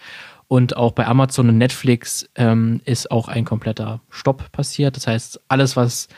Und 0.47 0.75
auch 0.75 0.91
bei 0.91 1.07
Amazon 1.07 1.49
und 1.49 1.57
Netflix 1.57 2.29
ähm, 2.35 2.81
ist 2.85 3.09
auch 3.09 3.27
ein 3.27 3.45
kompletter 3.45 4.01
Stopp 4.09 4.51
passiert. 4.51 4.97
Das 4.97 5.07
heißt, 5.07 5.41
alles, 5.47 5.77
was 5.77 6.09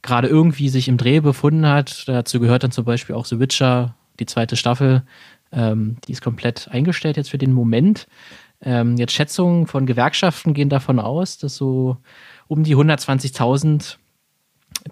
gerade 0.00 0.28
irgendwie 0.28 0.68
sich 0.68 0.88
im 0.88 0.96
Dreh 0.96 1.20
befunden 1.20 1.66
hat, 1.66 2.08
dazu 2.08 2.40
gehört 2.40 2.64
dann 2.64 2.72
zum 2.72 2.84
Beispiel 2.84 3.14
auch 3.14 3.26
The 3.26 3.38
Witcher, 3.38 3.94
die 4.18 4.26
zweite 4.26 4.56
Staffel, 4.56 5.02
ähm, 5.52 5.96
die 6.06 6.12
ist 6.12 6.22
komplett 6.22 6.68
eingestellt 6.70 7.16
jetzt 7.16 7.30
für 7.30 7.38
den 7.38 7.52
Moment. 7.52 8.06
Ähm, 8.62 8.96
jetzt 8.96 9.12
Schätzungen 9.12 9.66
von 9.66 9.86
Gewerkschaften 9.86 10.54
gehen 10.54 10.68
davon 10.68 10.98
aus, 10.98 11.38
dass 11.38 11.56
so 11.56 11.98
um 12.48 12.64
die 12.64 12.76
120.000 12.76 13.96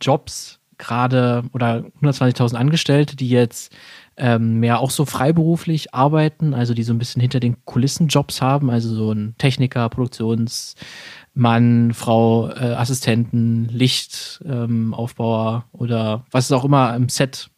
Jobs 0.01 0.61
gerade 0.79 1.45
oder 1.53 1.85
120.000 2.03 2.55
Angestellte, 2.55 3.17
die 3.17 3.31
jetzt 3.31 3.73
ähm, 4.21 4.61
mehr 4.61 4.79
auch 4.81 4.91
so 4.91 5.07
freiberuflich 5.07 5.95
arbeiten, 5.95 6.53
also 6.53 6.75
die 6.75 6.83
so 6.83 6.93
ein 6.93 6.99
bisschen 6.99 7.23
hinter 7.23 7.41
den 7.41 7.65
Kulissen 7.65 8.09
Jobs 8.09 8.43
haben, 8.43 8.69
also 8.71 8.95
so 8.95 9.13
ein 9.13 9.35
Techniker, 9.39 9.89
Produktionsmann, 9.89 11.95
Frau, 11.95 12.51
äh, 12.51 12.75
Assistenten, 12.75 13.69
Lichtaufbauer 13.71 15.65
ähm, 15.65 15.81
oder 15.81 16.27
was 16.31 16.45
es 16.45 16.53
auch 16.53 16.67
immer 16.67 16.95
im 16.95 17.09
Set, 17.09 17.49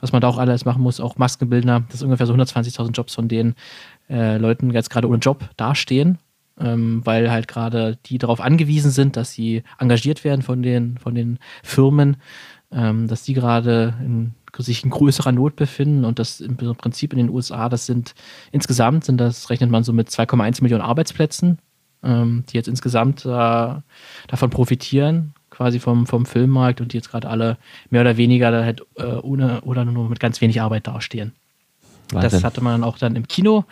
was 0.00 0.12
man 0.12 0.20
da 0.20 0.28
auch 0.28 0.36
alles 0.36 0.66
machen 0.66 0.82
muss, 0.82 1.00
auch 1.00 1.16
Maskenbildner, 1.16 1.84
das 1.86 1.94
ist 1.96 2.02
ungefähr 2.02 2.26
so 2.26 2.34
120.000 2.34 2.92
Jobs 2.92 3.14
von 3.14 3.28
denen 3.28 3.54
äh, 4.10 4.36
Leuten 4.36 4.70
jetzt 4.72 4.90
gerade 4.90 5.08
ohne 5.08 5.20
Job 5.20 5.48
dastehen, 5.56 6.18
ähm, 6.58 7.00
weil 7.04 7.30
halt 7.30 7.48
gerade 7.48 7.96
die 8.06 8.18
darauf 8.18 8.42
angewiesen 8.42 8.90
sind, 8.90 9.16
dass 9.16 9.32
sie 9.32 9.62
engagiert 9.78 10.22
werden 10.22 10.42
von 10.42 10.62
den, 10.62 10.98
von 10.98 11.14
den 11.14 11.38
Firmen, 11.62 12.18
ähm, 12.72 13.08
dass 13.08 13.22
die 13.22 13.32
gerade 13.32 13.94
in, 14.04 14.34
sich 14.58 14.84
in 14.84 14.90
größerer 14.90 15.32
Not 15.32 15.56
befinden 15.56 16.04
und 16.04 16.18
das 16.18 16.40
im 16.40 16.56
Prinzip 16.56 17.12
in 17.12 17.18
den 17.18 17.30
USA, 17.30 17.68
das 17.68 17.86
sind 17.86 18.14
insgesamt 18.52 19.04
sind 19.04 19.18
das, 19.18 19.50
rechnet 19.50 19.70
man 19.70 19.84
so 19.84 19.92
mit 19.92 20.08
2,1 20.08 20.62
Millionen 20.62 20.82
Arbeitsplätzen, 20.82 21.58
ähm, 22.02 22.44
die 22.48 22.56
jetzt 22.56 22.68
insgesamt 22.68 23.24
äh, 23.24 23.28
davon 23.28 24.50
profitieren, 24.50 25.34
quasi 25.50 25.78
vom, 25.80 26.06
vom 26.06 26.26
Filmmarkt 26.26 26.80
und 26.80 26.92
die 26.92 26.96
jetzt 26.96 27.10
gerade 27.10 27.28
alle 27.28 27.58
mehr 27.90 28.00
oder 28.02 28.16
weniger 28.16 28.50
da 28.50 28.64
halt 28.64 28.82
äh, 28.96 29.04
ohne 29.04 29.60
oder 29.62 29.84
nur 29.84 30.08
mit 30.08 30.20
ganz 30.20 30.40
wenig 30.40 30.60
Arbeit 30.60 30.86
dastehen. 30.86 31.32
Wahnsinn. 32.12 32.30
Das 32.30 32.44
hatte 32.44 32.62
man 32.62 32.84
auch 32.84 32.98
dann 32.98 33.16
im 33.16 33.28
Kino 33.28 33.64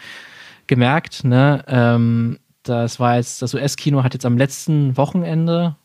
gemerkt. 0.67 1.25
Ne? 1.25 1.65
Ähm, 1.67 2.39
das 2.63 3.01
war 3.01 3.17
jetzt, 3.17 3.43
das 3.43 3.55
US-Kino 3.55 4.05
hat 4.05 4.15
jetzt 4.15 4.27
am 4.27 4.39
letzten 4.39 4.97
Wochenende, 4.97 5.77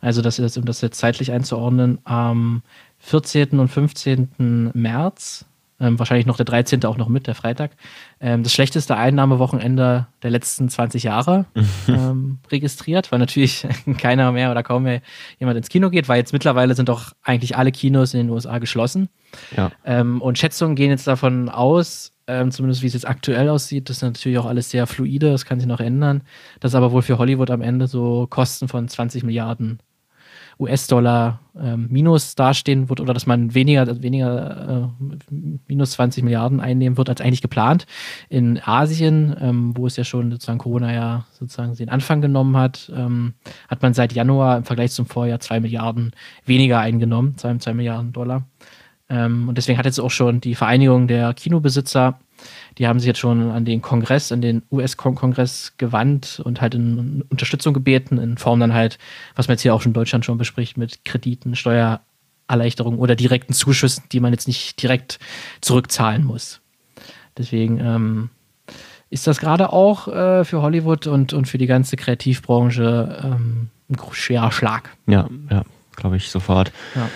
also 0.00 0.20
das 0.22 0.38
ist, 0.38 0.56
um 0.58 0.64
das 0.64 0.80
jetzt 0.80 0.98
zeitlich 0.98 1.32
einzuordnen, 1.32 1.98
am 2.04 2.62
14. 3.02 3.58
und 3.58 3.68
15. 3.68 4.70
März, 4.74 5.44
ähm, 5.80 5.98
wahrscheinlich 5.98 6.26
noch 6.26 6.36
der 6.36 6.44
13. 6.44 6.84
auch 6.84 6.96
noch 6.96 7.08
mit, 7.08 7.26
der 7.26 7.34
Freitag, 7.34 7.72
ähm, 8.20 8.44
das 8.44 8.52
schlechteste 8.52 8.96
Einnahmewochenende 8.96 10.06
der 10.22 10.30
letzten 10.30 10.68
20 10.68 11.02
Jahre 11.02 11.44
ähm, 11.88 12.38
registriert, 12.50 13.10
weil 13.10 13.18
natürlich 13.18 13.66
keiner 13.98 14.30
mehr 14.30 14.52
oder 14.52 14.62
kaum 14.62 14.84
mehr 14.84 15.02
jemand 15.40 15.58
ins 15.58 15.68
Kino 15.68 15.90
geht, 15.90 16.08
weil 16.08 16.18
jetzt 16.18 16.32
mittlerweile 16.32 16.74
sind 16.74 16.88
doch 16.88 17.12
eigentlich 17.22 17.56
alle 17.56 17.72
Kinos 17.72 18.14
in 18.14 18.20
den 18.20 18.30
USA 18.30 18.58
geschlossen. 18.58 19.08
Ja. 19.56 19.72
Ähm, 19.84 20.22
und 20.22 20.38
Schätzungen 20.38 20.76
gehen 20.76 20.90
jetzt 20.90 21.06
davon 21.08 21.48
aus, 21.48 22.12
ähm, 22.28 22.52
zumindest 22.52 22.82
wie 22.82 22.86
es 22.86 22.94
jetzt 22.94 23.08
aktuell 23.08 23.48
aussieht, 23.48 23.88
das 23.88 23.96
ist 23.96 24.02
natürlich 24.02 24.38
auch 24.38 24.46
alles 24.46 24.70
sehr 24.70 24.86
fluide, 24.86 25.32
das 25.32 25.44
kann 25.44 25.58
sich 25.58 25.66
noch 25.66 25.80
ändern, 25.80 26.22
dass 26.60 26.76
aber 26.76 26.92
wohl 26.92 27.02
für 27.02 27.18
Hollywood 27.18 27.50
am 27.50 27.62
Ende 27.62 27.88
so 27.88 28.28
Kosten 28.30 28.68
von 28.68 28.86
20 28.86 29.24
Milliarden 29.24 29.80
US-Dollar 30.58 31.40
ähm, 31.60 31.88
minus 31.90 32.34
dastehen 32.34 32.88
wird 32.88 33.00
oder 33.00 33.12
dass 33.12 33.26
man 33.26 33.54
weniger, 33.54 34.02
weniger 34.02 34.92
äh, 35.00 35.06
minus 35.66 35.92
20 35.92 36.24
Milliarden 36.24 36.60
einnehmen 36.60 36.96
wird 36.96 37.08
als 37.08 37.20
eigentlich 37.20 37.42
geplant. 37.42 37.86
In 38.28 38.60
Asien, 38.64 39.36
ähm, 39.40 39.76
wo 39.76 39.86
es 39.86 39.96
ja 39.96 40.04
schon 40.04 40.30
sozusagen 40.30 40.58
Corona 40.58 40.92
ja 40.92 41.26
sozusagen 41.32 41.74
den 41.74 41.88
Anfang 41.88 42.20
genommen 42.20 42.56
hat, 42.56 42.90
ähm, 42.94 43.34
hat 43.68 43.82
man 43.82 43.94
seit 43.94 44.12
Januar 44.12 44.56
im 44.56 44.64
Vergleich 44.64 44.92
zum 44.92 45.06
Vorjahr 45.06 45.40
zwei 45.40 45.60
Milliarden 45.60 46.12
weniger 46.46 46.78
eingenommen, 46.78 47.36
zwei, 47.36 47.56
zwei 47.58 47.74
Milliarden 47.74 48.12
Dollar. 48.12 48.46
Ähm, 49.08 49.48
und 49.48 49.58
deswegen 49.58 49.78
hat 49.78 49.86
jetzt 49.86 50.00
auch 50.00 50.10
schon 50.10 50.40
die 50.40 50.54
Vereinigung 50.54 51.06
der 51.06 51.34
Kinobesitzer 51.34 52.18
die 52.78 52.86
haben 52.86 52.98
sich 52.98 53.06
jetzt 53.06 53.18
schon 53.18 53.50
an 53.50 53.64
den 53.64 53.82
Kongress, 53.82 54.32
an 54.32 54.40
den 54.40 54.62
US-Kongress 54.70 55.74
gewandt 55.78 56.40
und 56.44 56.60
halt 56.60 56.74
in 56.74 57.24
Unterstützung 57.28 57.74
gebeten, 57.74 58.18
in 58.18 58.38
Form 58.38 58.60
dann 58.60 58.74
halt, 58.74 58.98
was 59.34 59.48
man 59.48 59.54
jetzt 59.54 59.62
hier 59.62 59.74
auch 59.74 59.82
schon 59.82 59.90
in 59.90 59.94
Deutschland 59.94 60.24
schon 60.24 60.38
bespricht, 60.38 60.76
mit 60.76 61.04
Krediten, 61.04 61.54
Steuererleichterungen 61.56 62.98
oder 62.98 63.16
direkten 63.16 63.52
Zuschüssen, 63.52 64.04
die 64.12 64.20
man 64.20 64.32
jetzt 64.32 64.46
nicht 64.46 64.82
direkt 64.82 65.18
zurückzahlen 65.60 66.24
muss. 66.24 66.60
Deswegen 67.36 67.78
ähm, 67.78 68.30
ist 69.10 69.26
das 69.26 69.40
gerade 69.40 69.72
auch 69.72 70.08
äh, 70.08 70.44
für 70.44 70.62
Hollywood 70.62 71.06
und, 71.06 71.32
und 71.32 71.46
für 71.46 71.58
die 71.58 71.66
ganze 71.66 71.96
Kreativbranche 71.96 73.20
ähm, 73.24 73.68
ein 73.90 73.98
schwerer 74.12 74.52
Schlag. 74.52 74.90
Ja, 75.06 75.28
ja, 75.50 75.64
glaube 75.96 76.16
ich 76.16 76.30
sofort. 76.30 76.72
Ja. 76.94 77.08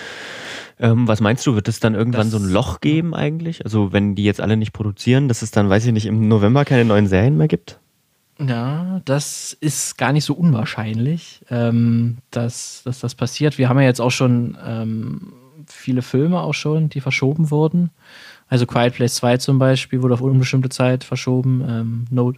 Ähm, 0.79 1.07
was 1.07 1.21
meinst 1.21 1.45
du, 1.47 1.55
wird 1.55 1.67
es 1.67 1.79
dann 1.79 1.95
irgendwann 1.95 2.29
Das- 2.29 2.31
so 2.31 2.37
ein 2.37 2.49
Loch 2.51 2.81
geben 2.81 3.15
eigentlich? 3.15 3.63
Also 3.65 3.91
wenn 3.93 4.13
die 4.15 4.23
jetzt 4.23 4.41
alle 4.41 4.57
nicht 4.57 4.73
produzieren, 4.73 5.27
dass 5.27 5.41
es 5.41 5.51
dann, 5.51 5.69
weiß 5.69 5.85
ich 5.87 5.91
nicht, 5.93 6.05
im 6.05 6.27
November 6.27 6.65
keine 6.65 6.85
neuen 6.85 7.07
Serien 7.07 7.35
mehr 7.37 7.47
gibt? 7.47 7.79
Ja, 8.39 9.01
das 9.05 9.57
ist 9.59 9.97
gar 9.97 10.13
nicht 10.13 10.25
so 10.25 10.35
unwahrscheinlich, 10.35 11.41
ähm, 11.49 12.17
dass, 12.29 12.83
dass 12.83 12.99
das 12.99 13.15
passiert. 13.15 13.57
Wir 13.57 13.67
haben 13.69 13.79
ja 13.79 13.85
jetzt 13.85 13.99
auch 14.01 14.11
schon 14.11 14.55
ähm, 14.63 15.33
viele 15.65 16.03
Filme 16.03 16.39
auch 16.41 16.53
schon, 16.53 16.89
die 16.89 17.01
verschoben 17.01 17.49
wurden. 17.49 17.89
Also 18.47 18.67
Quiet 18.67 18.93
Place 18.93 19.15
2 19.15 19.37
zum 19.37 19.57
Beispiel 19.57 20.03
wurde 20.03 20.13
auf 20.13 20.21
unbestimmte 20.21 20.69
Zeit 20.69 21.03
verschoben. 21.03 21.63
Ähm, 21.67 22.05
no, 22.11 22.33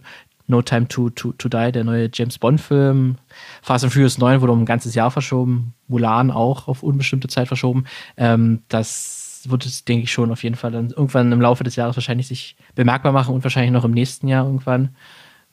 no 0.50 0.62
Time 0.62 0.88
to, 0.88 1.10
to, 1.10 1.32
to 1.32 1.48
Die, 1.48 1.72
der 1.72 1.84
neue 1.84 2.10
James 2.12 2.38
Bond-Film. 2.38 3.16
Fast 3.62 3.84
and 3.84 3.92
Furious 3.92 4.18
9 4.18 4.40
wurde 4.40 4.52
um 4.52 4.62
ein 4.62 4.66
ganzes 4.66 4.94
Jahr 4.94 5.10
verschoben. 5.10 5.74
Mulan 5.88 6.30
auch 6.30 6.68
auf 6.68 6.82
unbestimmte 6.82 7.28
Zeit 7.28 7.48
verschoben. 7.48 7.84
Ähm, 8.16 8.62
das 8.68 9.44
wird 9.48 9.64
es, 9.64 9.84
denke 9.84 10.04
ich, 10.04 10.12
schon 10.12 10.30
auf 10.30 10.42
jeden 10.42 10.56
Fall 10.56 10.72
dann 10.72 10.90
irgendwann 10.90 11.32
im 11.32 11.40
Laufe 11.40 11.64
des 11.64 11.76
Jahres 11.76 11.96
wahrscheinlich 11.96 12.26
sich 12.26 12.56
bemerkbar 12.74 13.12
machen 13.12 13.34
und 13.34 13.42
wahrscheinlich 13.42 13.72
noch 13.72 13.84
im 13.84 13.92
nächsten 13.92 14.28
Jahr 14.28 14.44
irgendwann. 14.44 14.90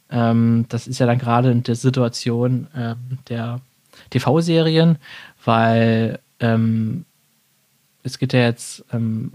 Ähm, 0.10 0.66
das 0.70 0.88
ist 0.88 1.00
ja 1.00 1.06
dann 1.06 1.20
gerade 1.20 1.52
in 1.52 1.64
der 1.64 1.76
Situation 1.76 2.68
ähm, 2.76 3.20
der 3.30 3.62
TV-Serien, 4.10 4.98
weil 5.44 6.20
ähm, 6.40 7.06
es 8.04 8.20
geht 8.20 8.34
ja 8.34 8.42
jetzt, 8.42 8.86
ähm, 8.92 9.34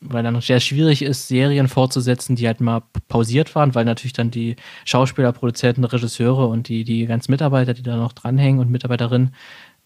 weil 0.00 0.22
dann 0.22 0.40
sehr 0.40 0.60
schwierig 0.60 1.02
ist, 1.02 1.28
Serien 1.28 1.68
fortzusetzen, 1.68 2.36
die 2.36 2.46
halt 2.46 2.60
mal 2.60 2.82
pausiert 3.08 3.54
waren, 3.54 3.74
weil 3.74 3.84
natürlich 3.84 4.14
dann 4.14 4.30
die 4.30 4.56
Schauspieler, 4.84 5.32
Produzenten, 5.32 5.84
Regisseure 5.84 6.46
und 6.46 6.68
die, 6.68 6.84
die 6.84 7.06
ganzen 7.06 7.30
Mitarbeiter, 7.30 7.74
die 7.74 7.82
da 7.82 7.96
noch 7.96 8.12
dranhängen 8.12 8.60
und 8.60 8.70
Mitarbeiterinnen, 8.70 9.34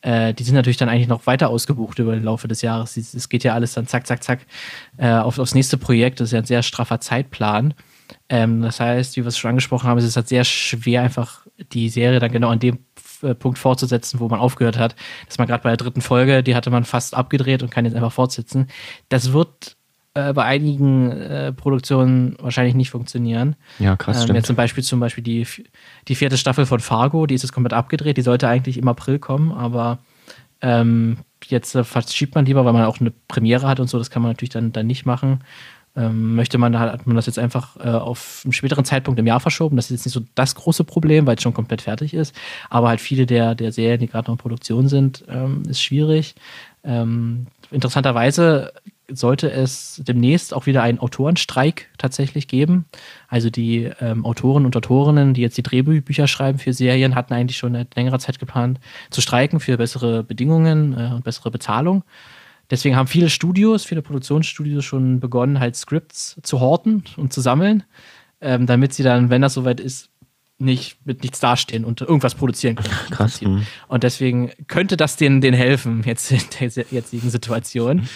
äh, 0.03 0.35
die 0.35 0.45
sind 0.45 0.55
natürlich 0.55 0.77
dann 0.77 0.89
eigentlich 0.89 1.09
noch 1.09 1.27
weiter 1.27 1.49
ausgebucht 1.49 1.99
über 1.99 2.15
den 2.15 2.25
Laufe 2.25 2.47
des 2.47 2.63
Jahres. 2.63 2.97
Es 2.97 3.29
geht 3.29 3.43
ja 3.43 3.55
alles 3.55 3.73
dann 3.73 3.87
zack, 3.87 4.07
zack, 4.07 4.23
zack 4.23 4.47
äh, 4.99 5.11
auf, 5.11 5.39
aufs 5.39 5.55
nächste 5.55 5.79
Projekt. 5.79 6.21
Das 6.21 6.29
ist 6.29 6.33
ja 6.33 6.41
ein 6.41 6.45
sehr 6.45 6.63
straffer 6.63 7.01
Zeitplan. 7.01 7.75
Ähm, 8.29 8.63
das 8.63 8.81
heißt, 8.81 9.17
wie 9.17 9.23
wir 9.23 9.29
es 9.29 9.39
schon 9.39 9.49
angesprochen 9.49 9.89
haben, 9.89 9.99
es 9.99 10.05
ist 10.05 10.17
halt 10.17 10.29
sehr 10.29 10.45
schwer, 10.45 11.03
einfach 11.03 11.47
die 11.73 11.89
Serie 11.89 12.21
dann 12.21 12.33
genau 12.33 12.51
an 12.51 12.59
dem 12.59 12.81
äh, 13.23 13.35
Punkt 13.35 13.59
fortzusetzen, 13.59 14.21
wo 14.21 14.29
man 14.29 14.41
aufgehört 14.41 14.79
hat. 14.79 14.95
Dass 15.27 15.39
man 15.39 15.49
gerade 15.49 15.63
bei 15.63 15.71
der 15.71 15.79
dritten 15.79 16.03
Folge, 16.03 16.43
die 16.43 16.55
hatte 16.55 16.71
man 16.71 16.85
fast 16.85 17.15
abgedreht 17.15 17.63
und 17.63 17.71
kann 17.71 17.87
jetzt 17.87 17.95
einfach 17.95 18.13
fortsetzen. 18.13 18.69
Das 19.09 19.33
wird 19.33 19.77
äh, 20.15 20.33
bei 20.33 20.45
einigen 20.45 21.11
äh, 21.11 21.53
Produktionen 21.53 22.37
wahrscheinlich 22.41 22.75
nicht 22.75 22.91
funktionieren. 22.91 23.57
Ja, 23.79 23.97
krass, 23.97 24.19
Ähm, 24.19 24.23
stimmt. 24.25 24.37
jetzt 24.37 24.47
zum 24.47 24.57
Beispiel 24.57 24.85
zum 24.85 25.01
Beispiel 25.01 25.25
die, 25.25 25.47
die 26.09 26.15
vierte 26.15 26.37
Staffel 26.39 26.67
von 26.67 26.81
Fargo, 26.81 27.27
die 27.27 27.35
ist 27.35 27.43
jetzt 27.43 27.53
komplett 27.53 27.73
abgedreht, 27.73 28.17
die 28.17 28.23
sollte 28.23 28.49
eigentlich 28.49 28.79
im 28.79 28.89
April 28.89 29.19
kommen, 29.19 29.53
aber 29.53 29.99
ähm, 30.63 31.19
jetzt 31.47 31.75
äh, 31.75 31.85
verschiebt 31.85 32.35
man 32.35 32.47
lieber, 32.47 32.65
weil 32.65 32.73
man 32.73 32.85
auch 32.85 33.01
eine 33.01 33.13
Premiere 33.29 33.67
hat 33.67 33.81
und 33.81 33.89
so, 33.89 33.99
das 33.99 34.11
kann 34.11 34.23
man 34.23 34.31
natürlich 34.31 34.51
dann, 34.51 34.73
dann 34.73 34.87
nicht 34.87 35.05
machen. 35.05 35.41
Ähm, 35.97 36.35
möchte 36.35 36.59
man, 36.59 36.77
hat 36.77 37.07
man 37.07 37.15
das 37.15 37.27
jetzt 37.27 37.39
einfach 37.39 37.77
äh, 37.77 37.89
auf 37.89 38.41
einen 38.45 38.53
späteren 38.53 38.85
Zeitpunkt 38.85 39.21
im 39.21 39.29
Jahr 39.29 39.39
verschoben. 39.39 39.77
Das 39.77 39.85
ist 39.87 39.91
jetzt 39.93 40.07
nicht 40.07 40.15
so 40.15 40.23
das 40.35 40.57
große 40.57 40.83
Problem, 40.83 41.25
weil 41.27 41.37
es 41.37 41.43
schon 41.43 41.55
komplett 41.55 41.83
fertig 41.83 42.15
ist. 42.15 42.35
Aber 42.69 42.89
halt 42.89 43.01
viele 43.01 43.27
der, 43.27 43.55
der 43.55 43.71
Serien, 43.71 44.01
die 44.01 44.09
gerade 44.09 44.27
noch 44.29 44.35
in 44.35 44.39
Produktion 44.43 44.89
sind, 44.89 45.25
ähm, 45.29 45.63
ist 45.69 45.81
schwierig. 45.81 46.35
Ähm, 46.83 47.47
interessanterweise 47.71 48.73
sollte 49.09 49.51
es 49.51 50.01
demnächst 50.07 50.55
auch 50.55 50.67
wieder 50.67 50.83
einen 50.83 50.99
Autorenstreik 50.99 51.91
tatsächlich 51.99 52.49
geben. 52.49 52.87
Also 53.29 53.51
die 53.51 53.91
ähm, 54.01 54.25
Autoren 54.25 54.65
und 54.65 54.77
Autorinnen, 54.77 55.35
die 55.35 55.43
jetzt 55.43 55.59
die 55.59 55.63
Drehbücher 55.63 56.27
schreiben 56.27 56.59
für 56.59 56.73
Serien, 56.73 57.15
hatten 57.15 57.35
eigentlich 57.35 57.59
schon 57.59 57.75
seit 57.75 57.95
längerer 57.97 58.19
Zeit 58.19 58.39
geplant 58.39 58.81
zu 59.11 59.21
streiken 59.21 59.61
für 59.61 59.77
bessere 59.77 60.25
Bedingungen 60.25 60.95
äh, 60.99 61.15
und 61.15 61.25
bessere 61.25 61.51
Bezahlung. 61.51 62.05
Deswegen 62.71 62.97
haben 62.97 63.09
viele 63.09 63.29
Studios, 63.29 63.85
viele 63.85 64.03
Produktionsstudios 64.03 64.85
schon 64.85 65.21
begonnen, 65.21 65.61
halt 65.61 65.77
Scripts 65.77 66.41
zu 66.43 66.61
horten 66.61 67.05
und 67.17 67.33
zu 67.33 67.41
sammeln, 67.41 67.83
ähm, 68.41 68.67
damit 68.67 68.95
sie 68.95 69.03
dann, 69.03 69.29
wenn 69.29 69.43
das 69.43 69.55
soweit 69.55 69.81
ist, 69.81 70.09
nicht 70.59 71.05
mit 71.05 71.23
nichts 71.23 71.41
dastehen 71.41 71.85
und 71.85 72.01
irgendwas 72.01 72.35
produzieren 72.35 72.77
können. 72.77 72.95
Krass. 73.11 73.43
Mhm. 73.43 73.67
Und 73.89 74.03
deswegen 74.03 74.51
könnte 74.67 74.97
das 74.97 75.17
denen, 75.17 75.41
denen 75.41 75.57
helfen, 75.57 76.03
jetzt 76.07 76.31
in 76.31 76.41
der 76.61 76.87
jetzigen 76.91 77.29
Situation, 77.29 78.09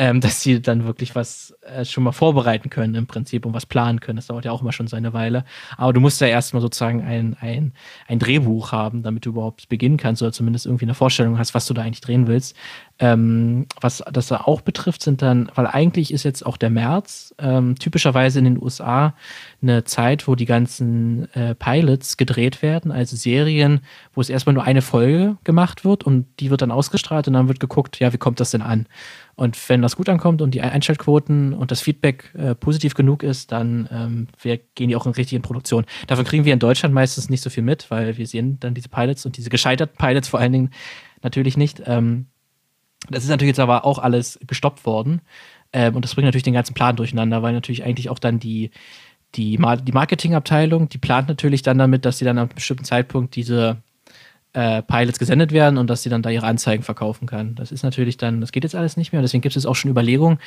ähm, 0.00 0.22
dass 0.22 0.40
sie 0.40 0.62
dann 0.62 0.86
wirklich 0.86 1.14
was 1.14 1.54
äh, 1.60 1.84
schon 1.84 2.04
mal 2.04 2.12
vorbereiten 2.12 2.70
können 2.70 2.94
im 2.94 3.06
Prinzip 3.06 3.44
und 3.44 3.52
was 3.52 3.66
planen 3.66 4.00
können. 4.00 4.16
Das 4.16 4.28
dauert 4.28 4.46
ja 4.46 4.50
auch 4.50 4.62
immer 4.62 4.72
schon 4.72 4.86
so 4.86 4.96
eine 4.96 5.12
Weile. 5.12 5.44
Aber 5.76 5.92
du 5.92 6.00
musst 6.00 6.22
ja 6.22 6.26
erstmal 6.26 6.62
sozusagen 6.62 7.02
ein, 7.02 7.36
ein, 7.38 7.74
ein 8.08 8.18
Drehbuch 8.18 8.72
haben, 8.72 9.02
damit 9.02 9.26
du 9.26 9.28
überhaupt 9.28 9.68
beginnen 9.68 9.98
kannst 9.98 10.22
oder 10.22 10.32
zumindest 10.32 10.64
irgendwie 10.64 10.86
eine 10.86 10.94
Vorstellung 10.94 11.38
hast, 11.38 11.52
was 11.52 11.66
du 11.66 11.74
da 11.74 11.82
eigentlich 11.82 12.00
drehen 12.00 12.28
willst. 12.28 12.56
Ähm, 12.98 13.66
was 13.78 14.02
das 14.10 14.28
da 14.28 14.38
auch 14.38 14.62
betrifft, 14.62 15.02
sind 15.02 15.20
dann, 15.20 15.52
weil 15.54 15.66
eigentlich 15.66 16.14
ist 16.14 16.22
jetzt 16.22 16.46
auch 16.46 16.56
der 16.56 16.70
März 16.70 17.34
ähm, 17.38 17.74
typischerweise 17.74 18.38
in 18.38 18.46
den 18.46 18.62
USA 18.62 19.12
eine 19.60 19.84
Zeit, 19.84 20.26
wo 20.26 20.34
die 20.34 20.46
ganzen 20.46 21.30
äh, 21.34 21.54
Pilots 21.54 22.16
gedreht 22.16 22.62
werden, 22.62 22.90
also 22.90 23.16
Serien, 23.16 23.82
wo 24.14 24.22
es 24.22 24.30
erstmal 24.30 24.54
nur 24.54 24.64
eine 24.64 24.80
Folge 24.80 25.36
gemacht 25.44 25.84
wird 25.84 26.04
und 26.04 26.26
die 26.40 26.48
wird 26.48 26.62
dann 26.62 26.70
ausgestrahlt 26.70 27.28
und 27.28 27.34
dann 27.34 27.48
wird 27.48 27.60
geguckt, 27.60 27.98
ja, 28.00 28.14
wie 28.14 28.18
kommt 28.18 28.40
das 28.40 28.50
denn 28.50 28.62
an? 28.62 28.86
Und 29.40 29.70
wenn 29.70 29.80
das 29.80 29.96
gut 29.96 30.10
ankommt 30.10 30.42
und 30.42 30.50
die 30.50 30.60
Einschaltquoten 30.60 31.54
und 31.54 31.70
das 31.70 31.80
Feedback 31.80 32.30
äh, 32.34 32.54
positiv 32.54 32.92
genug 32.92 33.22
ist, 33.22 33.52
dann 33.52 33.88
ähm, 33.90 34.28
wir 34.42 34.58
gehen 34.74 34.90
die 34.90 34.96
auch 34.96 35.06
in 35.06 35.12
richtigen 35.12 35.40
Produktion. 35.40 35.86
Davon 36.08 36.26
kriegen 36.26 36.44
wir 36.44 36.52
in 36.52 36.58
Deutschland 36.58 36.94
meistens 36.94 37.30
nicht 37.30 37.40
so 37.40 37.48
viel 37.48 37.62
mit, 37.62 37.90
weil 37.90 38.18
wir 38.18 38.26
sehen 38.26 38.60
dann 38.60 38.74
diese 38.74 38.90
Pilots 38.90 39.24
und 39.24 39.38
diese 39.38 39.48
gescheiterten 39.48 39.96
Pilots 39.96 40.28
vor 40.28 40.40
allen 40.40 40.52
Dingen 40.52 40.70
natürlich 41.22 41.56
nicht. 41.56 41.82
Ähm, 41.86 42.26
das 43.08 43.24
ist 43.24 43.30
natürlich 43.30 43.52
jetzt 43.52 43.60
aber 43.60 43.86
auch 43.86 43.98
alles 43.98 44.38
gestoppt 44.46 44.84
worden. 44.84 45.22
Ähm, 45.72 45.96
und 45.96 46.04
das 46.04 46.14
bringt 46.14 46.26
natürlich 46.26 46.42
den 46.42 46.52
ganzen 46.52 46.74
Plan 46.74 46.96
durcheinander, 46.96 47.42
weil 47.42 47.54
natürlich 47.54 47.82
eigentlich 47.82 48.10
auch 48.10 48.18
dann 48.18 48.40
die, 48.40 48.70
die, 49.36 49.56
Mar 49.56 49.78
die 49.78 49.92
Marketingabteilung, 49.92 50.90
die 50.90 50.98
plant 50.98 51.28
natürlich 51.28 51.62
dann 51.62 51.78
damit, 51.78 52.04
dass 52.04 52.18
sie 52.18 52.26
dann 52.26 52.36
an 52.36 52.48
einem 52.48 52.54
bestimmten 52.54 52.84
Zeitpunkt 52.84 53.36
diese 53.36 53.78
äh, 54.52 54.82
Pilots 54.82 55.18
gesendet 55.18 55.52
werden 55.52 55.78
und 55.78 55.88
dass 55.88 56.02
sie 56.02 56.08
dann 56.08 56.22
da 56.22 56.30
ihre 56.30 56.46
Anzeigen 56.46 56.82
verkaufen 56.82 57.26
kann. 57.26 57.54
Das 57.54 57.70
ist 57.70 57.82
natürlich 57.82 58.16
dann, 58.16 58.40
das 58.40 58.52
geht 58.52 58.64
jetzt 58.64 58.74
alles 58.74 58.96
nicht 58.96 59.12
mehr. 59.12 59.20
Und 59.20 59.24
deswegen 59.24 59.42
gibt 59.42 59.56
es 59.56 59.66
auch 59.66 59.76
schon 59.76 59.90
Überlegungen, 59.90 60.38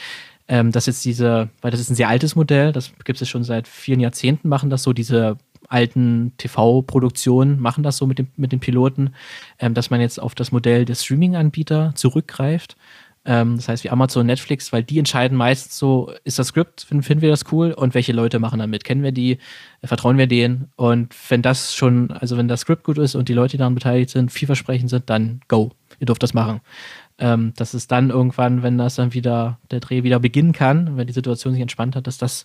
ähm, 0.48 0.72
dass 0.72 0.88
jetzt 0.88 1.06
diese, 1.06 1.50
weil 1.62 1.72
das 1.72 1.80
ist 1.80 1.90
ein 1.90 1.96
sehr 1.96 2.10
altes 2.10 2.36
Modell, 2.36 2.72
das 2.72 2.92
gibt 3.06 3.22
es 3.22 3.30
schon 3.30 3.44
seit 3.44 3.68
vielen 3.68 4.00
Jahrzehnten, 4.00 4.50
machen 4.50 4.70
das 4.70 4.84
so, 4.84 4.94
diese 4.94 5.38
alten 5.70 6.34
TV-Produktionen 6.38 7.60
machen 7.60 7.84
das 7.84 7.98
so 7.98 8.06
mit, 8.06 8.20
dem, 8.20 8.28
mit 8.36 8.52
den 8.52 8.60
Piloten, 8.60 9.14
ähm, 9.60 9.74
dass 9.74 9.90
man 9.90 10.02
jetzt 10.02 10.22
auf 10.22 10.36
das 10.36 10.52
Modell 10.52 10.86
des 10.86 11.04
Streaming-Anbieter 11.04 11.94
zurückgreift. 11.96 12.76
Ähm, 13.26 13.56
das 13.56 13.70
heißt, 13.70 13.84
wie 13.86 13.90
Amazon, 13.90 14.26
Netflix, 14.26 14.74
weil 14.74 14.84
die 14.84 15.00
entscheiden 15.00 15.38
meistens 15.38 15.78
so, 15.78 16.12
ist 16.26 16.40
das 16.40 16.48
Skript, 16.48 16.82
finden, 16.82 17.04
finden 17.04 17.22
wir 17.22 17.30
das 17.30 17.46
cool 17.54 17.72
und 17.72 17.94
welche 17.94 18.12
Leute 18.12 18.40
machen 18.40 18.60
damit? 18.60 18.84
Kennen 18.84 19.02
wir 19.04 19.14
die? 19.14 19.38
Äh, 19.82 19.88
Vertrauen 19.88 20.18
wir 20.18 20.28
denen? 20.28 20.72
Und 20.76 21.16
wenn 21.30 21.42
das 21.42 21.74
schon, 21.74 22.12
also 22.12 22.36
wenn 22.38 22.48
das 22.50 22.62
Skript 22.62 22.84
gut 22.84 22.98
ist 22.98 23.16
und 23.16 23.30
die 23.30 23.34
Leute, 23.34 23.52
die 23.52 23.58
daran 23.60 23.76
beteiligt 23.76 24.10
sind, 24.10 24.32
vielversprechend 24.32 24.90
sind, 24.90 25.10
dann 25.10 25.40
go. 25.48 25.72
Ihr 26.00 26.06
dürft 26.06 26.22
das 26.24 26.34
machen. 26.34 26.60
Ähm, 27.20 27.54
dass 27.56 27.76
es 27.76 27.88
dann 27.88 28.10
irgendwann, 28.10 28.64
wenn 28.64 28.78
das 28.78 28.96
dann 28.96 29.14
wieder, 29.14 29.60
der 29.70 29.80
Dreh 29.80 30.04
wieder 30.04 30.20
beginnen 30.20 30.52
kann, 30.52 30.98
wenn 30.98 31.06
die 31.08 31.14
Situation 31.14 31.54
sich 31.54 31.62
entspannt 31.62 31.96
hat, 31.96 32.08
dass 32.08 32.18
das 32.18 32.44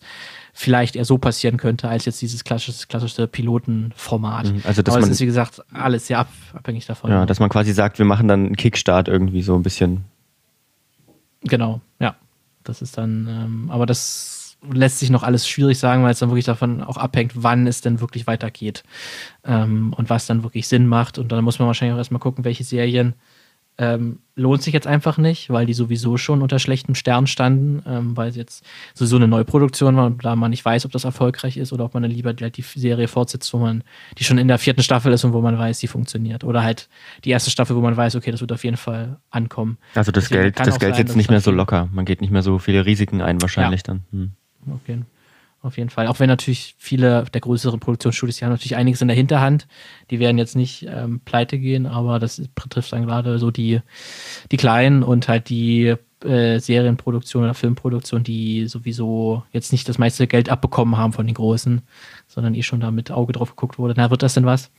vielleicht 0.53 0.95
eher 0.95 1.07
so 1.07 1.17
passieren 1.19 1.57
könnte, 1.57 1.89
als 1.89 2.05
jetzt 2.05 2.21
dieses 2.21 2.45
klassische, 2.45 2.87
klassische 2.87 3.27
Pilotenformat. 3.27 4.53
Mhm, 4.53 4.63
also, 4.65 4.83
dass 4.83 4.95
Aber 4.95 5.01
es 5.01 5.07
man- 5.07 5.13
ist, 5.13 5.21
wie 5.21 5.27
gesagt, 5.27 5.63
alles 5.73 6.07
sehr 6.07 6.19
ab, 6.19 6.29
abhängig 6.53 6.87
davon. 6.87 7.11
Ja, 7.11 7.27
dass 7.27 7.41
man 7.41 7.49
quasi 7.49 7.73
sagt, 7.73 7.99
wir 7.99 8.05
machen 8.07 8.29
dann 8.29 8.47
einen 8.47 8.57
Kickstart 8.57 9.09
irgendwie 9.09 9.43
so 9.43 9.55
ein 9.57 9.63
bisschen. 9.63 10.05
Genau, 11.43 11.81
ja. 12.01 12.17
Das 12.65 12.83
ist 12.83 12.99
dann, 12.99 13.27
ähm, 13.29 13.71
aber 13.71 13.87
das 13.87 14.57
lässt 14.71 14.99
sich 14.99 15.11
noch 15.11 15.23
alles 15.23 15.49
schwierig 15.49 15.79
sagen, 15.79 16.03
weil 16.03 16.11
es 16.11 16.19
dann 16.19 16.31
wirklich 16.31 16.45
davon 16.45 16.83
auch 16.83 16.97
abhängt, 16.97 17.33
wann 17.35 17.67
es 17.67 17.81
denn 17.81 18.01
wirklich 18.01 18.27
weitergeht 18.27 18.83
ähm, 19.45 19.95
und 19.97 20.11
was 20.11 20.27
dann 20.27 20.43
wirklich 20.43 20.69
Sinn 20.69 20.87
macht. 20.87 21.19
Und 21.19 21.31
dann 21.31 21.45
muss 21.45 21.59
man 21.59 21.67
wahrscheinlich 21.67 21.95
auch 21.95 21.99
erstmal 21.99 22.21
gucken, 22.21 22.45
welche 22.45 22.65
Serien 22.65 23.15
ähm, 23.79 24.19
lohnt 24.35 24.63
sich 24.63 24.75
jetzt 24.75 24.87
einfach 24.87 25.19
nicht, 25.19 25.51
weil 25.51 25.65
die 25.65 25.73
sowieso 25.73 26.17
schon 26.17 26.43
unter 26.43 26.59
schlechtem 26.59 26.97
Stern 26.97 27.29
standen, 27.29 27.83
ähm, 27.87 28.17
weil 28.17 28.29
es 28.29 28.37
jetzt 28.37 28.65
sowieso 28.95 29.17
eine 29.17 29.29
Neuproduktion 29.29 29.97
war 29.97 30.07
und 30.07 30.25
da 30.25 30.35
man 30.35 30.51
nicht 30.51 30.65
weiß, 30.65 30.85
ob 30.85 30.93
das 30.93 31.05
erfolgreich 31.05 31.57
ist 31.57 31.73
oder 31.73 31.85
ob 31.85 31.95
man 31.95 32.03
dann 32.03 32.13
lieber 32.13 32.33
die, 32.33 32.51
die 32.51 32.63
Serie 32.63 33.07
fortsetzt, 33.07 33.53
wo 33.55 33.59
man 33.59 33.85
die 34.19 34.25
schon 34.25 34.39
in 34.39 34.49
der 34.49 34.59
vierten 34.59 34.83
Staffel 34.83 35.13
ist 35.13 35.25
und 35.25 35.33
wo 35.33 35.41
man 35.41 35.59
weiß, 35.59 35.79
die 35.79 35.87
funktioniert. 35.87 36.43
Oder 36.43 36.65
halt 36.65 36.89
die 37.25 37.31
erste 37.31 37.51
Staffel, 37.51 37.77
wo 37.77 37.81
man 37.81 37.97
weiß, 37.97 38.17
okay, 38.17 38.33
das 38.33 38.41
wird 38.41 38.53
auf 38.53 38.65
jeden 38.65 38.77
Fall 38.77 39.19
ankommen. 39.31 39.79
Also 39.95 40.11
das 40.11 40.25
Deswegen 40.25 40.43
Geld, 40.43 40.59
das 40.61 40.79
Geld 40.79 40.97
sein, 40.97 41.07
jetzt 41.07 41.17
nicht 41.17 41.31
mehr 41.31 41.41
so 41.41 41.53
locker. 41.53 41.89
Man 41.93 42.05
geht 42.05 42.21
nicht 42.21 42.31
mehr 42.31 42.43
so 42.43 42.59
viele 42.59 42.85
Risiken 42.85 43.23
ein 43.23 43.41
wahrscheinlich 43.41 43.85
dann. 43.85 44.03
Hm. 44.11 44.33
Jeden, 44.87 45.07
auf 45.61 45.77
jeden 45.77 45.91
Fall. 45.91 46.07
Auch 46.07 46.21
wenn 46.21 46.29
natürlich 46.29 46.75
viele 46.79 47.25
der 47.25 47.41
größeren 47.41 47.81
Produktionsstudios, 47.81 48.37
die 48.37 48.45
haben 48.45 48.53
natürlich 48.53 48.77
einiges 48.77 49.03
in 49.03 49.09
der 49.09 49.17
Hinterhand. 49.17 49.67
Die 50.11 50.21
werden 50.21 50.39
jetzt 50.39 50.55
nicht 50.55 50.87
ähm, 50.89 51.21
pleite 51.25 51.59
gehen, 51.59 51.87
aber 51.87 52.19
das 52.19 52.41
betrifft 52.55 52.93
dann 52.93 53.07
gerade 53.07 53.39
so 53.39 53.51
die, 53.51 53.81
die 54.53 54.57
kleinen 54.57 55.03
und 55.03 55.29
halt 55.29 55.49
die 55.49 55.97
äh, 56.25 56.59
Serienproduktion 56.59 57.45
oder 57.45 57.55
Filmproduktion, 57.55 58.23
die 58.23 58.67
sowieso 58.67 59.43
jetzt 59.53 59.73
nicht 59.73 59.89
das 59.89 59.99
meiste 59.99 60.27
Geld 60.27 60.49
abbekommen 60.49 60.97
haben 60.97 61.13
von 61.13 61.27
den 61.27 61.35
Großen, 61.35 61.83
sondern 62.27 62.55
eh 62.55 62.63
schon 62.63 62.81
da 62.81 62.91
mit 62.91 63.11
Auge 63.11 63.33
drauf 63.33 63.51
geguckt 63.51 63.79
wurde. 63.79 63.95
Na, 63.97 64.11
wird 64.11 64.23
das 64.23 64.35
denn 64.35 64.47
was? 64.47 64.71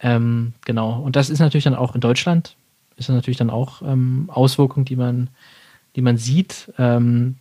Ähm, 0.00 0.54
genau. 0.64 1.00
Und 1.00 1.16
das 1.16 1.30
ist 1.30 1.38
natürlich 1.38 1.64
dann 1.64 1.74
auch 1.74 1.94
in 1.94 2.00
Deutschland, 2.00 2.56
ist 2.96 3.08
natürlich 3.08 3.38
dann 3.38 3.50
auch 3.50 3.82
ähm, 3.82 4.30
Auswirkungen, 4.32 4.84
die 4.84 4.96
man, 4.96 5.30
die 5.96 6.02
man 6.02 6.16
sieht. 6.16 6.72
Ähm, 6.78 7.36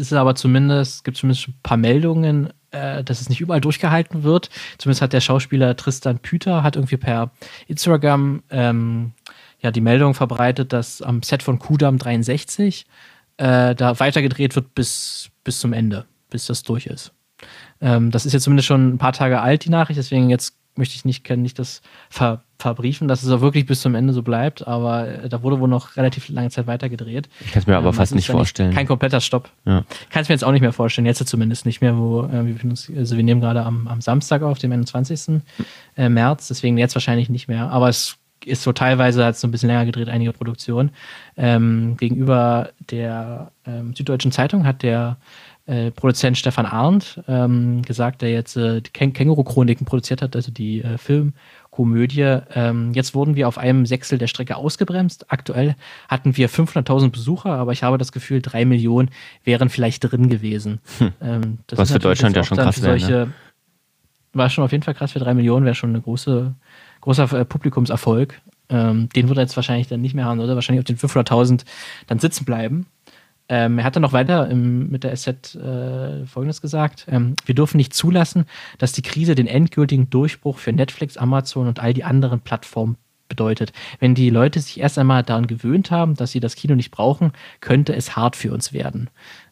es 0.00 0.12
ist 0.12 0.12
aber 0.12 0.34
zumindest, 0.34 1.04
gibt 1.04 1.16
zumindest 1.16 1.48
ein 1.48 1.54
paar 1.62 1.76
Meldungen, 1.76 2.52
äh, 2.70 3.04
dass 3.04 3.20
es 3.20 3.28
nicht 3.28 3.40
überall 3.40 3.60
durchgehalten 3.60 4.22
wird. 4.22 4.50
Zumindest 4.78 5.02
hat 5.02 5.12
der 5.12 5.20
Schauspieler 5.20 5.76
Tristan 5.76 6.18
Püter 6.18 6.62
hat 6.62 6.76
irgendwie 6.76 6.96
per 6.96 7.30
Instagram 7.68 8.42
ähm, 8.50 9.12
ja 9.60 9.70
die 9.70 9.80
Meldung 9.80 10.14
verbreitet, 10.14 10.72
dass 10.72 11.02
am 11.02 11.22
Set 11.22 11.42
von 11.42 11.58
Kudam 11.58 11.98
63 11.98 12.86
äh, 13.36 13.74
da 13.74 14.00
weitergedreht 14.00 14.56
wird 14.56 14.74
bis, 14.74 15.30
bis 15.44 15.60
zum 15.60 15.72
Ende, 15.72 16.06
bis 16.30 16.46
das 16.46 16.62
durch 16.62 16.86
ist. 16.86 17.12
Ähm, 17.80 18.10
das 18.10 18.26
ist 18.26 18.32
jetzt 18.32 18.44
zumindest 18.44 18.68
schon 18.68 18.94
ein 18.94 18.98
paar 18.98 19.12
Tage 19.12 19.40
alt, 19.40 19.64
die 19.64 19.70
Nachricht, 19.70 19.98
deswegen 19.98 20.30
jetzt 20.30 20.56
möchte 20.76 20.94
ich 20.94 21.04
nicht, 21.04 21.24
kann 21.24 21.42
nicht 21.42 21.58
das 21.58 21.82
ver, 22.08 22.42
verbriefen, 22.58 23.08
dass 23.08 23.22
es 23.22 23.30
auch 23.30 23.40
wirklich 23.40 23.66
bis 23.66 23.80
zum 23.80 23.94
Ende 23.94 24.12
so 24.12 24.22
bleibt, 24.22 24.66
aber 24.66 25.08
äh, 25.08 25.28
da 25.28 25.42
wurde 25.42 25.60
wohl 25.60 25.68
noch 25.68 25.96
relativ 25.96 26.28
lange 26.28 26.50
Zeit 26.50 26.66
weitergedreht. 26.66 27.28
Ich 27.40 27.52
kann 27.52 27.60
es 27.60 27.66
mir 27.66 27.76
aber 27.76 27.88
Ähm, 27.88 27.94
fast 27.94 28.14
nicht 28.14 28.28
vorstellen. 28.28 28.72
Kein 28.72 28.86
kompletter 28.86 29.20
Stopp. 29.20 29.50
Ja. 29.64 29.84
Kann 30.10 30.22
es 30.22 30.28
mir 30.28 30.34
jetzt 30.34 30.44
auch 30.44 30.52
nicht 30.52 30.62
mehr 30.62 30.72
vorstellen, 30.72 31.06
jetzt 31.06 31.26
zumindest 31.26 31.66
nicht 31.66 31.80
mehr, 31.80 31.96
wo 31.96 32.22
äh, 32.22 32.46
wir, 32.46 32.64
uns, 32.64 32.90
also 32.96 33.16
wir 33.16 33.24
nehmen 33.24 33.40
gerade 33.40 33.62
am, 33.64 33.86
am 33.88 34.00
Samstag 34.00 34.42
auf, 34.42 34.58
dem 34.58 34.72
21. 34.72 35.42
Äh, 35.96 36.08
März, 36.08 36.48
deswegen 36.48 36.78
jetzt 36.78 36.94
wahrscheinlich 36.94 37.28
nicht 37.28 37.48
mehr. 37.48 37.70
Aber 37.70 37.88
es 37.88 38.16
ist 38.44 38.62
so 38.62 38.72
teilweise 38.72 39.24
hat 39.24 39.34
es 39.34 39.40
so 39.40 39.46
ein 39.46 39.50
bisschen 39.50 39.68
länger 39.68 39.86
gedreht, 39.86 40.08
einige 40.08 40.32
Produktionen. 40.32 40.90
Ähm, 41.36 41.96
gegenüber 41.96 42.70
der 42.90 43.52
ähm, 43.66 43.94
Süddeutschen 43.94 44.32
Zeitung 44.32 44.66
hat 44.66 44.82
der 44.82 45.16
äh, 45.66 45.90
Produzent 45.90 46.36
Stefan 46.36 46.66
Arndt 46.66 47.22
ähm, 47.28 47.82
gesagt, 47.82 48.22
der 48.22 48.30
jetzt 48.30 48.56
äh, 48.56 48.80
die 48.80 48.90
Kä 48.90 49.10
Känguru-Chroniken 49.10 49.86
produziert 49.86 50.20
hat, 50.20 50.34
also 50.34 50.50
die 50.50 50.82
äh, 50.82 50.98
Filmkomödie. 50.98 52.38
Ähm, 52.54 52.92
jetzt 52.94 53.14
wurden 53.14 53.36
wir 53.36 53.46
auf 53.46 53.58
einem 53.58 53.86
Sechstel 53.86 54.18
der 54.18 54.26
Strecke 54.26 54.56
ausgebremst. 54.56 55.30
Aktuell 55.30 55.76
hatten 56.08 56.36
wir 56.36 56.50
500.000 56.50 57.10
Besucher, 57.10 57.50
aber 57.50 57.72
ich 57.72 57.84
habe 57.84 57.96
das 57.96 58.10
Gefühl, 58.10 58.42
drei 58.42 58.64
Millionen 58.64 59.10
wären 59.44 59.68
vielleicht 59.68 60.10
drin 60.10 60.28
gewesen. 60.28 60.80
Ähm, 61.20 61.58
das 61.66 61.78
Was 61.78 61.90
ist 61.90 61.94
für 61.94 61.98
Deutschland 62.00 62.36
ja 62.36 62.42
schon 62.42 62.58
krass 62.58 62.82
wäre, 62.82 62.98
ne? 62.98 63.32
War 64.32 64.48
schon 64.48 64.64
auf 64.64 64.72
jeden 64.72 64.82
Fall 64.82 64.94
krass 64.94 65.12
für 65.12 65.18
drei 65.18 65.34
Millionen, 65.34 65.64
wäre 65.64 65.74
schon 65.74 65.90
eine 65.90 66.00
große, 66.00 66.54
großer 67.02 67.40
äh, 67.40 67.44
Publikumserfolg. 67.44 68.40
Ähm, 68.68 69.08
den 69.10 69.28
würde 69.28 69.40
er 69.40 69.44
jetzt 69.44 69.56
wahrscheinlich 69.56 69.88
dann 69.88 70.00
nicht 70.00 70.14
mehr 70.14 70.24
haben, 70.24 70.40
oder? 70.40 70.54
Wahrscheinlich 70.54 70.80
auf 70.80 70.86
den 70.86 70.96
500.000 70.96 71.64
dann 72.06 72.18
sitzen 72.18 72.44
bleiben. 72.44 72.86
Ähm, 73.48 73.78
er 73.78 73.84
hat 73.84 73.96
dann 73.96 74.02
noch 74.02 74.12
weiter 74.12 74.48
im, 74.48 74.88
mit 74.90 75.04
der 75.04 75.14
SZ 75.16 75.54
äh, 75.54 76.26
Folgendes 76.26 76.60
gesagt. 76.60 77.06
Ähm, 77.08 77.34
wir 77.44 77.54
dürfen 77.54 77.76
nicht 77.76 77.92
zulassen, 77.92 78.46
dass 78.78 78.92
die 78.92 79.02
Krise 79.02 79.34
den 79.34 79.46
endgültigen 79.46 80.10
Durchbruch 80.10 80.58
für 80.58 80.72
Netflix, 80.72 81.16
Amazon 81.16 81.68
und 81.68 81.80
all 81.80 81.92
die 81.92 82.04
anderen 82.04 82.40
Plattformen 82.40 82.96
bedeutet. 83.28 83.72
Wenn 83.98 84.14
die 84.14 84.30
Leute 84.30 84.60
sich 84.60 84.80
erst 84.80 84.98
einmal 84.98 85.22
daran 85.22 85.46
gewöhnt 85.46 85.90
haben, 85.90 86.14
dass 86.14 86.32
sie 86.32 86.40
das 86.40 86.54
Kino 86.54 86.74
nicht 86.74 86.90
brauchen, 86.90 87.32
könnte 87.60 87.94
es 87.94 88.14
hart 88.16 88.36
für 88.36 88.52
uns 88.52 88.72
werden. 88.72 89.10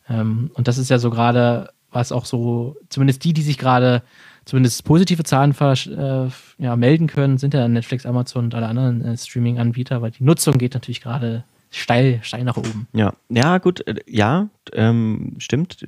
Ähm, 0.08 0.50
und 0.54 0.68
das 0.68 0.78
ist 0.78 0.90
ja 0.90 0.98
so 0.98 1.10
gerade, 1.10 1.70
was 1.90 2.12
auch 2.12 2.26
so, 2.26 2.76
zumindest 2.90 3.24
die, 3.24 3.32
die 3.32 3.42
sich 3.42 3.58
gerade 3.58 4.02
zumindest 4.44 4.84
positive 4.84 5.24
Zahlen 5.24 5.54
äh, 5.60 6.28
ja, 6.58 6.76
melden 6.76 7.06
können, 7.06 7.38
sind 7.38 7.54
ja 7.54 7.68
Netflix, 7.68 8.06
Amazon 8.06 8.46
und 8.46 8.54
alle 8.54 8.66
anderen 8.66 9.04
äh, 9.04 9.16
Streaming-Anbieter, 9.16 10.02
weil 10.02 10.10
die 10.10 10.24
Nutzung 10.24 10.58
geht 10.58 10.74
natürlich 10.74 11.00
gerade 11.00 11.44
steil, 11.70 12.20
steil 12.22 12.44
nach 12.44 12.56
oben. 12.56 12.88
Ja, 12.92 13.12
ja, 13.28 13.58
gut, 13.58 13.86
äh, 13.86 13.96
ja, 14.06 14.48
ähm, 14.72 15.36
stimmt. 15.38 15.86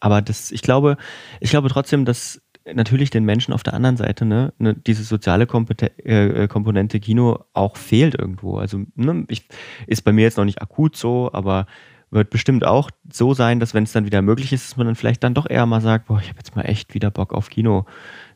Aber 0.00 0.22
das, 0.22 0.50
ich 0.50 0.62
glaube, 0.62 0.96
ich 1.40 1.50
glaube 1.50 1.68
trotzdem, 1.68 2.04
dass 2.04 2.40
natürlich 2.74 3.10
den 3.10 3.24
Menschen 3.24 3.54
auf 3.54 3.62
der 3.62 3.74
anderen 3.74 3.96
Seite 3.96 4.24
ne, 4.24 4.52
ne 4.58 4.74
diese 4.74 5.04
soziale 5.04 5.46
Kompeten 5.46 5.88
äh, 6.04 6.44
äh, 6.44 6.48
Komponente 6.48 7.00
Kino 7.00 7.44
auch 7.52 7.76
fehlt 7.76 8.14
irgendwo. 8.18 8.58
Also 8.58 8.82
ne, 8.94 9.24
ich, 9.28 9.48
ist 9.86 10.02
bei 10.02 10.12
mir 10.12 10.22
jetzt 10.22 10.36
noch 10.36 10.44
nicht 10.44 10.60
akut 10.60 10.96
so, 10.96 11.30
aber 11.32 11.66
wird 12.10 12.30
bestimmt 12.30 12.64
auch 12.64 12.90
so 13.12 13.34
sein, 13.34 13.60
dass 13.60 13.74
wenn 13.74 13.84
es 13.84 13.92
dann 13.92 14.06
wieder 14.06 14.22
möglich 14.22 14.52
ist, 14.52 14.70
dass 14.70 14.76
man 14.76 14.86
dann 14.86 14.96
vielleicht 14.96 15.24
dann 15.24 15.34
doch 15.34 15.48
eher 15.48 15.66
mal 15.66 15.80
sagt, 15.80 16.06
boah, 16.06 16.20
ich 16.20 16.28
habe 16.28 16.38
jetzt 16.38 16.54
mal 16.54 16.62
echt 16.62 16.94
wieder 16.94 17.10
Bock 17.10 17.32
auf 17.32 17.50
Kino. 17.50 17.84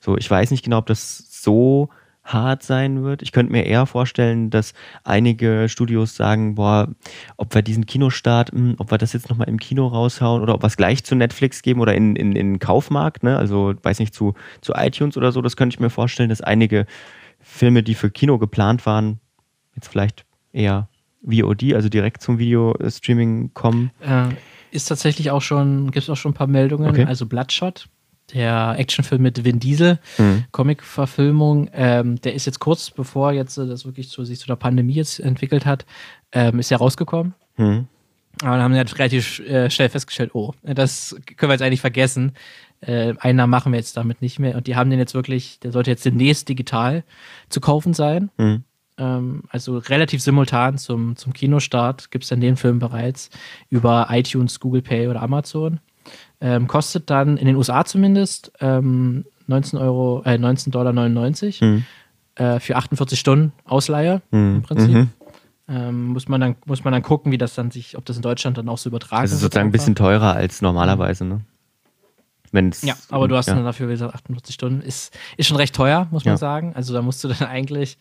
So, 0.01 0.17
ich 0.17 0.31
weiß 0.31 0.51
nicht 0.51 0.65
genau, 0.65 0.79
ob 0.79 0.87
das 0.87 1.25
so 1.43 1.89
hart 2.33 2.63
sein 2.63 3.03
wird. 3.03 3.23
Ich 3.23 3.33
könnte 3.33 3.53
mir 3.53 3.65
eher 3.65 3.87
vorstellen, 3.87 4.51
dass 4.51 4.73
einige 5.05 5.69
Studios 5.69 6.17
sagen, 6.17 6.55
boah, 6.55 6.89
ob 7.37 7.55
wir 7.55 7.63
diesen 7.63 7.87
Kinostart, 7.87 8.53
mh, 8.53 8.59
hm, 8.59 8.75
ob 8.79 8.91
wir 8.91 8.99
das 8.99 9.13
jetzt 9.13 9.31
nochmal 9.31 9.49
im 9.49 9.59
Kino 9.59 9.87
raushauen 9.87 10.43
oder 10.43 10.55
ob 10.55 10.63
wir 10.63 10.67
es 10.67 10.77
gleich 10.77 11.05
zu 11.05 11.15
Netflix 11.15 11.63
geben 11.63 11.81
oder 11.81 11.95
in, 11.95 12.17
in, 12.17 12.37
in 12.37 12.59
Kaufmarkt, 12.59 13.23
ne? 13.23 13.37
also 13.37 13.75
weiß 13.83 13.99
nicht, 13.99 14.15
zu, 14.15 14.35
zu 14.61 14.73
iTunes 14.75 15.17
oder 15.17 15.33
so, 15.33 15.43
das 15.43 15.57
könnte 15.57 15.75
ich 15.75 15.81
mir 15.81 15.91
vorstellen, 15.91 16.29
dass 16.29 16.41
einige 16.41 16.87
Filme, 17.41 17.83
die 17.83 17.95
für 17.95 18.11
Kino 18.11 18.39
geplant 18.39 18.87
waren, 18.87 19.21
jetzt 19.75 19.89
vielleicht 19.89 20.25
eher 20.53 20.89
VOD, 21.23 21.75
also 21.75 21.89
direkt 21.89 22.23
zum 22.23 22.39
Videostreaming 22.39 23.53
kommen. 23.55 23.91
Äh, 24.01 24.29
ist 24.71 24.87
tatsächlich 24.87 25.31
auch 25.31 25.43
schon, 25.43 25.91
gibt 25.91 26.05
es 26.05 26.11
auch 26.11 26.17
schon 26.17 26.33
ein 26.33 26.35
paar 26.35 26.47
Meldungen, 26.47 26.91
okay. 26.91 27.05
also 27.05 27.27
Bloodshot 27.27 27.89
der 28.35 28.75
Actionfilm 28.79 29.23
mit 29.23 29.45
Vin 29.45 29.61
Diesel, 29.61 29.99
mhm. 30.19 30.45
Comic-Verfilmung, 30.53 31.71
ähm, 31.73 32.21
der 32.21 32.35
ist 32.35 32.47
jetzt 32.47 32.59
kurz 32.59 32.91
bevor 32.91 33.33
jetzt 33.33 33.59
äh, 33.59 33.67
das 33.67 33.85
wirklich 33.85 34.09
zu, 34.09 34.25
sich 34.25 34.39
zu 34.39 34.47
der 34.47 34.57
Pandemie 34.57 34.95
jetzt 34.95 35.21
entwickelt 35.21 35.67
hat, 35.67 35.87
ähm, 36.33 36.59
ist 36.59 36.71
ja 36.71 36.79
rausgekommen. 36.79 37.35
Mhm. 37.57 37.87
Aber 38.43 38.53
dann 38.53 38.63
haben 38.63 38.73
sie 38.73 38.79
halt 38.79 38.99
relativ 38.99 39.41
äh, 39.41 39.69
schnell 39.71 39.89
festgestellt, 39.89 40.31
oh, 40.35 40.55
das 40.63 41.17
können 41.37 41.51
wir 41.51 41.55
jetzt 41.55 41.63
eigentlich 41.63 41.81
vergessen. 41.81 42.33
Äh, 42.81 43.15
Einnahmen 43.19 43.51
machen 43.51 43.73
wir 43.73 43.79
jetzt 43.79 43.97
damit 43.97 44.23
nicht 44.23 44.39
mehr. 44.39 44.57
Und 44.57 44.67
die 44.67 44.77
haben 44.77 44.89
den 44.89 44.99
jetzt 44.99 45.15
wirklich, 45.15 45.61
der 45.61 45.73
sollte 45.73 45.91
jetzt 45.91 46.05
demnächst 46.05 46.49
digital 46.49 47.05
zu 47.49 47.61
kaufen 47.61 47.93
sein. 47.93 48.31
Mhm. 48.39 48.65
Ähm, 48.97 49.43
also 49.49 49.79
relativ 49.79 50.23
simultan 50.23 50.79
zum, 50.79 51.17
zum 51.17 51.33
Kinostart 51.33 52.11
gibt 52.11 52.25
es 52.25 52.31
dann 52.31 52.41
den 52.41 52.57
Film 52.57 52.79
bereits 52.79 53.31
über 53.69 54.07
iTunes, 54.11 54.61
Google 54.61 54.83
Pay 54.83 55.09
oder 55.09 55.23
Amazon. 55.23 55.81
Ähm, 56.41 56.67
kostet 56.67 57.11
dann 57.11 57.37
in 57.37 57.47
den 57.47 57.57
USA 57.57 57.85
zumindest 57.85 58.53
ähm, 58.61 59.25
19 59.47 59.79
Euro, 59.79 60.23
äh, 60.25 60.35
19,99 60.35 60.71
Dollar 60.71 60.93
mhm. 60.93 61.85
äh, 62.37 62.61
für 62.61 62.77
48 62.77 63.19
Stunden 63.19 63.53
Ausleihe 63.65 64.23
mhm. 64.31 64.57
im 64.57 64.63
Prinzip. 64.63 64.91
Mhm. 64.91 65.11
Ähm, 65.69 66.07
muss 66.09 66.29
man 66.29 66.41
dann 66.41 66.57
muss 66.67 66.83
man 66.83 66.93
dann 66.93 67.03
gucken, 67.03 67.31
wie 67.31 67.39
das 67.39 67.55
dann 67.55 67.71
sich, 67.71 67.97
ob 67.97 68.05
das 68.05 68.17
in 68.17 68.23
Deutschland 68.23 68.59
dann 68.59 68.69
auch 68.69 68.79
so 68.79 68.89
übertragen 68.89 69.23
wird. 69.23 69.33
Also 69.33 69.37
sozusagen 69.37 69.69
ein 69.69 69.73
bisschen 69.73 69.95
teurer 69.95 70.35
als 70.35 70.63
normalerweise, 70.63 71.25
ne? 71.25 71.43
Wenn's, 72.53 72.83
ja, 72.83 72.97
aber 73.11 73.29
du 73.29 73.37
hast 73.37 73.47
ja. 73.47 73.55
dann 73.55 73.65
dafür, 73.65 73.87
wie 73.87 73.93
gesagt, 73.93 74.13
48 74.13 74.53
Stunden. 74.53 74.81
Ist, 74.81 75.17
ist 75.37 75.47
schon 75.47 75.57
recht 75.57 75.75
teuer, 75.75 76.09
muss 76.11 76.25
man 76.25 76.35
ja. 76.35 76.39
sagen. 76.39 76.73
Also 76.75 76.93
da 76.93 77.03
musst 77.03 77.23
du 77.23 77.29
dann 77.29 77.43
eigentlich 77.49 77.99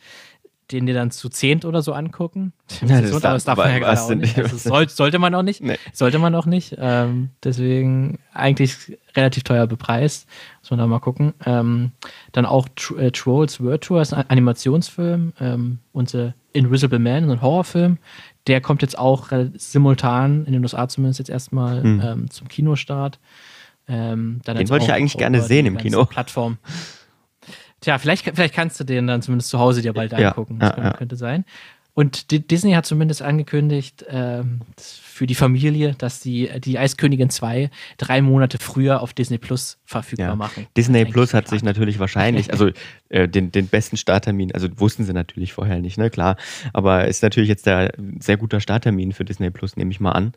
den 0.72 0.86
dir 0.86 0.94
dann 0.94 1.12
zu 1.12 1.30
zehnt 1.30 1.66
oder 1.66 1.82
so 1.82 1.94
angucken. 1.94 2.54
Ja, 2.86 3.02
das, 3.02 3.20
das 3.22 3.44
darf 3.46 3.58
man 3.58 3.70
ja 3.70 3.80
gerade 3.80 4.02
auch 4.02 4.10
nicht. 4.16 4.38
Also 4.38 4.58
soll, 4.58 4.90
sollte 4.90 5.20
man 5.20 5.34
auch 5.36 5.42
nicht. 5.42 5.62
Nee. 5.62 5.78
Sollte 5.94 6.20
man 6.20 6.36
auch 6.36 6.46
nicht. 6.46 6.76
Ähm, 6.80 7.30
deswegen 7.44 8.20
eigentlich 8.34 8.98
relativ 9.16 9.44
teuer 9.44 9.68
bepreist. 9.68 10.28
Muss 10.62 10.72
man 10.72 10.80
da 10.80 10.88
mal 10.88 11.00
gucken. 11.00 11.34
Ähm, 11.46 11.92
dann 12.32 12.46
auch 12.46 12.68
äh, 12.98 13.12
Trolls 13.12 13.62
World 13.62 13.82
Tour 13.82 14.02
ist 14.02 14.14
ein 14.14 14.30
Animationsfilm. 14.30 15.34
Ähm, 15.40 15.80
äh, 16.14 16.32
Invisible 16.54 17.00
Man, 17.00 17.30
ein 17.30 17.42
Horrorfilm. 17.42 17.98
Der 18.48 18.62
kommt 18.62 18.82
jetzt 18.82 18.98
auch 18.98 19.30
simultan 19.56 20.46
in 20.46 20.54
den 20.54 20.64
USA 20.64 20.88
zumindest 20.88 21.20
jetzt 21.20 21.30
erstmal 21.30 21.84
hm. 21.84 22.02
ähm, 22.04 22.32
zum 22.32 22.48
Kinostart. 22.48 23.20
Ähm, 23.88 24.42
den 24.46 24.70
wollte 24.70 24.86
ich 24.86 24.94
eigentlich 24.94 25.18
gerne 25.18 25.42
sehen 25.42 25.66
im 25.66 25.78
Kino. 25.78 26.06
Plattform. 26.06 26.58
Tja, 27.82 27.98
vielleicht, 27.98 28.26
vielleicht 28.26 28.54
kannst 28.54 28.80
du 28.80 28.84
den 28.84 29.08
dann 29.08 29.22
zumindest 29.22 29.50
zu 29.50 29.60
Hause 29.60 29.82
dir 29.82 29.94
bald 29.94 30.12
ja, 30.12 30.30
angucken. 30.30 30.60
Das 30.60 30.70
ja, 30.70 30.76
könnte, 30.76 30.98
könnte, 30.98 31.16
sein. 31.16 31.46
Und 31.94 32.32
Disney 32.32 32.72
hat 32.74 32.86
zumindest 32.86 33.22
angekündigt 33.22 34.06
ähm, 34.10 34.62
für 34.78 35.28
die 35.28 35.36
Familie, 35.36 35.96
dass 35.98 36.22
die 36.22 36.50
die 36.62 36.80
Eiskönigin 36.80 37.30
2 37.30 37.70
drei 37.98 38.22
Monate 38.22 38.58
früher 38.58 39.02
auf 39.02 39.12
Disney 39.12 39.38
Plus 39.38 39.80
verfügbar 39.84 40.38
machen. 40.38 40.68
Disney 40.78 41.04
Plus 41.04 41.34
hat 41.34 41.50
sich 41.50 41.62
natürlich 41.62 42.00
wahrscheinlich, 42.00 42.52
also 42.54 42.70
äh, 43.10 43.28
den, 43.28 43.52
den 43.52 43.68
besten 43.68 43.98
Starttermin, 43.98 44.54
also 44.54 44.70
wussten 44.80 45.04
sie 45.04 45.12
natürlich 45.12 45.52
vorher 45.52 45.80
nicht, 45.80 45.98
ne, 45.98 46.10
klar. 46.10 46.38
Aber 46.72 47.06
ist 47.06 47.22
natürlich 47.22 47.50
jetzt 47.50 47.66
der 47.66 47.92
sehr 48.20 48.38
guter 48.38 48.62
Starttermin 48.62 49.12
für 49.12 49.26
Disney 49.26 49.50
Plus, 49.50 49.76
nehme 49.76 49.92
ich 49.92 50.00
mal 50.00 50.14
an. 50.14 50.34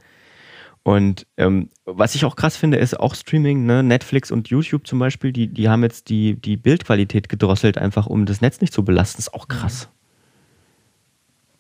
Und 0.84 1.26
ähm, 1.36 1.70
was 1.84 2.14
ich 2.14 2.24
auch 2.24 2.34
krass 2.34 2.56
finde, 2.56 2.78
ist 2.78 2.98
auch 2.98 3.14
Streaming, 3.14 3.66
ne? 3.66 3.82
Netflix 3.82 4.30
und 4.32 4.48
YouTube 4.48 4.86
zum 4.86 4.98
Beispiel, 4.98 5.32
die, 5.32 5.46
die 5.46 5.68
haben 5.68 5.82
jetzt 5.82 6.08
die, 6.08 6.34
die 6.34 6.56
Bildqualität 6.56 7.28
gedrosselt, 7.28 7.78
einfach 7.78 8.06
um 8.06 8.26
das 8.26 8.40
Netz 8.40 8.60
nicht 8.60 8.72
zu 8.72 8.84
belasten. 8.84 9.20
Ist 9.20 9.32
auch 9.32 9.46
krass. 9.46 9.88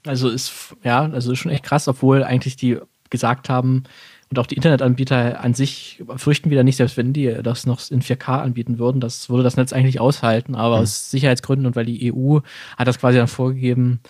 Also 0.04 0.28
ist, 0.28 0.74
ja, 0.82 1.02
also 1.02 1.32
ist 1.32 1.38
schon 1.38 1.52
echt 1.52 1.64
krass, 1.64 1.86
obwohl 1.86 2.24
eigentlich 2.24 2.56
die 2.56 2.78
gesagt 3.10 3.48
haben, 3.48 3.84
und 4.32 4.38
auch 4.38 4.46
die 4.46 4.56
Internetanbieter 4.56 5.40
an 5.40 5.52
sich 5.52 6.02
fürchten 6.16 6.50
wieder 6.50 6.64
nicht, 6.64 6.76
selbst 6.76 6.96
wenn 6.96 7.12
die 7.12 7.36
das 7.42 7.66
noch 7.66 7.90
in 7.90 8.00
4K 8.00 8.40
anbieten 8.40 8.78
würden, 8.78 8.98
das 8.98 9.28
würde 9.28 9.42
das 9.42 9.58
Netz 9.58 9.74
eigentlich 9.74 10.00
aushalten, 10.00 10.54
aber 10.54 10.76
mhm. 10.76 10.82
aus 10.84 11.10
Sicherheitsgründen 11.10 11.66
und 11.66 11.76
weil 11.76 11.84
die 11.84 12.10
EU 12.10 12.38
hat 12.78 12.88
das 12.88 12.98
quasi 12.98 13.18
dann 13.18 13.28
vorgegeben, 13.28 14.00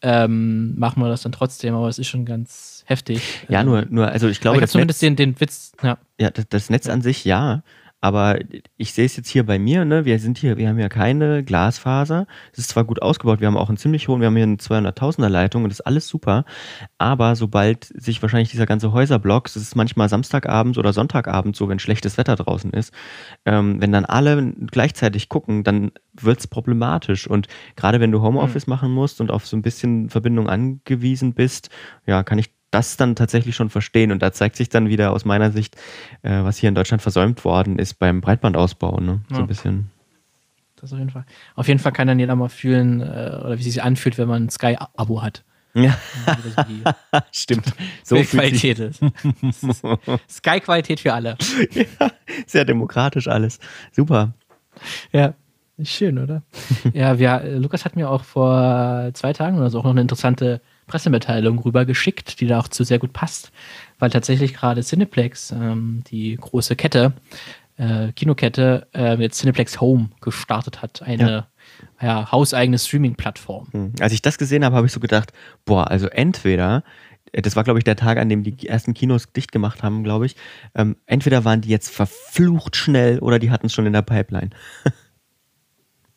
ähm, 0.00 0.78
machen 0.78 1.02
wir 1.02 1.08
das 1.08 1.22
dann 1.22 1.32
trotzdem, 1.32 1.74
aber 1.74 1.88
es 1.88 1.98
ist 1.98 2.06
schon 2.06 2.24
ganz 2.24 2.71
heftig. 2.84 3.46
Ja, 3.48 3.64
nur, 3.64 3.86
nur 3.88 4.08
also 4.08 4.28
ich 4.28 4.40
glaube, 4.40 4.58
ich 4.58 4.62
das 4.62 4.72
zumindest 4.72 5.02
Netz, 5.02 5.08
den, 5.08 5.16
den 5.16 5.40
Witz, 5.40 5.72
ja. 5.82 5.98
Ja, 6.20 6.30
das, 6.30 6.48
das 6.48 6.70
Netz 6.70 6.88
an 6.88 7.02
sich, 7.02 7.24
ja, 7.24 7.62
aber 8.02 8.40
ich 8.76 8.92
sehe 8.94 9.06
es 9.06 9.16
jetzt 9.16 9.28
hier 9.28 9.46
bei 9.46 9.60
mir, 9.60 9.84
ne? 9.84 10.04
Wir 10.04 10.18
sind 10.18 10.36
hier, 10.36 10.56
wir 10.56 10.68
haben 10.68 10.78
ja 10.80 10.88
keine 10.88 11.44
Glasfaser. 11.44 12.26
Es 12.52 12.58
ist 12.58 12.70
zwar 12.70 12.82
gut 12.82 13.00
ausgebaut, 13.00 13.38
wir 13.38 13.46
haben 13.46 13.56
auch 13.56 13.68
einen 13.68 13.78
ziemlich 13.78 14.08
hohen, 14.08 14.20
wir 14.20 14.26
haben 14.26 14.34
hier 14.34 14.42
eine 14.42 14.56
200.000er 14.56 15.28
Leitung 15.28 15.62
und 15.62 15.70
das 15.70 15.78
ist 15.78 15.86
alles 15.86 16.08
super. 16.08 16.44
Aber 16.98 17.36
sobald 17.36 17.84
sich 17.84 18.20
wahrscheinlich 18.20 18.50
dieser 18.50 18.66
ganze 18.66 18.90
Häuserblock, 18.90 19.44
das 19.44 19.54
ist 19.54 19.76
manchmal 19.76 20.08
Samstagabends 20.08 20.78
oder 20.78 20.92
Sonntagabend 20.92 21.54
so, 21.54 21.68
wenn 21.68 21.78
schlechtes 21.78 22.18
Wetter 22.18 22.34
draußen 22.34 22.72
ist, 22.72 22.92
ähm, 23.44 23.80
wenn 23.80 23.92
dann 23.92 24.04
alle 24.04 24.52
gleichzeitig 24.72 25.28
gucken, 25.28 25.62
dann 25.62 25.92
wird 26.12 26.40
es 26.40 26.48
problematisch. 26.48 27.28
Und 27.28 27.46
gerade 27.76 28.00
wenn 28.00 28.10
du 28.10 28.20
Homeoffice 28.20 28.66
mhm. 28.66 28.72
machen 28.72 28.90
musst 28.90 29.20
und 29.20 29.30
auf 29.30 29.46
so 29.46 29.56
ein 29.56 29.62
bisschen 29.62 30.10
Verbindung 30.10 30.48
angewiesen 30.48 31.34
bist, 31.34 31.70
ja, 32.04 32.24
kann 32.24 32.40
ich 32.40 32.50
das 32.72 32.96
dann 32.96 33.14
tatsächlich 33.14 33.54
schon 33.54 33.70
verstehen. 33.70 34.10
Und 34.10 34.22
da 34.22 34.32
zeigt 34.32 34.56
sich 34.56 34.68
dann 34.68 34.88
wieder 34.88 35.12
aus 35.12 35.24
meiner 35.24 35.52
Sicht, 35.52 35.76
äh, 36.22 36.42
was 36.42 36.58
hier 36.58 36.68
in 36.68 36.74
Deutschland 36.74 37.02
versäumt 37.02 37.44
worden 37.44 37.78
ist 37.78 37.94
beim 37.94 38.20
Breitbandausbau. 38.20 39.00
Ne? 39.00 39.20
So 39.28 39.36
ja. 39.36 39.40
ein 39.42 39.46
bisschen. 39.46 39.90
Das 40.80 40.92
auf 40.92 40.98
jeden 40.98 41.10
Fall. 41.10 41.24
Auf 41.54 41.68
jeden 41.68 41.78
Fall 41.78 41.92
kann 41.92 42.08
dann 42.08 42.18
jeder 42.18 42.34
mal 42.34 42.48
fühlen, 42.48 43.00
äh, 43.00 43.38
oder 43.44 43.56
wie 43.56 43.60
es 43.60 43.64
sich 43.64 43.82
anfühlt, 43.82 44.18
wenn 44.18 44.26
man 44.26 44.44
ein 44.44 44.50
Sky-Abo 44.50 45.22
hat. 45.22 45.44
Ja, 45.74 45.96
stimmt. 47.32 47.72
So 48.04 48.16
Qualität 48.16 48.78
ist. 48.78 49.00
Sky-Qualität 50.28 51.00
für 51.00 51.14
alle. 51.14 51.36
Ja, 51.72 52.10
sehr 52.46 52.64
demokratisch 52.64 53.28
alles. 53.28 53.58
Super. 53.90 54.34
Ja, 55.12 55.34
schön, 55.82 56.18
oder? 56.18 56.42
ja, 56.92 57.18
wir, 57.18 57.58
Lukas 57.58 57.86
hat 57.86 57.96
mir 57.96 58.10
auch 58.10 58.24
vor 58.24 59.10
zwei 59.14 59.32
Tagen 59.32 59.56
oder 59.56 59.70
so 59.70 59.78
auch 59.78 59.84
noch 59.84 59.92
eine 59.92 60.02
interessante 60.02 60.60
Pressemitteilung 60.92 61.58
rübergeschickt, 61.58 62.38
die 62.38 62.46
da 62.46 62.60
auch 62.60 62.68
zu 62.68 62.84
sehr 62.84 62.98
gut 62.98 63.14
passt, 63.14 63.50
weil 63.98 64.10
tatsächlich 64.10 64.52
gerade 64.52 64.82
Cineplex, 64.82 65.50
ähm, 65.52 66.04
die 66.10 66.36
große 66.36 66.76
Kette, 66.76 67.14
äh, 67.78 68.12
Kinokette, 68.12 68.88
äh, 68.92 69.16
mit 69.16 69.34
Cineplex 69.34 69.80
Home 69.80 70.10
gestartet 70.20 70.82
hat, 70.82 71.00
eine 71.00 71.46
ja. 72.00 72.08
ja 72.08 72.30
hauseigene 72.30 72.78
Streaming-Plattform. 72.78 73.68
Hm. 73.70 73.92
Als 74.00 74.12
ich 74.12 74.20
das 74.20 74.36
gesehen 74.36 74.66
habe, 74.66 74.76
habe 74.76 74.86
ich 74.86 74.92
so 74.92 75.00
gedacht, 75.00 75.32
boah, 75.64 75.90
also 75.90 76.08
entweder 76.08 76.84
äh, 77.32 77.40
das 77.40 77.56
war, 77.56 77.64
glaube 77.64 77.78
ich, 77.78 77.84
der 77.84 77.96
Tag, 77.96 78.18
an 78.18 78.28
dem 78.28 78.42
die 78.42 78.68
ersten 78.68 78.92
Kinos 78.92 79.32
dicht 79.32 79.50
gemacht 79.50 79.82
haben, 79.82 80.04
glaube 80.04 80.26
ich. 80.26 80.36
Ähm, 80.74 80.96
entweder 81.06 81.46
waren 81.46 81.62
die 81.62 81.70
jetzt 81.70 81.88
verflucht 81.88 82.76
schnell 82.76 83.18
oder 83.20 83.38
die 83.38 83.50
hatten 83.50 83.68
es 83.68 83.72
schon 83.72 83.86
in 83.86 83.94
der 83.94 84.02
Pipeline. 84.02 84.50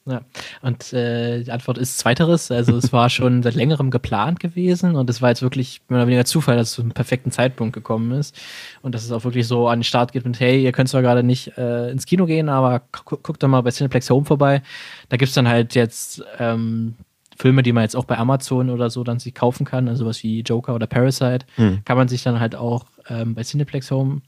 Ja, 0.07 0.21
und 0.61 0.93
äh, 0.93 1.43
die 1.43 1.51
Antwort 1.51 1.79
ist 1.79 1.97
zweiteres. 1.97 2.51
Also 2.51 2.77
es 2.77 2.93
war 2.93 3.09
schon 3.09 3.41
seit 3.41 3.55
längerem 3.55 3.89
geplant 3.89 4.39
gewesen 4.39 4.95
und 4.95 5.09
es 5.09 5.19
war 5.19 5.29
jetzt 5.29 5.41
wirklich 5.41 5.81
mehr 5.89 5.97
oder 5.97 6.07
weniger 6.07 6.25
Zufall, 6.25 6.57
dass 6.57 6.69
es 6.69 6.75
zum 6.75 6.91
perfekten 6.91 7.31
Zeitpunkt 7.31 7.73
gekommen 7.73 8.11
ist 8.11 8.39
und 8.83 8.93
dass 8.93 9.03
es 9.03 9.11
auch 9.11 9.23
wirklich 9.23 9.47
so 9.47 9.67
an 9.67 9.79
den 9.79 9.83
Start 9.83 10.11
geht 10.11 10.23
mit, 10.23 10.39
hey, 10.39 10.63
ihr 10.63 10.71
könnt 10.73 10.89
zwar 10.89 11.01
gerade 11.01 11.23
nicht 11.23 11.57
äh, 11.57 11.89
ins 11.89 12.05
Kino 12.05 12.27
gehen, 12.27 12.49
aber 12.49 12.83
gu 13.05 13.17
guckt 13.17 13.41
doch 13.41 13.47
mal 13.47 13.61
bei 13.61 13.71
Cineplex 13.71 14.07
Home 14.11 14.25
vorbei. 14.25 14.61
Da 15.09 15.17
gibt 15.17 15.29
es 15.29 15.35
dann 15.35 15.47
halt 15.47 15.73
jetzt 15.73 16.23
ähm, 16.37 16.93
Filme, 17.35 17.63
die 17.63 17.73
man 17.73 17.81
jetzt 17.81 17.95
auch 17.95 18.05
bei 18.05 18.19
Amazon 18.19 18.69
oder 18.69 18.91
so 18.91 19.03
dann 19.03 19.17
sich 19.17 19.33
kaufen 19.33 19.65
kann, 19.65 19.87
also 19.87 20.05
was 20.05 20.21
wie 20.21 20.41
Joker 20.41 20.75
oder 20.75 20.85
Parasite, 20.85 21.47
hm. 21.55 21.81
kann 21.83 21.97
man 21.97 22.09
sich 22.09 22.21
dann 22.21 22.39
halt 22.39 22.55
auch 22.55 22.85
ähm, 23.09 23.33
bei 23.33 23.41
Cineplex 23.41 23.89
Home 23.89 24.21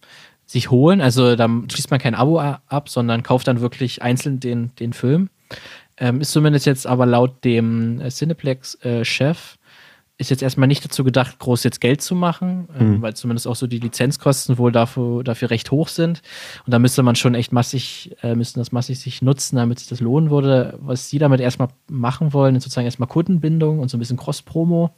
sich 0.47 0.71
holen. 0.71 1.01
Also 1.01 1.35
da 1.35 1.47
schließt 1.47 1.91
man 1.91 1.99
kein 1.99 2.15
Abo 2.15 2.39
ab, 2.39 2.89
sondern 2.89 3.21
kauft 3.21 3.47
dann 3.47 3.61
wirklich 3.61 4.01
einzeln 4.01 4.39
den, 4.39 4.71
den 4.79 4.93
Film 4.93 5.29
ähm, 5.97 6.21
ist 6.21 6.31
zumindest 6.31 6.65
jetzt 6.65 6.87
aber 6.87 7.05
laut 7.05 7.43
dem 7.43 7.99
äh, 8.01 8.09
Cineplex-Chef 8.09 9.55
äh, 9.55 9.57
ist 10.19 10.31
jetzt 10.31 10.41
erstmal 10.41 10.67
nicht 10.67 10.83
dazu 10.83 11.03
gedacht, 11.03 11.37
groß 11.37 11.63
jetzt 11.63 11.79
Geld 11.79 12.01
zu 12.01 12.15
machen, 12.15 12.67
ähm, 12.79 12.95
mhm. 12.95 13.01
weil 13.01 13.15
zumindest 13.15 13.47
auch 13.47 13.55
so 13.55 13.67
die 13.67 13.79
Lizenzkosten 13.79 14.57
wohl 14.57 14.71
dafür, 14.71 15.23
dafür 15.23 15.51
recht 15.51 15.69
hoch 15.69 15.89
sind. 15.89 16.23
Und 16.65 16.73
da 16.73 16.79
müsste 16.79 17.03
man 17.03 17.15
schon 17.15 17.35
echt 17.35 17.51
massig, 17.53 18.15
äh, 18.23 18.33
müssten 18.33 18.59
das 18.59 18.71
massig 18.71 18.99
sich 18.99 19.21
nutzen, 19.21 19.57
damit 19.57 19.79
sich 19.79 19.87
das 19.87 19.99
lohnen 19.99 20.31
würde. 20.31 20.77
Was 20.81 21.09
sie 21.09 21.19
damit 21.19 21.39
erstmal 21.39 21.67
machen 21.87 22.33
wollen, 22.33 22.55
ist 22.55 22.63
sozusagen 22.63 22.85
erstmal 22.85 23.09
Kundenbindung 23.09 23.79
und 23.79 23.89
so 23.89 23.97
ein 23.97 23.99
bisschen 23.99 24.17
Cross-Promo. 24.17 24.91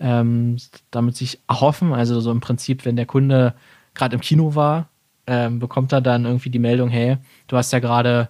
Ähm, 0.00 0.56
damit 0.90 1.16
sich 1.16 1.38
erhoffen, 1.48 1.92
also 1.92 2.20
so 2.20 2.32
im 2.32 2.40
Prinzip, 2.40 2.84
wenn 2.84 2.96
der 2.96 3.06
Kunde 3.06 3.54
gerade 3.94 4.16
im 4.16 4.20
Kino 4.20 4.56
war, 4.56 4.88
ähm, 5.28 5.60
bekommt 5.60 5.92
er 5.92 6.00
dann 6.00 6.24
irgendwie 6.24 6.50
die 6.50 6.58
Meldung, 6.58 6.88
hey, 6.88 7.18
du 7.46 7.56
hast 7.56 7.72
ja 7.72 7.78
gerade 7.78 8.28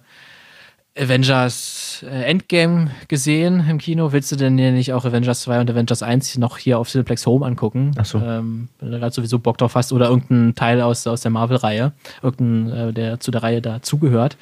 Avengers 0.95 2.05
äh, 2.07 2.23
Endgame 2.23 2.91
gesehen 3.07 3.65
im 3.67 3.79
Kino. 3.79 4.11
Willst 4.11 4.31
du 4.31 4.35
denn 4.35 4.55
nicht 4.55 4.93
auch 4.93 5.05
Avengers 5.05 5.41
2 5.41 5.61
und 5.61 5.71
Avengers 5.71 6.03
1 6.03 6.37
noch 6.37 6.57
hier 6.57 6.77
auf 6.77 6.89
Cineplex 6.89 7.25
Home 7.25 7.45
angucken? 7.45 7.91
Ach 7.97 8.05
so. 8.05 8.19
Ähm, 8.19 8.69
wenn 8.79 8.91
du 8.91 8.99
gerade 8.99 9.13
sowieso 9.13 9.39
Bock 9.39 9.57
drauf 9.57 9.73
hast 9.75 9.91
oder 9.91 10.09
irgendein 10.09 10.53
Teil 10.53 10.81
aus, 10.81 11.07
aus 11.07 11.21
der 11.21 11.31
Marvel-Reihe, 11.31 11.93
irgendein, 12.21 12.89
äh, 12.89 12.93
der 12.93 13.19
zu 13.19 13.31
der 13.31 13.41
Reihe 13.41 13.61
dazugehört. 13.61 14.37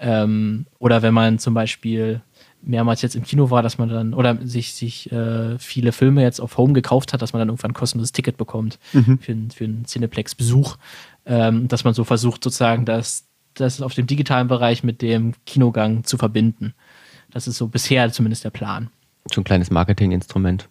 Ähm, 0.00 0.66
oder 0.80 1.02
wenn 1.02 1.14
man 1.14 1.38
zum 1.38 1.54
Beispiel 1.54 2.20
mehrmals 2.62 3.02
jetzt 3.02 3.14
im 3.14 3.22
Kino 3.22 3.50
war, 3.50 3.62
dass 3.62 3.78
man 3.78 3.88
dann, 3.88 4.14
oder 4.14 4.38
sich, 4.42 4.74
sich 4.74 5.10
äh, 5.12 5.58
viele 5.58 5.92
Filme 5.92 6.22
jetzt 6.22 6.40
auf 6.40 6.56
Home 6.56 6.72
gekauft 6.72 7.12
hat, 7.12 7.22
dass 7.22 7.32
man 7.32 7.40
dann 7.40 7.48
irgendwann 7.48 7.72
ein 7.72 7.74
kostenloses 7.74 8.12
Ticket 8.12 8.36
bekommt 8.36 8.78
mhm. 8.92 9.18
für, 9.20 9.36
für 9.54 9.64
einen 9.64 9.84
Cineplex-Besuch. 9.84 10.76
Ähm, 11.24 11.68
dass 11.68 11.84
man 11.84 11.94
so 11.94 12.02
versucht, 12.02 12.42
sozusagen, 12.42 12.84
dass 12.84 13.28
das 13.54 13.80
auf 13.80 13.94
dem 13.94 14.06
digitalen 14.06 14.48
Bereich 14.48 14.82
mit 14.82 15.02
dem 15.02 15.34
Kinogang 15.46 16.04
zu 16.04 16.16
verbinden. 16.16 16.74
Das 17.30 17.46
ist 17.46 17.56
so 17.56 17.68
bisher 17.68 18.12
zumindest 18.12 18.44
der 18.44 18.50
Plan. 18.50 18.90
So 19.32 19.40
ein 19.40 19.44
kleines 19.44 19.70
Marketinginstrument. 19.70 20.68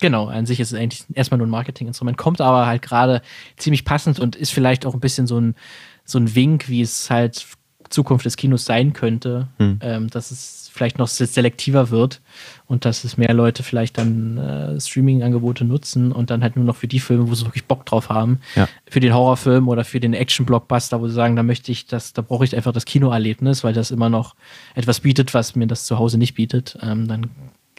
Genau, 0.00 0.28
an 0.28 0.46
sich 0.46 0.60
ist 0.60 0.72
es 0.72 0.78
eigentlich 0.78 1.04
erstmal 1.12 1.38
nur 1.38 1.46
ein 1.46 1.50
Marketinginstrument, 1.50 2.16
kommt 2.16 2.40
aber 2.40 2.66
halt 2.66 2.82
gerade 2.82 3.20
ziemlich 3.56 3.84
passend 3.84 4.20
und 4.20 4.36
ist 4.36 4.52
vielleicht 4.52 4.86
auch 4.86 4.94
ein 4.94 5.00
bisschen 5.00 5.26
so 5.26 5.40
ein, 5.40 5.56
so 6.04 6.18
ein 6.18 6.34
Wink, 6.34 6.68
wie 6.68 6.82
es 6.82 7.10
halt 7.10 7.46
Zukunft 7.88 8.24
des 8.24 8.36
Kinos 8.36 8.64
sein 8.64 8.92
könnte, 8.92 9.48
hm. 9.58 9.78
ähm, 9.82 10.10
dass 10.10 10.30
es 10.30 10.67
vielleicht 10.78 10.98
noch 10.98 11.08
selektiver 11.08 11.90
wird 11.90 12.20
und 12.66 12.84
dass 12.84 13.02
es 13.02 13.16
mehr 13.16 13.34
Leute 13.34 13.64
vielleicht 13.64 13.98
dann 13.98 14.38
äh, 14.38 14.80
Streaming-Angebote 14.80 15.64
nutzen 15.64 16.12
und 16.12 16.30
dann 16.30 16.42
halt 16.42 16.54
nur 16.54 16.64
noch 16.64 16.76
für 16.76 16.86
die 16.86 17.00
Filme, 17.00 17.28
wo 17.28 17.34
sie 17.34 17.44
wirklich 17.44 17.64
Bock 17.64 17.84
drauf 17.84 18.08
haben, 18.08 18.38
ja. 18.54 18.68
für 18.88 19.00
den 19.00 19.12
Horrorfilm 19.12 19.68
oder 19.68 19.84
für 19.84 19.98
den 19.98 20.14
Action-Blockbuster, 20.14 21.00
wo 21.00 21.08
sie 21.08 21.14
sagen, 21.14 21.34
da 21.34 21.42
möchte 21.42 21.72
ich 21.72 21.86
das, 21.86 22.12
da 22.12 22.22
brauche 22.22 22.44
ich 22.44 22.56
einfach 22.56 22.72
das 22.72 22.84
Kinoerlebnis, 22.84 23.64
weil 23.64 23.72
das 23.74 23.90
immer 23.90 24.08
noch 24.08 24.36
etwas 24.76 25.00
bietet, 25.00 25.34
was 25.34 25.56
mir 25.56 25.66
das 25.66 25.84
zu 25.84 25.98
Hause 25.98 26.16
nicht 26.16 26.34
bietet, 26.34 26.78
ähm, 26.80 27.08
dann 27.08 27.28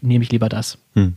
nehme 0.02 0.24
ich 0.24 0.32
lieber 0.32 0.50
das. 0.50 0.78
Hm. 0.93 1.16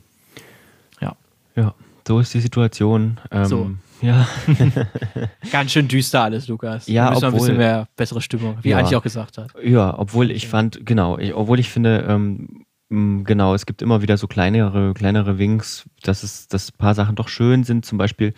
Ja. 1.00 1.16
Ja, 1.56 1.74
so 2.06 2.20
ist 2.20 2.32
die 2.32 2.40
Situation. 2.40 3.18
Ähm, 3.30 3.44
so. 3.44 3.70
Ja. 4.02 4.28
Ganz 5.52 5.72
schön 5.72 5.88
düster 5.88 6.24
alles, 6.24 6.48
Lukas. 6.48 6.86
Ja, 6.86 7.10
da 7.10 7.16
obwohl, 7.16 7.28
ein 7.28 7.34
bisschen 7.34 7.56
mehr 7.56 7.88
bessere 7.96 8.20
Stimmung, 8.20 8.58
wie 8.62 8.70
ja, 8.70 8.78
eigentlich 8.78 8.96
auch 8.96 9.02
gesagt 9.02 9.38
hat. 9.38 9.52
Ja, 9.62 9.96
obwohl 9.98 10.30
ich 10.30 10.48
fand, 10.48 10.84
genau, 10.84 11.18
ich, 11.18 11.34
obwohl 11.34 11.60
ich 11.60 11.70
finde, 11.70 12.04
ähm, 12.08 12.64
genau, 13.24 13.54
es 13.54 13.64
gibt 13.64 13.80
immer 13.80 14.02
wieder 14.02 14.16
so 14.16 14.26
kleinere, 14.26 14.92
kleinere 14.92 15.38
Winks, 15.38 15.88
dass 16.02 16.22
es, 16.22 16.48
dass 16.48 16.70
ein 16.70 16.78
paar 16.78 16.94
Sachen 16.94 17.14
doch 17.14 17.28
schön 17.28 17.64
sind. 17.64 17.86
Zum 17.86 17.96
Beispiel 17.96 18.34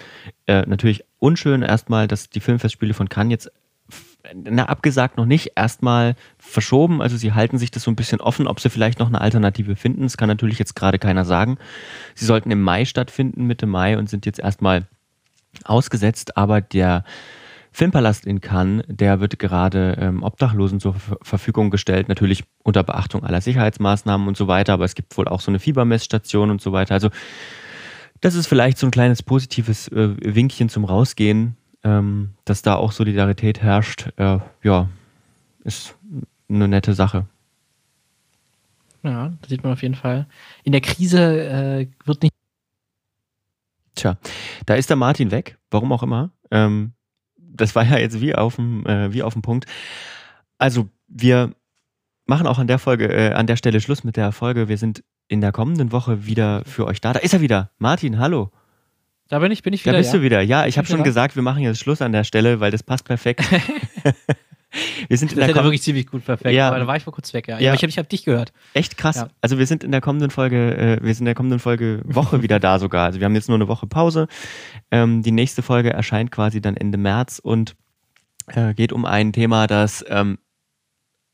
äh, 0.47 0.63
natürlich 0.67 1.05
unschön 1.19 1.63
erstmal, 1.63 2.07
dass 2.07 2.29
die 2.29 2.41
Filmfestspiele 2.41 2.95
von 2.95 3.09
Cannes 3.09 3.33
jetzt 3.33 3.51
na, 4.33 4.65
abgesagt 4.67 5.17
noch 5.17 5.27
nicht, 5.27 5.53
erstmal 5.57 6.15
verschoben. 6.39 7.03
Also 7.03 7.17
sie 7.17 7.33
halten 7.33 7.59
sich 7.59 7.71
das 7.71 7.83
so 7.83 7.91
ein 7.91 7.97
bisschen 7.97 8.21
offen, 8.21 8.47
ob 8.47 8.61
sie 8.61 8.71
vielleicht 8.71 8.99
noch 8.99 9.09
eine 9.09 9.21
Alternative 9.21 9.77
finden. 9.77 10.03
Das 10.03 10.17
kann 10.17 10.29
natürlich 10.29 10.59
jetzt 10.59 10.75
gerade 10.75 10.99
keiner 10.99 11.25
sagen. 11.25 11.59
Sie 12.15 12.25
sollten 12.25 12.51
im 12.51 12.63
Mai 12.63 12.85
stattfinden, 12.85 13.45
Mitte 13.45 13.67
Mai, 13.67 13.99
und 13.99 14.09
sind 14.09 14.25
jetzt 14.25 14.39
erstmal 14.39 14.87
ausgesetzt, 15.65 16.37
aber 16.37 16.61
der 16.61 17.05
Filmpalast 17.73 18.25
in 18.25 18.41
Cannes, 18.41 18.85
der 18.87 19.19
wird 19.19 19.39
gerade 19.41 19.97
ähm, 20.01 20.23
Obdachlosen 20.23 20.79
zur 20.79 20.95
Verfügung 20.95 21.71
gestellt, 21.71 22.09
natürlich 22.09 22.45
unter 22.63 22.85
Beachtung 22.85 23.25
aller 23.25 23.41
Sicherheitsmaßnahmen 23.41 24.29
und 24.29 24.37
so 24.37 24.47
weiter, 24.47 24.75
aber 24.75 24.85
es 24.85 24.95
gibt 24.95 25.17
wohl 25.19 25.27
auch 25.27 25.41
so 25.41 25.51
eine 25.51 25.59
Fiebermessstation 25.59 26.51
und 26.51 26.61
so 26.61 26.71
weiter. 26.71 26.95
Also 26.95 27.11
das 28.21 28.37
ist 28.37 28.47
vielleicht 28.47 28.79
so 28.79 28.87
ein 28.87 28.93
kleines 28.93 29.25
positives 29.25 29.89
äh, 29.89 30.15
Winkchen 30.21 30.69
zum 30.69 30.85
Rausgehen, 30.85 31.57
ähm, 31.83 32.31
dass 32.45 32.63
da 32.63 32.77
auch 32.77 32.93
Solidarität 32.93 33.61
herrscht. 33.61 34.09
Äh, 34.17 34.39
ja, 34.63 34.89
ist 35.65 35.97
eine 36.49 36.69
nette 36.69 36.95
Sache. 36.95 37.27
Ja, 39.03 39.33
das 39.41 39.51
sieht 39.51 39.65
man 39.65 39.73
auf 39.73 39.83
jeden 39.83 39.97
Fall. 39.97 40.27
In 40.63 40.73
der 40.73 40.81
Krise 40.81 41.21
äh, 41.21 41.87
wird 42.05 42.23
nicht 42.23 42.35
Tja, 43.95 44.19
da 44.67 44.75
ist 44.75 44.91
der 44.91 44.97
Martin 44.97 45.31
weg, 45.31 45.59
warum 45.71 45.93
auch 45.93 46.03
immer. 46.03 46.31
Ähm, 46.51 46.95
das 47.37 47.75
war 47.75 47.85
ja 47.85 47.99
jetzt 47.99 48.21
wie 48.21 48.35
auf 48.35 48.57
dem, 48.57 48.85
äh, 48.87 49.13
wie 49.13 49.23
auf 49.23 49.35
dem 49.35 49.43
Punkt. 49.43 49.67
Also, 50.59 50.89
wir 51.07 51.55
machen 52.27 52.47
auch 52.47 52.59
an 52.59 52.67
der 52.67 52.79
Folge, 52.79 53.07
äh, 53.09 53.33
an 53.33 53.47
der 53.47 53.57
Stelle 53.57 53.81
Schluss 53.81 54.05
mit 54.05 54.17
der 54.17 54.33
Folge. 54.33 54.69
Wir 54.69 54.79
sind 54.79 55.05
in 55.29 55.41
der 55.41 55.53
kommenden 55.53 55.93
Woche 55.93 56.27
wieder 56.27 56.63
für 56.65 56.87
euch 56.87 57.01
da. 57.01 57.13
Da 57.13 57.21
ist 57.21 57.35
er 57.35 57.41
wieder. 57.41 57.71
Martin, 57.79 58.19
hallo. 58.19 58.51
Da 59.29 59.39
bin 59.39 59.53
ich, 59.53 59.63
bin 59.63 59.73
ich 59.73 59.85
wieder. 59.85 59.93
Da 59.93 59.99
bist 59.99 60.13
ja. 60.13 60.19
du 60.19 60.25
wieder. 60.25 60.41
Ja, 60.43 60.67
ich 60.67 60.77
habe 60.77 60.87
schon 60.87 61.03
gesagt, 61.03 61.35
wir 61.37 61.43
machen 61.43 61.63
jetzt 61.63 61.79
Schluss 61.79 62.03
an 62.03 62.13
der 62.13 62.25
Stelle, 62.25 62.61
weil 62.61 62.71
das 62.71 62.83
passt 62.83 63.05
perfekt. 63.05 63.43
Wir 65.09 65.17
sind 65.17 65.33
in 65.33 65.39
das 65.39 65.53
der 65.53 65.63
wirklich 65.63 65.83
ziemlich 65.83 66.07
gut 66.07 66.25
perfekt. 66.25 66.55
Ja. 66.55 66.69
Aber 66.69 66.79
da 66.79 66.87
war 66.87 66.97
ich 66.97 67.07
mal 67.07 67.13
kurz 67.13 67.33
weg, 67.33 67.49
ja. 67.49 67.59
ja. 67.59 67.71
Aber 67.71 67.77
ich 67.77 67.83
habe 67.83 67.93
hab 67.93 68.09
dich 68.09 68.25
gehört. 68.25 68.53
Echt 68.73 68.97
krass. 68.97 69.17
Ja. 69.17 69.29
Also 69.41 69.59
wir 69.59 69.67
sind 69.67 69.85
in 69.85 69.93
der 69.93 70.01
kommenden 70.01 70.31
Folge, 70.31 70.77
äh, 70.77 70.99
wir 71.03 71.15
sind 71.15 71.23
in 71.23 71.27
der 71.27 71.35
kommenden 71.35 71.61
Folge 71.61 72.03
Woche 72.05 72.43
wieder 72.43 72.59
da 72.59 72.79
sogar. 72.79 73.07
Also 73.07 73.21
wir 73.21 73.25
haben 73.25 73.35
jetzt 73.35 73.49
nur 73.49 73.57
eine 73.57 73.69
Woche 73.69 73.87
Pause. 73.87 74.29
Ähm, 74.91 75.23
die 75.23 75.33
nächste 75.33 75.63
Folge 75.63 75.93
erscheint 75.93 76.31
quasi 76.31 76.61
dann 76.61 76.77
Ende 76.77 76.99
März 76.99 77.39
und 77.39 77.77
äh, 78.49 78.75
geht 78.75 78.93
um 78.93 79.05
ein 79.05 79.33
Thema, 79.33 79.67
das 79.67 80.05
ähm, 80.09 80.39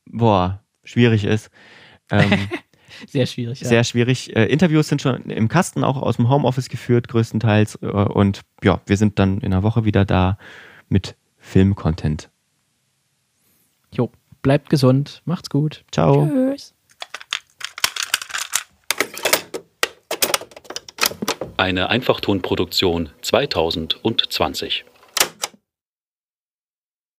boah, 0.05 0.63
schwierig 0.83 1.23
ist. 1.25 1.49
Ähm, 2.09 2.31
sehr 3.07 3.25
schwierig. 3.25 3.61
Ja. 3.61 3.67
Sehr 3.67 3.83
schwierig. 3.83 4.35
Äh, 4.35 4.45
Interviews 4.45 4.87
sind 4.87 5.01
schon 5.01 5.23
im 5.23 5.47
Kasten 5.47 5.83
auch 5.83 6.01
aus 6.01 6.17
dem 6.17 6.29
Homeoffice 6.29 6.69
geführt, 6.69 7.07
größtenteils. 7.07 7.79
Äh, 7.81 7.87
und 7.87 8.41
ja, 8.63 8.81
wir 8.85 8.97
sind 8.97 9.19
dann 9.19 9.39
in 9.39 9.53
einer 9.53 9.63
Woche 9.63 9.85
wieder 9.85 10.05
da 10.05 10.37
mit 10.89 11.15
Filmcontent. 11.37 12.29
Jo, 13.93 14.09
bleibt 14.41 14.69
gesund, 14.69 15.21
macht's 15.25 15.49
gut. 15.49 15.83
Ciao. 15.91 16.27
Tschüss. 16.27 16.73
Eine 21.57 21.89
Einfachtonproduktion 21.89 23.09
2020. 23.21 24.85